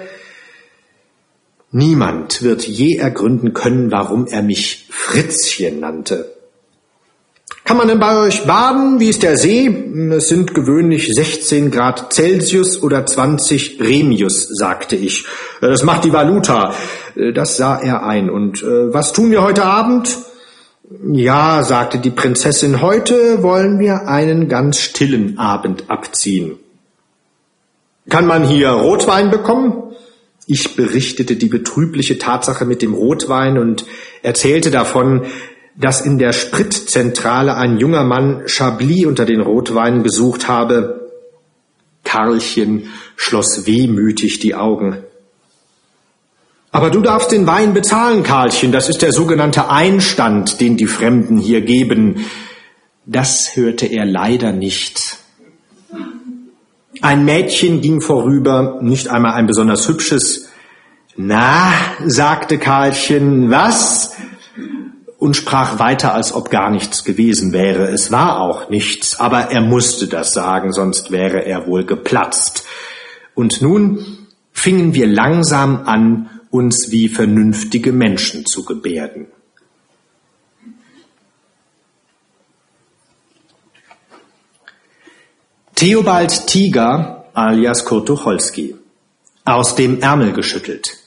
Niemand 1.72 2.42
wird 2.42 2.66
je 2.66 2.96
ergründen 2.96 3.54
können, 3.54 3.90
warum 3.90 4.26
er 4.26 4.42
mich 4.42 4.86
Fritzchen 4.90 5.80
nannte. 5.80 6.34
Kann 7.64 7.76
man 7.76 7.86
denn 7.86 8.00
bei 8.00 8.18
euch 8.18 8.46
baden? 8.46 8.98
Wie 8.98 9.08
ist 9.08 9.22
der 9.22 9.36
See? 9.36 9.68
Es 10.10 10.28
sind 10.28 10.54
gewöhnlich 10.54 11.14
16 11.14 11.70
Grad 11.70 12.12
Celsius 12.12 12.82
oder 12.82 13.06
20 13.06 13.80
Remius, 13.80 14.48
sagte 14.48 14.96
ich. 14.96 15.24
Das 15.60 15.84
macht 15.84 16.04
die 16.04 16.12
Valuta. 16.12 16.74
Das 17.34 17.56
sah 17.56 17.78
er 17.78 18.04
ein. 18.04 18.28
Und 18.28 18.62
äh, 18.64 18.92
was 18.92 19.12
tun 19.12 19.30
wir 19.30 19.42
heute 19.42 19.64
Abend? 19.64 20.18
Ja, 21.12 21.62
sagte 21.62 21.98
die 21.98 22.10
Prinzessin, 22.10 22.82
heute 22.82 23.44
wollen 23.44 23.78
wir 23.78 24.08
einen 24.08 24.48
ganz 24.48 24.80
stillen 24.80 25.38
Abend 25.38 25.84
abziehen. 25.88 26.58
Kann 28.08 28.26
man 28.26 28.42
hier 28.42 28.70
Rotwein 28.70 29.30
bekommen? 29.30 29.89
Ich 30.53 30.74
berichtete 30.74 31.36
die 31.36 31.46
betrübliche 31.46 32.18
Tatsache 32.18 32.64
mit 32.64 32.82
dem 32.82 32.92
Rotwein 32.92 33.57
und 33.57 33.86
erzählte 34.24 34.72
davon, 34.72 35.26
dass 35.76 36.01
in 36.01 36.18
der 36.18 36.32
Spritzentrale 36.32 37.55
ein 37.55 37.78
junger 37.78 38.03
Mann 38.03 38.42
Chablis 38.46 39.07
unter 39.07 39.26
den 39.26 39.40
Rotweinen 39.40 40.03
gesucht 40.03 40.48
habe. 40.48 41.09
Karlchen 42.03 42.88
schloss 43.14 43.68
wehmütig 43.68 44.40
die 44.40 44.57
Augen. 44.57 45.05
Aber 46.72 46.90
du 46.90 47.01
darfst 47.01 47.30
den 47.30 47.46
Wein 47.46 47.72
bezahlen, 47.72 48.24
Karlchen, 48.24 48.72
das 48.72 48.88
ist 48.88 49.03
der 49.03 49.12
sogenannte 49.12 49.68
Einstand, 49.68 50.61
den 50.61 50.76
die 50.76 50.88
Fremden 50.88 51.38
hier 51.38 51.61
geben. 51.61 52.26
Das 53.07 53.55
hörte 53.55 53.86
er 53.86 54.05
leider 54.05 54.51
nicht. 54.51 55.18
Ein 57.03 57.24
Mädchen 57.24 57.80
ging 57.80 58.01
vorüber, 58.01 58.78
nicht 58.82 59.09
einmal 59.09 59.32
ein 59.32 59.46
besonders 59.46 59.88
hübsches. 59.88 60.48
Na, 61.16 61.72
sagte 62.05 62.59
Karlchen, 62.59 63.51
was? 63.51 64.12
Und 65.18 65.36
sprach 65.36 65.78
weiter, 65.78 66.14
als 66.14 66.32
ob 66.34 66.51
gar 66.51 66.70
nichts 66.70 67.05
gewesen 67.05 67.53
wäre. 67.53 67.88
Es 67.88 68.12
war 68.12 68.40
auch 68.40 68.70
nichts, 68.70 69.18
aber 69.18 69.51
er 69.51 69.61
musste 69.61 70.09
das 70.09 70.32
sagen, 70.32 70.72
sonst 70.72 71.11
wäre 71.11 71.44
er 71.44 71.66
wohl 71.66 71.84
geplatzt. 71.84 72.64
Und 73.34 73.62
nun 73.62 74.26
fingen 74.53 74.94
wir 74.94 75.07
langsam 75.07 75.82
an, 75.86 76.30
uns 76.51 76.90
wie 76.90 77.09
vernünftige 77.09 77.92
Menschen 77.92 78.44
zu 78.44 78.64
gebärden. 78.64 79.28
Theobald 85.80 86.46
Tiger 86.46 87.24
alias 87.32 87.86
Kurt 87.86 88.06
Tucholsky. 88.06 88.76
Aus 89.46 89.76
dem 89.76 90.02
Ärmel 90.02 90.34
geschüttelt. 90.34 90.98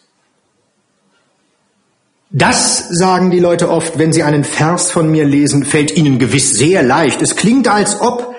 Das 2.31 2.89
sagen 2.89 3.29
die 3.29 3.39
Leute 3.39 3.69
oft, 3.69 3.99
wenn 3.99 4.11
sie 4.11 4.23
einen 4.23 4.43
Vers 4.43 4.89
von 4.89 5.11
mir 5.11 5.25
lesen, 5.25 5.63
fällt 5.63 5.95
ihnen 5.95 6.17
gewiss 6.17 6.53
sehr 6.53 6.81
leicht. 6.81 7.21
Es 7.21 7.35
klingt, 7.35 7.67
als 7.67 8.01
ob 8.01 8.35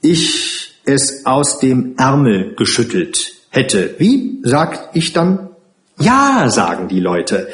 ich 0.00 0.80
es 0.86 1.26
aus 1.26 1.58
dem 1.58 1.94
Ärmel 1.98 2.54
geschüttelt 2.54 3.34
hätte. 3.50 3.94
Wie? 3.98 4.40
sagt 4.42 4.96
ich 4.96 5.12
dann. 5.12 5.50
Ja, 5.98 6.48
sagen 6.48 6.88
die 6.88 7.00
Leute. 7.00 7.48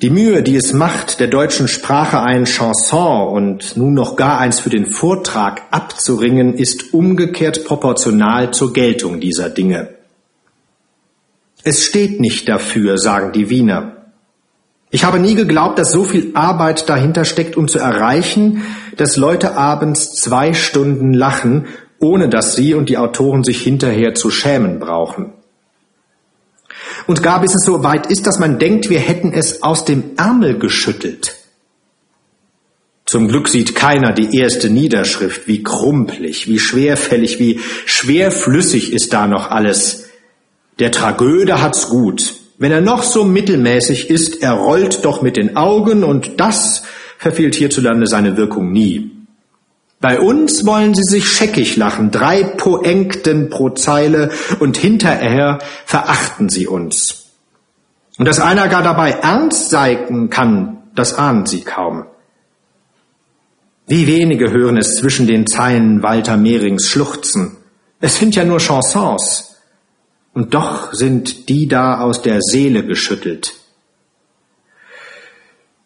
Die 0.00 0.10
Mühe, 0.10 0.44
die 0.44 0.54
es 0.54 0.72
macht, 0.72 1.18
der 1.18 1.26
deutschen 1.26 1.66
Sprache 1.66 2.22
ein 2.22 2.44
Chanson 2.44 3.30
und 3.30 3.76
nun 3.76 3.94
noch 3.94 4.14
gar 4.14 4.38
eins 4.38 4.60
für 4.60 4.70
den 4.70 4.86
Vortrag 4.86 5.62
abzuringen, 5.72 6.54
ist 6.54 6.94
umgekehrt 6.94 7.64
proportional 7.64 8.52
zur 8.52 8.72
Geltung 8.72 9.18
dieser 9.18 9.50
Dinge. 9.50 9.88
Es 11.64 11.84
steht 11.84 12.20
nicht 12.20 12.48
dafür, 12.48 12.96
sagen 12.96 13.32
die 13.32 13.50
Wiener. 13.50 14.12
Ich 14.90 15.02
habe 15.02 15.18
nie 15.18 15.34
geglaubt, 15.34 15.80
dass 15.80 15.90
so 15.90 16.04
viel 16.04 16.30
Arbeit 16.34 16.88
dahinter 16.88 17.24
steckt, 17.24 17.56
um 17.56 17.66
zu 17.66 17.80
erreichen, 17.80 18.62
dass 18.96 19.16
Leute 19.16 19.56
abends 19.56 20.12
zwei 20.12 20.54
Stunden 20.54 21.12
lachen, 21.12 21.66
ohne 21.98 22.28
dass 22.28 22.54
sie 22.54 22.74
und 22.74 22.88
die 22.88 22.98
Autoren 22.98 23.42
sich 23.42 23.60
hinterher 23.62 24.14
zu 24.14 24.30
schämen 24.30 24.78
brauchen 24.78 25.32
und 27.08 27.22
gar 27.22 27.40
bis 27.40 27.54
es 27.54 27.64
so 27.64 27.82
weit 27.82 28.06
ist, 28.06 28.26
dass 28.26 28.38
man 28.38 28.58
denkt, 28.58 28.90
wir 28.90 29.00
hätten 29.00 29.32
es 29.32 29.62
aus 29.62 29.86
dem 29.86 30.12
Ärmel 30.16 30.58
geschüttelt. 30.58 31.36
Zum 33.06 33.28
Glück 33.28 33.48
sieht 33.48 33.74
keiner 33.74 34.12
die 34.12 34.36
erste 34.36 34.68
Niederschrift, 34.68 35.48
wie 35.48 35.62
krumpelig, 35.62 36.46
wie 36.46 36.58
schwerfällig, 36.58 37.38
wie 37.38 37.60
schwerflüssig 37.86 38.92
ist 38.92 39.14
da 39.14 39.26
noch 39.26 39.50
alles. 39.50 40.04
Der 40.78 40.92
Tragöde 40.92 41.62
hat's 41.62 41.88
gut. 41.88 42.34
Wenn 42.58 42.72
er 42.72 42.82
noch 42.82 43.02
so 43.02 43.24
mittelmäßig 43.24 44.10
ist, 44.10 44.42
er 44.42 44.52
rollt 44.52 45.06
doch 45.06 45.22
mit 45.22 45.38
den 45.38 45.56
Augen 45.56 46.04
und 46.04 46.38
das 46.38 46.82
verfehlt 47.16 47.54
hierzulande 47.54 48.06
seine 48.06 48.36
Wirkung 48.36 48.70
nie. 48.70 49.17
Bei 50.00 50.20
uns 50.20 50.64
wollen 50.64 50.94
sie 50.94 51.02
sich 51.02 51.28
scheckig 51.28 51.76
lachen, 51.76 52.10
drei 52.12 52.44
Poenkten 52.44 53.50
pro 53.50 53.70
Zeile 53.70 54.30
und 54.60 54.76
hinterher 54.76 55.58
verachten 55.86 56.48
sie 56.48 56.68
uns. 56.68 57.26
Und 58.16 58.26
dass 58.26 58.38
einer 58.38 58.68
gar 58.68 58.82
dabei 58.82 59.10
ernst 59.10 59.70
sein 59.70 60.30
kann, 60.30 60.78
das 60.94 61.14
ahnen 61.14 61.46
sie 61.46 61.62
kaum. 61.62 62.04
Wie 63.88 64.06
wenige 64.06 64.52
hören 64.52 64.76
es 64.76 64.96
zwischen 64.96 65.26
den 65.26 65.46
Zeilen 65.46 66.02
Walter 66.02 66.36
Mehrings 66.36 66.88
schluchzen. 66.88 67.56
Es 68.00 68.18
sind 68.18 68.36
ja 68.36 68.44
nur 68.44 68.58
Chansons. 68.60 69.56
Und 70.34 70.54
doch 70.54 70.92
sind 70.92 71.48
die 71.48 71.66
da 71.66 72.00
aus 72.00 72.22
der 72.22 72.42
Seele 72.42 72.84
geschüttelt. 72.84 73.54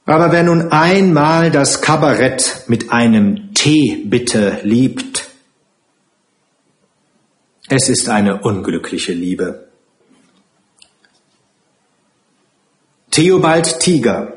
Aber 0.05 0.33
wer 0.33 0.43
nun 0.43 0.73
einmal 0.73 1.51
das 1.53 1.81
Kabarett 1.81 2.65
mit 2.67 2.91
einem 2.91 3.52
Tee 3.63 4.03
bitte 4.05 4.59
liebt, 4.65 5.29
es 7.69 7.89
ist 7.89 8.09
eine 8.09 8.41
unglückliche 8.41 9.13
Liebe. 9.13 9.69
Theobald 13.13 13.79
Tiger 13.79 14.33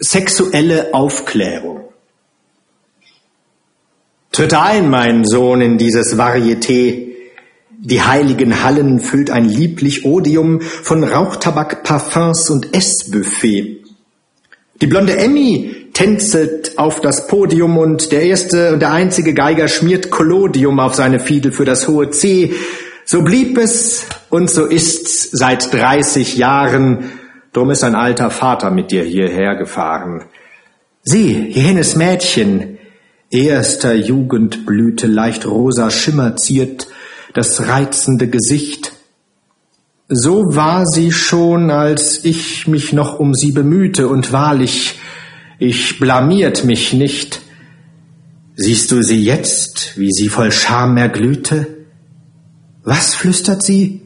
Sexuelle 0.00 0.92
Aufklärung 0.92 1.92
Tritt 4.32 4.54
ein, 4.54 4.90
mein 4.90 5.24
Sohn, 5.24 5.60
in 5.60 5.78
dieses 5.78 6.18
Varieté. 6.18 7.14
Die 7.78 8.02
heiligen 8.02 8.64
Hallen 8.64 8.98
füllt 8.98 9.30
ein 9.30 9.48
lieblich 9.48 10.04
Odium 10.04 10.60
von 10.62 11.04
Rauchtabak, 11.04 11.84
Parfums 11.84 12.50
und 12.50 12.74
Essbuffet. 12.74 13.84
Die 14.80 14.86
blonde 14.88 15.16
Emmy 15.16 15.77
tänzelt 15.98 16.78
auf 16.78 17.00
das 17.00 17.26
Podium 17.26 17.76
und 17.76 18.12
der 18.12 18.22
erste 18.22 18.72
und 18.72 18.80
der 18.80 18.92
einzige 18.92 19.34
Geiger 19.34 19.66
schmiert 19.66 20.10
Collodium 20.10 20.78
auf 20.78 20.94
seine 20.94 21.18
Fiedel 21.18 21.50
für 21.50 21.64
das 21.64 21.88
hohe 21.88 22.10
C. 22.10 22.54
So 23.04 23.22
blieb 23.22 23.58
es 23.58 24.06
und 24.30 24.48
so 24.48 24.66
ist's 24.66 25.28
seit 25.32 25.72
30 25.72 26.36
Jahren 26.36 27.10
Drum 27.52 27.70
ist 27.70 27.82
ein 27.82 27.96
alter 27.96 28.30
Vater 28.30 28.70
mit 28.70 28.92
dir 28.92 29.02
hierher 29.02 29.56
gefahren. 29.56 30.26
Sieh, 31.02 31.48
jenes 31.50 31.96
Mädchen, 31.96 32.78
erster 33.30 33.94
Jugendblüte, 33.94 35.08
leicht 35.08 35.44
rosa 35.44 35.90
Schimmer 35.90 36.36
ziert 36.36 36.86
das 37.34 37.66
reizende 37.66 38.28
Gesicht. 38.28 38.92
So 40.08 40.54
war 40.54 40.86
sie 40.86 41.10
schon, 41.10 41.72
als 41.72 42.24
ich 42.24 42.68
mich 42.68 42.92
noch 42.92 43.18
um 43.18 43.34
sie 43.34 43.50
bemühte, 43.50 44.06
und 44.06 44.32
wahrlich, 44.32 45.00
ich 45.58 45.98
blamiert 45.98 46.64
mich 46.64 46.92
nicht. 46.92 47.40
Siehst 48.56 48.90
du 48.90 49.02
sie 49.02 49.22
jetzt, 49.22 49.98
wie 49.98 50.10
sie 50.12 50.28
voll 50.28 50.52
Scham 50.52 50.96
erglühte? 50.96 51.78
Was 52.82 53.14
flüstert 53.14 53.62
sie? 53.62 54.02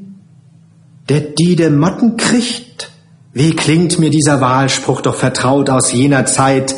Der 1.09 1.20
die 1.20 1.57
de 1.57 1.70
Motten 1.70 2.16
kriegt? 2.16 2.90
Wie 3.32 3.57
klingt 3.57 3.98
mir 3.98 4.11
dieser 4.11 4.40
Wahlspruch 4.40 5.00
doch 5.00 5.14
vertraut 5.14 5.70
aus 5.70 5.92
jener 5.92 6.26
Zeit, 6.26 6.74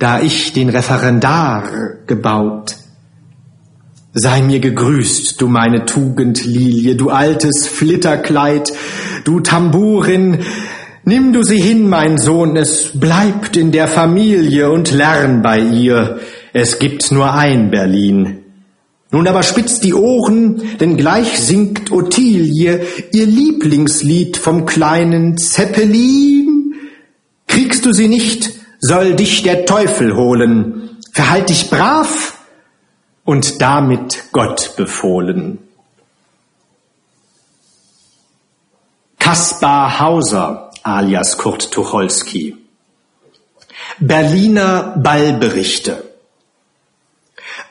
da 0.00 0.20
ich 0.20 0.52
den 0.54 0.70
Referendar 0.70 1.64
gebaut. 2.06 2.76
Sei 4.12 4.42
mir 4.42 4.58
gegrüßt, 4.58 5.40
du 5.40 5.46
meine 5.46 5.84
Tugendlilie, 5.84 6.96
du 6.96 7.10
altes 7.10 7.68
Flitterkleid, 7.68 8.72
du 9.24 9.40
Tambourin, 9.40 10.40
nimm 11.04 11.32
du 11.32 11.42
sie 11.42 11.60
hin, 11.60 11.88
mein 11.88 12.18
Sohn, 12.18 12.56
es 12.56 12.98
bleibt 12.98 13.56
in 13.56 13.72
der 13.72 13.88
Familie 13.88 14.70
und 14.70 14.90
lern 14.90 15.42
bei 15.42 15.60
ihr, 15.60 16.20
es 16.52 16.78
gibt 16.78 17.10
nur 17.12 17.32
ein 17.32 17.70
Berlin. 17.70 18.44
Nun 19.12 19.26
aber 19.26 19.42
spitzt 19.42 19.82
die 19.82 19.94
Ohren, 19.94 20.78
denn 20.78 20.96
gleich 20.96 21.40
singt 21.40 21.90
Ottilie 21.90 22.86
ihr 23.12 23.26
Lieblingslied 23.26 24.36
vom 24.36 24.66
kleinen 24.66 25.36
Zeppelin. 25.36 26.74
Kriegst 27.48 27.84
du 27.84 27.92
sie 27.92 28.06
nicht, 28.06 28.52
soll 28.78 29.16
dich 29.16 29.42
der 29.42 29.66
Teufel 29.66 30.16
holen. 30.16 30.90
Verhalt 31.12 31.48
dich 31.48 31.70
brav 31.70 32.38
und 33.24 33.60
damit 33.60 34.24
Gott 34.30 34.74
befohlen. 34.76 35.58
Kaspar 39.18 40.00
Hauser 40.00 40.69
alias 40.82 41.38
Kurt 41.38 41.70
Tucholsky 41.70 42.56
Berliner 43.98 44.94
Ballberichte 44.96 46.10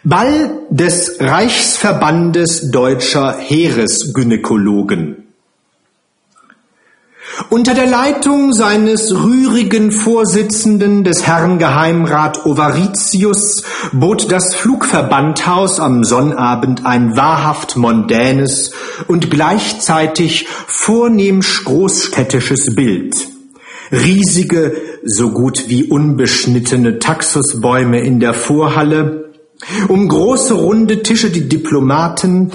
Ball 0.03 0.61
des 0.69 1.17
Reichsverbandes 1.19 2.71
deutscher 2.71 3.37
Heeresgynäkologen. 3.37 5.28
Unter 7.49 7.73
der 7.73 7.87
Leitung 7.87 8.53
seines 8.53 9.13
rührigen 9.13 9.91
Vorsitzenden 9.91 11.03
des 11.03 11.25
Herrn 11.25 11.57
Geheimrat 11.57 12.45
Ovaritius 12.45 13.63
bot 13.91 14.31
das 14.31 14.55
Flugverbandhaus 14.55 15.79
am 15.79 16.03
Sonnabend 16.03 16.85
ein 16.85 17.15
wahrhaft 17.15 17.75
mondänes 17.75 18.71
und 19.07 19.31
gleichzeitig 19.31 20.47
vornehm 20.67 21.41
großstädtisches 21.41 22.75
Bild. 22.75 23.15
Riesige, 23.91 24.75
so 25.03 25.31
gut 25.31 25.65
wie 25.69 25.85
unbeschnittene 25.85 26.99
Taxusbäume 26.99 28.01
in 28.01 28.19
der 28.19 28.33
Vorhalle, 28.33 29.31
um 29.87 30.07
große 30.07 30.53
runde 30.53 31.01
Tische 31.01 31.31
die 31.31 31.49
Diplomaten, 31.49 32.51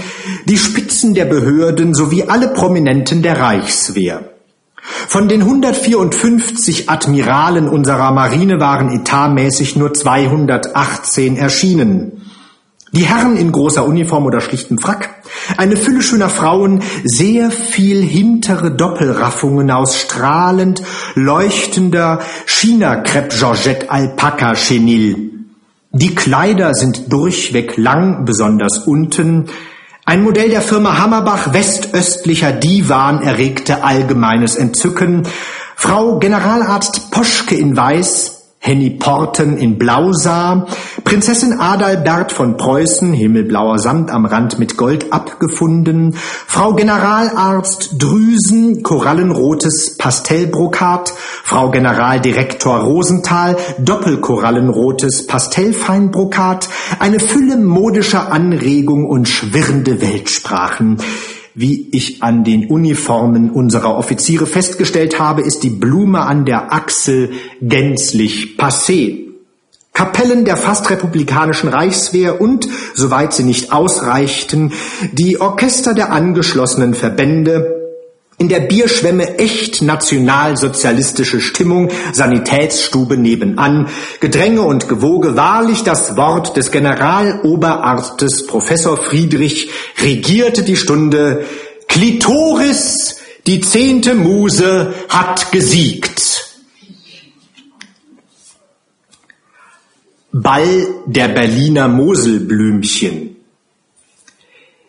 die 0.47 0.59
Spitzen 0.59 1.15
der 1.15 1.25
Behörden 1.25 1.95
sowie 1.95 2.25
alle 2.25 2.49
Prominenten 2.49 3.23
der 3.23 3.41
Reichswehr. 3.41 4.34
Von 4.85 5.29
den 5.29 5.41
154 5.41 6.91
Admiralen 6.91 7.69
unserer 7.69 8.13
Marine 8.13 8.61
waren 8.61 8.91
etatmäßig 8.91 9.77
nur 9.77 9.95
218 9.95 11.37
erschienen. 11.37 12.21
Die 12.93 13.07
Herren 13.07 13.37
in 13.37 13.51
großer 13.51 13.85
Uniform 13.87 14.27
oder 14.27 14.43
schlichtem 14.43 14.79
Frack, 14.79 15.23
eine 15.57 15.77
Fülle 15.77 16.03
schöner 16.03 16.29
Frauen, 16.29 16.83
sehr 17.03 17.51
viel 17.51 18.03
hintere 18.03 18.71
Doppelraffungen 18.71 19.71
aus 19.71 19.99
strahlend 19.99 20.83
leuchtender 21.15 22.21
China-Crepe 22.47 23.35
Georgette 23.37 23.91
Alpaka 23.91 24.55
Chenille. 24.55 25.17
Die 25.93 26.15
Kleider 26.15 26.75
sind 26.75 27.13
durchweg 27.13 27.77
lang, 27.79 28.25
besonders 28.25 28.87
unten. 28.87 29.47
Ein 30.07 30.23
Modell 30.23 30.51
der 30.51 30.61
Firma 30.61 30.99
Hammerbach 30.99 31.55
westöstlicher 31.55 32.53
Divan 32.53 33.23
erregte 33.23 33.85
allgemeines 33.85 34.55
Entzücken. 34.55 35.27
Frau 35.77 36.19
Generalarzt 36.19 37.11
Poschke 37.11 37.55
in 37.55 37.75
Weiß 37.75 38.35
Henny 38.59 38.91
Porten 38.91 39.57
in 39.57 39.79
Blau 39.79 40.13
sah, 40.13 40.67
Prinzessin 41.05 41.61
Adalbert 41.61 42.33
von 42.33 42.57
Preußen, 42.57 43.13
himmelblauer 43.13 43.79
Samt 43.79 44.11
am 44.11 44.25
Rand 44.25 44.59
mit 44.59 44.79
Gold 44.79 45.13
abgefunden, 45.13 46.15
Frau 46.17 46.73
Generalarzt 46.73 47.97
Drüsen, 47.99 48.83
korallenrotes 48.83 49.99
Pastellbrokat, 49.99 51.13
Frau 51.45 51.71
Generaldirektor 51.71 52.79
Rosenthal, 52.79 53.57
doppelkorallenrotes 53.79 55.27
Pastellfeinbrokat, 55.27 56.71
eine 56.99 57.21
Fülle 57.21 57.59
modischer 57.59 58.33
Anregung 58.33 59.07
und 59.07 59.29
schwirrende 59.29 60.01
Weltsprachen. 60.01 60.97
Wie 61.55 61.91
ich 61.93 62.23
an 62.23 62.43
den 62.45 62.69
Uniformen 62.69 63.51
unserer 63.51 63.97
Offiziere 63.97 64.47
festgestellt 64.47 65.21
habe, 65.21 65.43
ist 65.43 65.63
die 65.63 65.71
Blume 65.71 66.23
an 66.23 66.47
der 66.47 66.73
Achsel 66.73 67.31
gänzlich 67.61 68.57
passé. 68.59 69.24
Kapellen 69.95 70.45
der 70.45 70.57
fast 70.57 70.91
republikanischen 70.91 71.69
Reichswehr 71.69 72.41
und, 72.41 72.67
soweit 72.95 73.33
sie 73.33 73.45
nicht 73.45 73.73
ausreichten, 73.73 74.73
die 75.13 75.41
Orchester 75.41 75.95
der 75.95 76.11
angeschlossenen 76.11 76.95
Verbände, 76.95 77.81
in 78.37 78.49
der 78.49 78.59
Bierschwemme 78.59 79.39
echt 79.39 79.83
nationalsozialistische 79.83 81.41
Stimmung, 81.41 81.91
Sanitätsstube 82.13 83.17
nebenan, 83.17 83.89
Gedränge 84.19 84.63
und 84.63 84.89
Gewoge, 84.89 85.37
wahrlich 85.37 85.85
das 85.85 86.17
Wort 86.17 86.57
des 86.57 86.73
Generaloberarztes 86.73 88.49
Professor 88.49 88.97
Friedrich 88.97 89.71
regierte 90.03 90.65
die 90.65 90.77
Stunde, 90.77 91.45
Klitoris, 91.87 93.19
die 93.47 93.61
zehnte 93.61 94.17
Muse, 94.17 94.93
hat 95.09 95.53
gesiegt. 95.53 96.54
Ball 100.37 100.89
der 101.07 101.29
Berliner 101.29 101.87
Moselblümchen. 101.87 103.37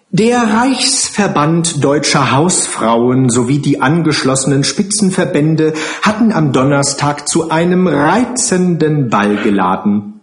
Der 0.10 0.40
Reichsverband 0.42 1.84
deutscher 1.84 2.32
Hausfrauen 2.32 3.30
sowie 3.30 3.60
die 3.60 3.80
angeschlossenen 3.80 4.64
Spitzenverbände 4.64 5.76
hatten 6.02 6.34
am 6.34 6.52
Donnerstag 6.52 7.30
zu 7.30 7.52
einem 7.52 7.86
reizenden 7.86 9.12
Ball 9.12 9.36
geladen. 9.36 10.20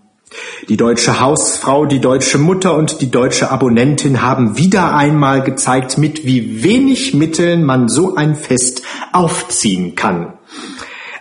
Die 0.69 0.77
deutsche 0.77 1.21
Hausfrau, 1.21 1.87
die 1.87 2.01
deutsche 2.01 2.39
Mutter 2.39 2.77
und 2.77 3.01
die 3.01 3.13
deutsche 3.13 3.53
Abonnentin 3.53 4.23
haben 4.23 4.59
wieder 4.59 4.93
einmal 4.97 5.45
gezeigt, 5.45 5.99
mit 5.99 6.27
wie 6.27 6.65
wenig 6.65 7.15
Mitteln 7.15 7.63
man 7.63 7.89
so 7.89 8.17
ein 8.17 8.35
Fest 8.35 8.83
aufziehen 9.13 9.95
kann. 9.95 10.33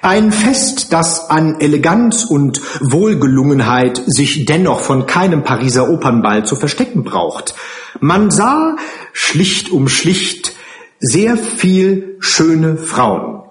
Ein 0.01 0.31
Fest, 0.31 0.91
das 0.93 1.29
an 1.29 1.59
Eleganz 1.59 2.23
und 2.23 2.59
Wohlgelungenheit 2.79 4.01
sich 4.07 4.45
dennoch 4.45 4.79
von 4.79 5.05
keinem 5.05 5.43
Pariser 5.43 5.89
Opernball 5.89 6.43
zu 6.43 6.55
verstecken 6.55 7.03
braucht. 7.03 7.53
Man 7.99 8.31
sah 8.31 8.77
schlicht 9.13 9.69
um 9.69 9.87
schlicht 9.87 10.55
sehr 10.99 11.37
viel 11.37 12.15
schöne 12.19 12.77
Frauen. 12.77 13.43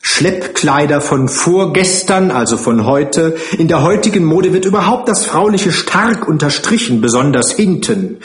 Schleppkleider 0.00 1.00
von 1.00 1.28
vorgestern, 1.28 2.32
also 2.32 2.56
von 2.56 2.84
heute. 2.84 3.36
In 3.56 3.68
der 3.68 3.82
heutigen 3.82 4.24
Mode 4.24 4.52
wird 4.52 4.64
überhaupt 4.64 5.08
das 5.08 5.26
Frauliche 5.26 5.70
stark 5.70 6.26
unterstrichen, 6.26 7.00
besonders 7.00 7.52
hinten. 7.52 8.18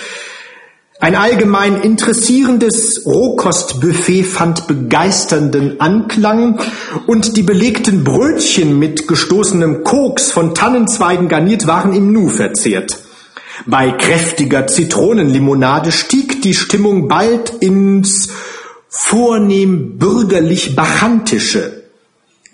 Ein 1.03 1.15
allgemein 1.15 1.81
interessierendes 1.81 3.05
Rohkostbuffet 3.05 4.23
fand 4.23 4.67
begeisternden 4.67 5.81
Anklang 5.81 6.61
und 7.07 7.35
die 7.35 7.43
belegten 7.43 8.05
Brötchen 8.05 8.79
mit 8.79 9.05
gestoßenem 9.05 9.83
Koks 9.83 10.31
von 10.31 10.55
Tannenzweigen 10.55 11.27
garniert 11.27 11.67
waren 11.67 11.91
im 11.91 12.13
Nu 12.13 12.29
verzehrt. 12.29 12.99
Bei 13.65 13.91
kräftiger 13.91 14.65
Zitronenlimonade 14.67 15.91
stieg 15.91 16.41
die 16.41 16.53
Stimmung 16.53 17.09
bald 17.09 17.49
ins 17.49 18.29
vornehm 18.87 19.97
bürgerlich 19.97 20.73
Bachantische. 20.73 21.82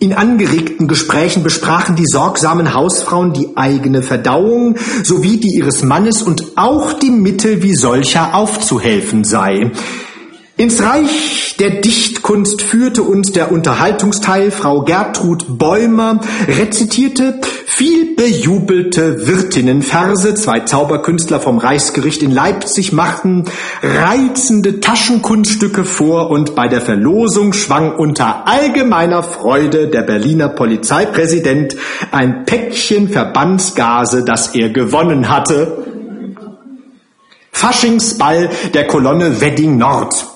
In 0.02 0.14
angeregten 0.14 0.88
Gesprächen 0.88 1.44
besprachen 1.44 1.98
die 1.98 2.06
sorgsamen 2.06 2.74
Hausfrauen 2.74 3.34
die 3.34 3.58
eigene 3.58 4.02
Verdauung 4.02 4.78
sowie 5.04 5.42
die 5.42 5.58
ihres 5.58 5.84
Mannes 5.84 6.22
und 6.22 6.54
auch 6.56 6.94
die 6.94 7.10
Mittel, 7.10 7.64
wie 7.64 7.76
solcher 7.76 8.34
aufzuhelfen 8.34 9.26
sei. 9.26 9.72
Ins 10.60 10.84
Reich 10.84 11.56
der 11.58 11.70
Dichtkunst 11.70 12.62
führte 12.62 13.04
uns 13.04 13.32
der 13.32 13.50
Unterhaltungsteil. 13.50 14.52
Frau 14.52 14.82
Gertrud 14.82 15.58
Bäumer 15.58 16.20
rezitierte 16.50 17.40
viel 17.66 18.14
bejubelte 18.14 19.26
Wirtinnenverse. 19.26 20.36
Zwei 20.36 20.60
Zauberkünstler 20.60 21.40
vom 21.40 21.60
Reichsgericht 21.60 22.22
in 22.24 22.32
Leipzig 22.32 22.92
machten 22.92 23.46
reizende 23.82 24.82
Taschenkunststücke 24.82 25.86
vor 25.86 26.30
und 26.30 26.56
bei 26.56 26.68
der 26.68 26.82
Verlosung 26.82 27.54
schwang 27.54 27.96
unter 27.96 28.46
allgemeiner 28.46 29.24
Freude 29.24 29.88
der 29.88 30.02
Berliner 30.02 30.50
Polizeipräsident 30.50 31.78
ein 32.12 32.44
Päckchen 32.44 33.08
Verbandsgase, 33.08 34.26
das 34.26 34.56
er 34.56 34.68
gewonnen 34.68 35.30
hatte. 35.30 35.86
Faschingsball 37.54 38.50
der 38.74 38.88
Kolonne 38.88 39.40
Wedding 39.40 39.78
Nord. 39.78 40.29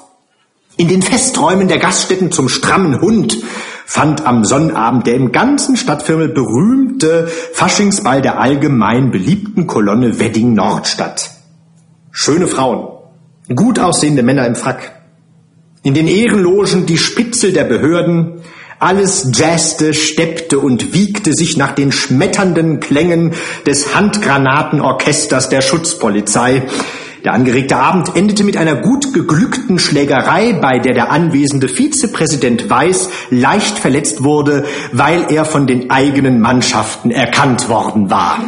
In 0.75 0.87
den 0.87 1.03
Festräumen 1.03 1.67
der 1.67 1.77
Gaststätten 1.77 2.31
zum 2.31 2.49
strammen 2.49 2.99
Hund 2.99 3.37
fand 3.85 4.25
am 4.25 4.43
Sonnabend 4.43 5.05
der 5.05 5.13
im 5.13 5.31
ganzen 5.31 5.77
Stadtviertel 5.77 6.29
berühmte 6.29 7.27
Faschingsball 7.27 8.23
der 8.23 8.39
allgemein 8.39 9.11
beliebten 9.11 9.67
Kolonne 9.67 10.19
Wedding 10.19 10.53
Nord 10.53 10.87
statt. 10.87 11.29
Schöne 12.11 12.47
Frauen, 12.47 12.87
gut 13.53 13.77
aussehende 13.77 14.23
Männer 14.23 14.47
im 14.47 14.55
Frack. 14.55 15.03
In 15.83 15.93
den 15.93 16.07
Ehrenlogen 16.07 16.87
die 16.87 16.97
Spitzel 16.97 17.53
der 17.53 17.65
Behörden, 17.65 18.41
alles 18.79 19.29
jazzte, 19.33 19.93
steppte 19.93 20.59
und 20.59 20.93
wiegte 20.93 21.33
sich 21.33 21.55
nach 21.55 21.73
den 21.73 21.91
schmetternden 21.91 22.79
Klängen 22.79 23.33
des 23.67 23.93
Handgranatenorchesters 23.95 25.49
der 25.49 25.61
Schutzpolizei, 25.61 26.63
der 27.23 27.33
angeregte 27.33 27.77
Abend 27.77 28.15
endete 28.15 28.43
mit 28.43 28.57
einer 28.57 28.75
gut 28.75 29.13
geglückten 29.13 29.79
Schlägerei, 29.79 30.53
bei 30.53 30.79
der 30.79 30.93
der 30.93 31.11
anwesende 31.11 31.69
Vizepräsident 31.69 32.69
Weiß 32.69 33.09
leicht 33.29 33.79
verletzt 33.79 34.23
wurde, 34.23 34.65
weil 34.91 35.31
er 35.31 35.45
von 35.45 35.65
den 35.65 35.89
eigenen 35.89 36.41
Mannschaften 36.41 37.11
erkannt 37.11 37.69
worden 37.69 38.09
war. 38.09 38.43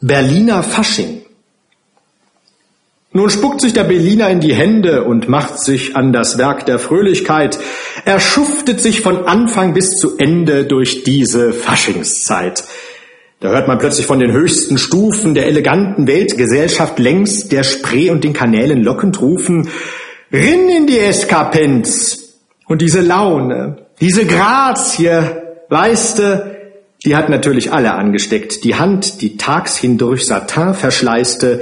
Berliner 0.00 0.62
Fasching. 0.62 1.22
Nun 3.16 3.30
spuckt 3.30 3.60
sich 3.60 3.72
der 3.72 3.84
Berliner 3.84 4.28
in 4.28 4.40
die 4.40 4.54
Hände 4.54 5.04
und 5.04 5.28
macht 5.28 5.60
sich 5.60 5.96
an 5.96 6.12
das 6.12 6.36
Werk 6.36 6.66
der 6.66 6.78
Fröhlichkeit. 6.78 7.58
Er 8.04 8.20
schuftet 8.20 8.80
sich 8.80 9.00
von 9.02 9.26
Anfang 9.26 9.72
bis 9.72 9.96
zu 9.96 10.16
Ende 10.18 10.64
durch 10.64 11.04
diese 11.04 11.52
Faschingszeit. 11.52 12.64
Da 13.44 13.50
hört 13.50 13.68
man 13.68 13.76
plötzlich 13.76 14.06
von 14.06 14.20
den 14.20 14.32
höchsten 14.32 14.78
Stufen 14.78 15.34
der 15.34 15.44
eleganten 15.44 16.06
Weltgesellschaft 16.06 16.98
längs 16.98 17.46
der 17.46 17.62
Spree 17.62 18.08
und 18.08 18.24
den 18.24 18.32
Kanälen 18.32 18.82
lockend 18.82 19.20
rufen, 19.20 19.68
Rinn 20.32 20.70
in 20.70 20.86
die 20.86 20.98
Eskapenz! 20.98 22.38
Und 22.66 22.80
diese 22.80 23.02
Laune, 23.02 23.84
diese 24.00 24.24
Grazie, 24.24 25.20
weißte, 25.68 26.56
die 27.04 27.14
hat 27.14 27.28
natürlich 27.28 27.70
alle 27.70 27.92
angesteckt. 27.92 28.64
Die 28.64 28.76
Hand, 28.76 29.20
die 29.20 29.36
tags 29.36 29.76
hindurch 29.76 30.24
Satin 30.24 30.72
verschleißte, 30.72 31.60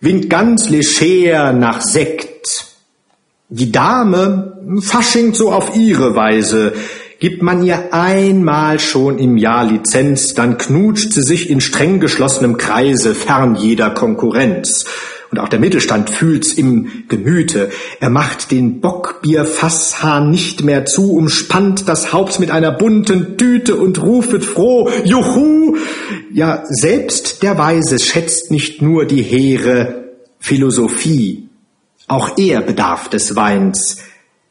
winkt 0.00 0.30
ganz 0.30 0.70
leger 0.70 1.52
nach 1.52 1.82
Sekt. 1.82 2.68
Die 3.50 3.70
Dame 3.70 4.80
faschingt 4.80 5.36
so 5.36 5.52
auf 5.52 5.76
ihre 5.76 6.14
Weise, 6.14 6.72
Gibt 7.20 7.42
man 7.42 7.64
ihr 7.64 7.92
einmal 7.92 8.78
schon 8.78 9.18
im 9.18 9.36
Jahr 9.36 9.64
Lizenz, 9.64 10.34
dann 10.34 10.56
knutscht 10.56 11.12
sie 11.12 11.22
sich 11.22 11.50
in 11.50 11.60
streng 11.60 11.98
geschlossenem 11.98 12.58
Kreise 12.58 13.12
fern 13.12 13.56
jeder 13.56 13.90
Konkurrenz. 13.90 14.84
Und 15.32 15.40
auch 15.40 15.48
der 15.48 15.58
Mittelstand 15.58 16.10
fühlt's 16.10 16.52
im 16.52 17.04
Gemüte. 17.08 17.70
Er 17.98 18.08
macht 18.08 18.52
den 18.52 18.80
Bockbierfasshahn 18.80 20.30
nicht 20.30 20.62
mehr 20.62 20.86
zu, 20.86 21.12
umspannt 21.12 21.88
das 21.88 22.12
Haupt 22.12 22.38
mit 22.38 22.52
einer 22.52 22.70
bunten 22.70 23.36
Tüte 23.36 23.74
und 23.74 24.00
rufet 24.00 24.44
froh, 24.44 24.88
Juhu! 25.02 25.76
Ja, 26.32 26.62
selbst 26.68 27.42
der 27.42 27.58
Weise 27.58 27.98
schätzt 27.98 28.52
nicht 28.52 28.80
nur 28.80 29.06
die 29.06 29.22
hehre 29.22 30.04
Philosophie. 30.38 31.48
Auch 32.06 32.38
er 32.38 32.60
bedarf 32.60 33.08
des 33.08 33.34
Weins. 33.34 33.98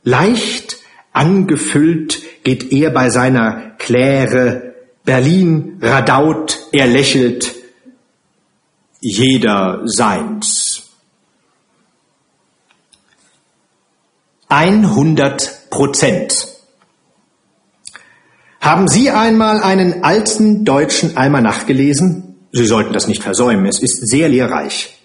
Leicht 0.03 0.79
angefüllt 1.13 2.26
geht 2.47 2.71
er 2.71 2.91
bei 2.91 3.09
seiner 3.09 3.71
Kläre 3.77 4.73
Berlin 5.03 5.79
radaut, 5.81 6.69
er 6.71 6.87
lächelt, 6.87 7.53
jeder 9.01 9.81
seins. 9.83 10.83
100 14.47 15.69
Prozent. 15.69 16.47
Haben 18.61 18.87
Sie 18.87 19.09
einmal 19.09 19.59
einen 19.61 20.05
alten 20.05 20.63
deutschen 20.63 21.17
Almanach 21.17 21.65
gelesen? 21.65 22.37
Sie 22.53 22.65
sollten 22.65 22.93
das 22.93 23.09
nicht 23.09 23.23
versäumen, 23.23 23.65
es 23.65 23.81
ist 23.81 24.07
sehr 24.07 24.29
lehrreich. 24.29 24.97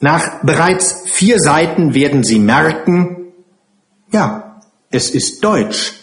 Nach 0.00 0.42
bereits 0.42 1.02
vier 1.04 1.38
Seiten 1.38 1.94
werden 1.94 2.24
Sie 2.24 2.40
merken, 2.40 3.32
ja, 4.10 4.60
es 4.90 5.08
ist 5.10 5.44
Deutsch. 5.44 6.01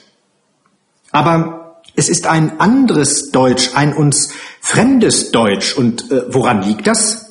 Aber 1.11 1.81
es 1.95 2.09
ist 2.09 2.27
ein 2.27 2.59
anderes 2.59 3.31
Deutsch, 3.31 3.71
ein 3.75 3.93
uns 3.93 4.33
fremdes 4.61 5.31
Deutsch. 5.31 5.75
Und 5.75 6.11
äh, 6.11 6.23
woran 6.29 6.61
liegt 6.61 6.87
das? 6.87 7.29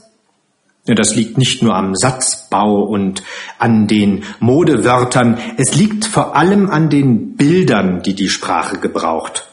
Das 0.94 1.14
liegt 1.14 1.36
nicht 1.36 1.62
nur 1.62 1.74
am 1.74 1.94
Satzbau 1.94 2.82
und 2.82 3.22
an 3.58 3.86
den 3.86 4.24
Modewörtern, 4.40 5.38
es 5.58 5.74
liegt 5.74 6.06
vor 6.06 6.34
allem 6.34 6.70
an 6.70 6.88
den 6.88 7.36
Bildern, 7.36 8.02
die 8.02 8.14
die 8.14 8.30
Sprache 8.30 8.78
gebraucht. 8.78 9.48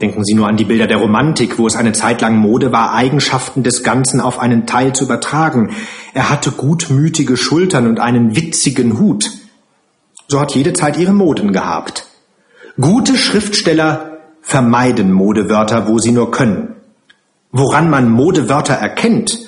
Denken 0.00 0.24
Sie 0.24 0.34
nur 0.34 0.48
an 0.48 0.56
die 0.56 0.64
Bilder 0.64 0.86
der 0.86 0.96
Romantik, 0.96 1.58
wo 1.58 1.66
es 1.66 1.76
eine 1.76 1.92
Zeit 1.92 2.20
lang 2.20 2.36
Mode 2.36 2.72
war, 2.72 2.94
Eigenschaften 2.94 3.62
des 3.62 3.84
Ganzen 3.84 4.20
auf 4.20 4.38
einen 4.38 4.66
Teil 4.66 4.94
zu 4.94 5.04
übertragen. 5.04 5.74
Er 6.14 6.30
hatte 6.30 6.50
gutmütige 6.50 7.36
Schultern 7.36 7.86
und 7.86 8.00
einen 8.00 8.34
witzigen 8.34 8.98
Hut. 8.98 9.30
So 10.28 10.40
hat 10.40 10.54
jede 10.54 10.72
Zeit 10.72 10.98
ihre 10.98 11.12
Moden 11.12 11.52
gehabt. 11.52 12.06
Gute 12.80 13.16
Schriftsteller 13.16 14.18
vermeiden 14.42 15.12
Modewörter, 15.12 15.88
wo 15.88 15.98
sie 15.98 16.10
nur 16.10 16.32
können. 16.32 16.74
Woran 17.52 17.88
man 17.88 18.10
Modewörter 18.10 18.74
erkennt, 18.74 19.38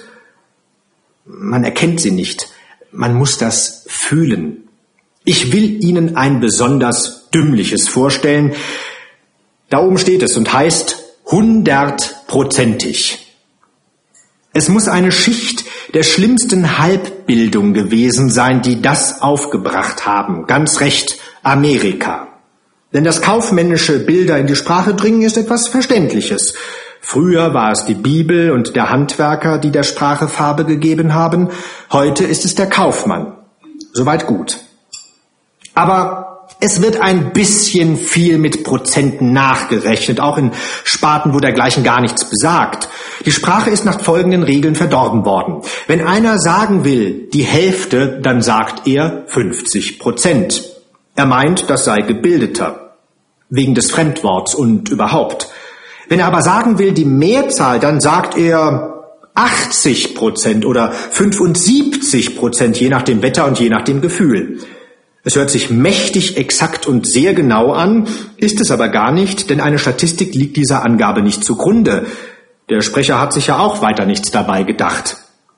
man 1.24 1.64
erkennt 1.64 2.00
sie 2.00 2.12
nicht. 2.12 2.48
Man 2.92 3.14
muss 3.14 3.36
das 3.36 3.84
fühlen. 3.88 4.68
Ich 5.24 5.52
will 5.52 5.82
Ihnen 5.82 6.16
ein 6.16 6.38
besonders 6.38 7.28
dümmliches 7.30 7.88
vorstellen. 7.88 8.54
Da 9.70 9.80
oben 9.80 9.98
steht 9.98 10.22
es 10.22 10.36
und 10.36 10.52
heißt 10.52 11.02
hundertprozentig. 11.26 13.34
Es 14.52 14.68
muss 14.68 14.86
eine 14.86 15.10
Schicht 15.10 15.64
der 15.94 16.04
schlimmsten 16.04 16.78
Halbbildung 16.78 17.74
gewesen 17.74 18.30
sein, 18.30 18.62
die 18.62 18.80
das 18.80 19.20
aufgebracht 19.20 20.06
haben. 20.06 20.46
Ganz 20.46 20.80
recht, 20.80 21.18
Amerika. 21.42 22.28
Denn 22.92 23.04
das 23.04 23.20
kaufmännische 23.20 23.98
Bilder 23.98 24.38
in 24.38 24.46
die 24.46 24.56
Sprache 24.56 24.94
bringen 24.94 25.22
ist 25.22 25.36
etwas 25.36 25.68
Verständliches. 25.68 26.54
Früher 27.00 27.54
war 27.54 27.70
es 27.70 27.84
die 27.84 27.94
Bibel 27.94 28.50
und 28.50 28.74
der 28.74 28.90
Handwerker, 28.90 29.58
die 29.58 29.70
der 29.70 29.84
Sprache 29.84 30.28
Farbe 30.28 30.64
gegeben 30.64 31.14
haben. 31.14 31.50
Heute 31.92 32.24
ist 32.24 32.44
es 32.44 32.54
der 32.54 32.66
Kaufmann. 32.66 33.34
Soweit 33.92 34.26
gut. 34.26 34.58
Aber 35.74 36.48
es 36.60 36.80
wird 36.80 37.00
ein 37.00 37.32
bisschen 37.32 37.96
viel 37.96 38.38
mit 38.38 38.64
Prozenten 38.64 39.32
nachgerechnet, 39.32 40.20
auch 40.20 40.38
in 40.38 40.52
Sparten, 40.84 41.34
wo 41.34 41.38
dergleichen 41.38 41.84
gar 41.84 42.00
nichts 42.00 42.28
besagt. 42.28 42.88
Die 43.24 43.32
Sprache 43.32 43.70
ist 43.70 43.84
nach 43.84 44.00
folgenden 44.00 44.42
Regeln 44.42 44.74
verdorben 44.74 45.24
worden. 45.24 45.62
Wenn 45.86 46.06
einer 46.06 46.38
sagen 46.38 46.84
will, 46.84 47.28
die 47.32 47.42
Hälfte, 47.42 48.20
dann 48.22 48.42
sagt 48.42 48.86
er 48.86 49.24
50 49.26 49.98
Prozent. 49.98 50.75
Er 51.16 51.26
meint, 51.26 51.70
das 51.70 51.84
sei 51.84 52.02
gebildeter. 52.02 52.94
Wegen 53.48 53.74
des 53.74 53.90
Fremdworts 53.90 54.54
und 54.54 54.90
überhaupt. 54.90 55.48
Wenn 56.08 56.20
er 56.20 56.26
aber 56.26 56.42
sagen 56.42 56.78
will, 56.78 56.92
die 56.92 57.04
Mehrzahl, 57.04 57.80
dann 57.80 58.00
sagt 58.00 58.36
er 58.36 58.96
80 59.34 60.14
Prozent 60.14 60.64
oder 60.64 60.92
75 60.92 62.36
Prozent, 62.36 62.78
je 62.78 62.88
nach 62.88 63.02
dem 63.02 63.22
Wetter 63.22 63.46
und 63.46 63.58
je 63.58 63.68
nach 63.68 63.82
dem 63.82 64.00
Gefühl. 64.00 64.60
Es 65.24 65.36
hört 65.36 65.50
sich 65.50 65.70
mächtig 65.70 66.36
exakt 66.36 66.86
und 66.86 67.06
sehr 67.06 67.34
genau 67.34 67.72
an, 67.72 68.06
ist 68.36 68.60
es 68.60 68.70
aber 68.70 68.88
gar 68.88 69.10
nicht, 69.10 69.50
denn 69.50 69.60
eine 69.60 69.78
Statistik 69.78 70.34
liegt 70.34 70.56
dieser 70.56 70.84
Angabe 70.84 71.22
nicht 71.22 71.44
zugrunde. 71.44 72.06
Der 72.68 72.80
Sprecher 72.80 73.20
hat 73.20 73.32
sich 73.32 73.48
ja 73.48 73.58
auch 73.58 73.82
weiter 73.82 74.06
nichts 74.06 74.30
dabei 74.30 74.62
gedacht. 74.62 75.16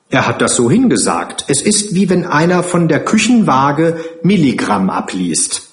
Er 0.09 0.27
hat 0.27 0.41
das 0.41 0.55
so 0.55 0.69
hingesagt. 0.69 1.45
Es 1.47 1.61
ist 1.61 1.93
wie 1.93 2.09
wenn 2.09 2.25
einer 2.25 2.63
von 2.63 2.87
der 2.87 3.05
Küchenwaage 3.05 3.97
Milligramm 4.23 4.89
abliest. 4.89 5.69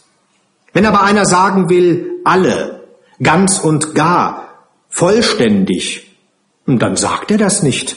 Wenn 0.74 0.84
aber 0.84 1.02
einer 1.02 1.24
sagen 1.24 1.70
will, 1.70 2.20
alle, 2.24 2.84
ganz 3.22 3.58
und 3.58 3.94
gar, 3.94 4.68
vollständig. 4.90 6.10
Und 6.66 6.80
dann 6.80 6.96
sagt 6.96 7.30
er 7.30 7.38
das 7.38 7.62
nicht. 7.62 7.96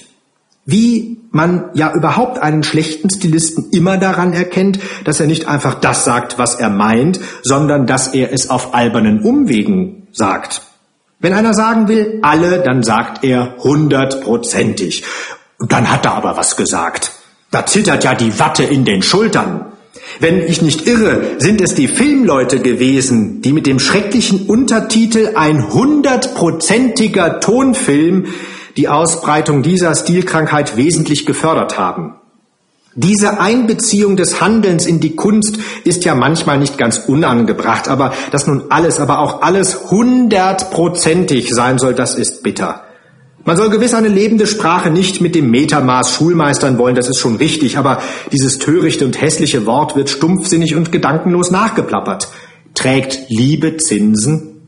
Wie 0.65 1.19
man 1.31 1.71
ja 1.73 1.93
überhaupt 1.93 2.37
einen 2.37 2.63
schlechten 2.63 3.09
Stilisten 3.09 3.71
immer 3.71 3.97
daran 3.97 4.33
erkennt, 4.33 4.79
dass 5.03 5.19
er 5.19 5.27
nicht 5.27 5.47
einfach 5.47 5.75
das 5.75 6.05
sagt, 6.05 6.37
was 6.37 6.55
er 6.55 6.69
meint, 6.69 7.19
sondern 7.43 7.85
dass 7.85 8.13
er 8.13 8.31
es 8.31 8.49
auf 8.49 8.73
albernen 8.73 9.21
Umwegen 9.21 10.07
sagt. 10.11 10.61
Wenn 11.19 11.33
einer 11.33 11.53
sagen 11.53 11.87
will, 11.89 12.19
alle, 12.21 12.61
dann 12.61 12.81
sagt 12.81 13.25
er 13.25 13.57
hundertprozentig. 13.57 15.03
Dann 15.59 15.91
hat 15.91 16.05
er 16.05 16.13
aber 16.13 16.37
was 16.37 16.55
gesagt. 16.55 17.11
Da 17.51 17.65
zittert 17.65 18.03
ja 18.03 18.15
die 18.15 18.39
Watte 18.39 18.63
in 18.63 18.85
den 18.85 19.01
Schultern. 19.01 19.65
Wenn 20.19 20.41
ich 20.41 20.61
nicht 20.61 20.87
irre, 20.87 21.21
sind 21.39 21.61
es 21.61 21.75
die 21.75 21.87
Filmleute 21.87 22.59
gewesen, 22.59 23.41
die 23.41 23.53
mit 23.53 23.65
dem 23.67 23.79
schrecklichen 23.79 24.47
Untertitel 24.47 25.31
ein 25.35 25.73
hundertprozentiger 25.73 27.39
Tonfilm 27.39 28.27
die 28.77 28.87
Ausbreitung 28.87 29.61
dieser 29.61 29.95
Stilkrankheit 29.95 30.77
wesentlich 30.77 31.25
gefördert 31.25 31.77
haben. 31.77 32.15
Diese 32.95 33.39
Einbeziehung 33.39 34.15
des 34.15 34.41
Handelns 34.41 34.85
in 34.85 34.99
die 34.99 35.15
Kunst 35.15 35.59
ist 35.83 36.05
ja 36.05 36.15
manchmal 36.15 36.59
nicht 36.59 36.77
ganz 36.77 36.97
unangebracht, 36.97 37.87
aber 37.87 38.13
dass 38.31 38.47
nun 38.47 38.63
alles, 38.69 38.99
aber 38.99 39.19
auch 39.19 39.41
alles 39.41 39.89
hundertprozentig 39.91 41.53
sein 41.53 41.77
soll, 41.77 41.93
das 41.93 42.15
ist 42.15 42.43
bitter. 42.43 42.83
Man 43.45 43.57
soll 43.57 43.69
gewiss 43.69 43.93
eine 43.93 44.09
lebende 44.09 44.45
Sprache 44.47 44.91
nicht 44.91 45.21
mit 45.21 45.33
dem 45.33 45.49
Metermaß 45.49 46.13
schulmeistern 46.13 46.77
wollen, 46.77 46.95
das 46.95 47.09
ist 47.09 47.19
schon 47.19 47.37
richtig, 47.37 47.77
aber 47.77 48.01
dieses 48.31 48.59
törichte 48.59 49.05
und 49.05 49.19
hässliche 49.21 49.65
Wort 49.65 49.95
wird 49.95 50.09
stumpfsinnig 50.09 50.75
und 50.75 50.91
gedankenlos 50.91 51.49
nachgeplappert. 51.49 52.29
Trägt 52.75 53.29
Liebe 53.29 53.77
Zinsen? 53.77 54.67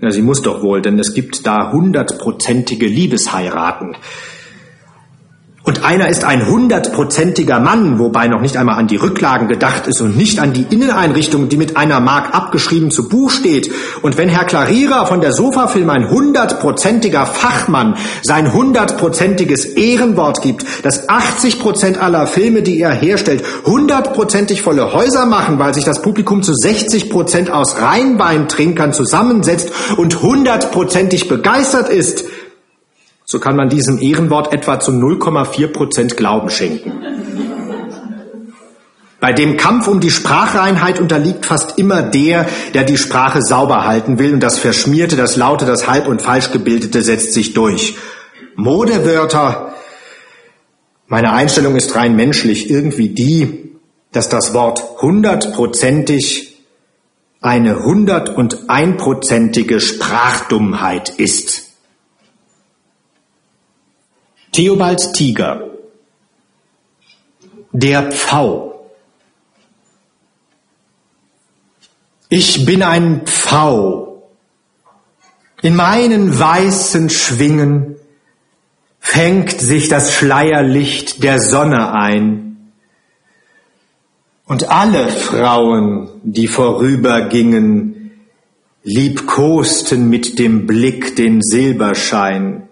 Ja, 0.00 0.10
sie 0.10 0.22
muss 0.22 0.42
doch 0.42 0.62
wohl, 0.62 0.82
denn 0.82 0.98
es 0.98 1.14
gibt 1.14 1.46
da 1.46 1.72
hundertprozentige 1.72 2.86
Liebesheiraten. 2.86 3.96
Und 5.66 5.82
einer 5.82 6.10
ist 6.10 6.24
ein 6.24 6.46
hundertprozentiger 6.46 7.58
Mann, 7.58 7.98
wobei 7.98 8.28
noch 8.28 8.42
nicht 8.42 8.58
einmal 8.58 8.78
an 8.78 8.86
die 8.86 8.96
Rücklagen 8.96 9.48
gedacht 9.48 9.86
ist 9.86 10.02
und 10.02 10.14
nicht 10.14 10.38
an 10.38 10.52
die 10.52 10.66
Inneneinrichtung, 10.68 11.48
die 11.48 11.56
mit 11.56 11.78
einer 11.78 12.00
Mark 12.00 12.34
abgeschrieben 12.34 12.90
zu 12.90 13.08
Buch 13.08 13.30
steht. 13.30 13.72
Und 14.02 14.18
wenn 14.18 14.28
Herr 14.28 14.44
Klarierer 14.44 15.06
von 15.06 15.22
der 15.22 15.32
Sofafilm 15.32 15.88
ein 15.88 16.10
hundertprozentiger 16.10 17.24
Fachmann 17.24 17.96
sein 18.20 18.52
hundertprozentiges 18.52 19.64
Ehrenwort 19.64 20.42
gibt, 20.42 20.66
dass 20.84 21.08
80 21.08 21.58
Prozent 21.60 21.98
aller 21.98 22.26
Filme, 22.26 22.60
die 22.60 22.78
er 22.78 22.92
herstellt, 22.92 23.42
hundertprozentig 23.64 24.60
volle 24.60 24.92
Häuser 24.92 25.24
machen, 25.24 25.58
weil 25.58 25.72
sich 25.72 25.84
das 25.84 26.02
Publikum 26.02 26.42
zu 26.42 26.52
60 26.52 27.08
Prozent 27.08 27.50
aus 27.50 27.80
Rheinweintrinkern 27.80 28.92
zusammensetzt 28.92 29.72
und 29.96 30.20
hundertprozentig 30.20 31.26
begeistert 31.26 31.88
ist, 31.88 32.26
so 33.24 33.38
kann 33.38 33.56
man 33.56 33.68
diesem 33.68 33.98
Ehrenwort 33.98 34.52
etwa 34.52 34.80
zu 34.80 34.92
0,4 34.92 35.68
Prozent 35.68 36.16
Glauben 36.16 36.50
schenken. 36.50 36.92
Bei 39.24 39.32
dem 39.32 39.56
Kampf 39.56 39.88
um 39.88 40.00
die 40.00 40.10
Sprachreinheit 40.10 41.00
unterliegt 41.00 41.46
fast 41.46 41.78
immer 41.78 42.02
der, 42.02 42.46
der 42.74 42.84
die 42.84 42.98
Sprache 42.98 43.40
sauber 43.40 43.86
halten 43.86 44.18
will 44.18 44.34
und 44.34 44.40
das 44.40 44.58
Verschmierte, 44.58 45.16
das 45.16 45.36
Laute, 45.36 45.64
das 45.64 45.88
Halb- 45.88 46.08
und 46.08 46.20
Falschgebildete 46.20 47.00
setzt 47.00 47.32
sich 47.32 47.54
durch. 47.54 47.96
Modewörter, 48.54 49.72
meine 51.06 51.32
Einstellung 51.32 51.74
ist 51.74 51.96
rein 51.96 52.16
menschlich, 52.16 52.68
irgendwie 52.68 53.08
die, 53.08 53.78
dass 54.12 54.28
das 54.28 54.52
Wort 54.52 54.82
hundertprozentig 55.00 56.58
eine 57.40 57.82
hundert 57.82 58.28
und 58.28 58.68
einprozentige 58.68 59.80
Sprachdummheit 59.80 61.08
ist. 61.08 61.63
Theobalds 64.54 65.10
Tiger. 65.10 65.68
Der 67.72 68.12
Pfau. 68.12 68.88
Ich 72.28 72.64
bin 72.64 72.84
ein 72.84 73.22
Pfau. 73.26 74.30
In 75.60 75.74
meinen 75.74 76.38
weißen 76.38 77.10
Schwingen 77.10 77.96
fängt 79.00 79.60
sich 79.60 79.88
das 79.88 80.14
Schleierlicht 80.14 81.24
der 81.24 81.40
Sonne 81.40 81.92
ein. 81.92 82.70
Und 84.46 84.70
alle 84.70 85.08
Frauen, 85.08 86.10
die 86.22 86.46
vorübergingen, 86.46 88.12
liebkosten 88.84 90.08
mit 90.08 90.38
dem 90.38 90.66
Blick 90.66 91.16
den 91.16 91.42
Silberschein. 91.42 92.68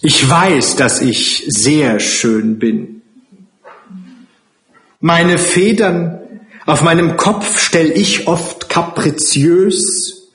Ich 0.00 0.28
weiß, 0.28 0.76
dass 0.76 1.00
ich 1.00 1.44
sehr 1.48 1.98
schön 1.98 2.60
bin. 2.60 3.02
Meine 5.00 5.38
Federn 5.38 6.20
auf 6.66 6.82
meinem 6.82 7.16
Kopf 7.16 7.58
stell 7.58 7.90
ich 7.90 8.28
oft 8.28 8.68
kapriziös. 8.68 10.28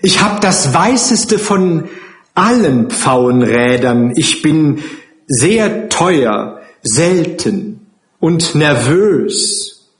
Ich 0.00 0.22
hab 0.22 0.40
das 0.40 0.72
weißeste 0.72 1.38
von 1.38 1.90
allen 2.34 2.88
Pfauenrädern. 2.88 4.12
Ich 4.16 4.40
bin 4.40 4.82
sehr 5.26 5.90
teuer, 5.90 6.62
selten 6.82 7.86
und 8.20 8.54
nervös. 8.54 9.90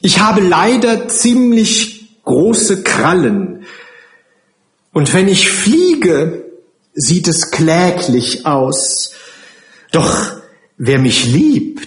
Ich 0.00 0.18
habe 0.18 0.40
leider 0.40 1.06
ziemlich 1.06 2.18
große 2.24 2.82
Krallen. 2.82 3.66
Und 4.92 5.14
wenn 5.14 5.28
ich 5.28 5.48
fliege, 5.48 6.41
sieht 6.94 7.28
es 7.28 7.50
kläglich 7.50 8.46
aus. 8.46 9.12
Doch 9.90 10.36
wer 10.76 10.98
mich 10.98 11.26
liebt, 11.26 11.82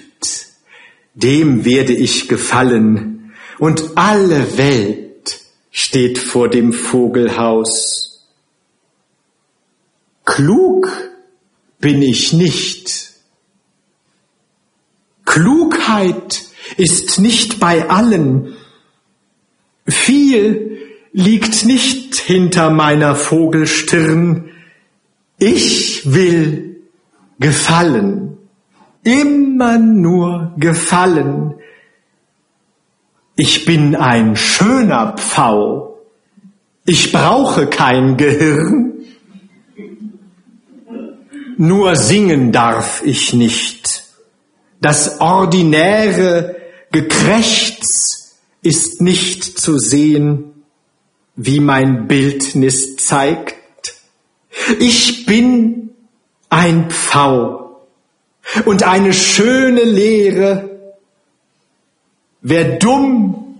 dem 1.13 1.65
werde 1.65 1.93
ich 1.93 2.27
gefallen, 2.27 3.33
und 3.57 3.97
alle 3.97 4.57
Welt 4.57 5.39
steht 5.71 6.17
vor 6.17 6.49
dem 6.49 6.73
Vogelhaus. 6.73 8.27
Klug 10.25 10.89
bin 11.79 12.01
ich 12.01 12.33
nicht. 12.33 13.11
Klugheit 15.25 16.43
ist 16.77 17.19
nicht 17.19 17.59
bei 17.59 17.89
allen. 17.89 18.55
Viel 19.87 20.77
liegt 21.13 21.65
nicht 21.65 22.15
hinter 22.15 22.69
meiner 22.71 23.15
Vogelstirn. 23.15 24.51
Ich 25.37 26.13
will 26.13 26.87
gefallen, 27.39 28.37
immer 29.03 29.77
nur 29.77 30.53
gefallen. 30.57 31.55
Ich 33.35 33.65
bin 33.65 33.95
ein 33.95 34.35
schöner 34.35 35.15
Pfau. 35.17 35.99
Ich 36.85 37.11
brauche 37.11 37.67
kein 37.67 38.15
Gehirn. 38.15 38.93
Nur 41.57 41.95
singen 41.95 42.51
darf 42.51 43.01
ich 43.03 43.33
nicht. 43.33 44.03
Das 44.81 45.19
ordinäre 45.19 46.55
Gekrächz 46.91 48.35
ist 48.61 49.01
nicht 49.01 49.43
zu 49.43 49.77
sehen, 49.77 50.63
wie 51.35 51.59
mein 51.59 52.07
Bildnis 52.07 52.95
zeigt. 52.97 53.55
Ich 54.79 55.25
bin 55.25 55.89
ein 56.49 56.89
Pfau 56.89 57.87
und 58.65 58.83
eine 58.83 59.13
schöne 59.13 59.83
Lehre. 59.83 60.97
Wer 62.41 62.77
dumm 62.77 63.59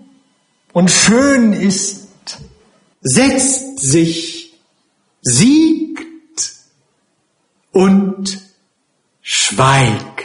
und 0.74 0.92
schön 0.92 1.54
ist, 1.54 2.08
setzt 3.02 3.80
sich, 3.80 4.54
siegt 5.22 6.54
und 7.72 8.42
schweigt. 9.22 10.25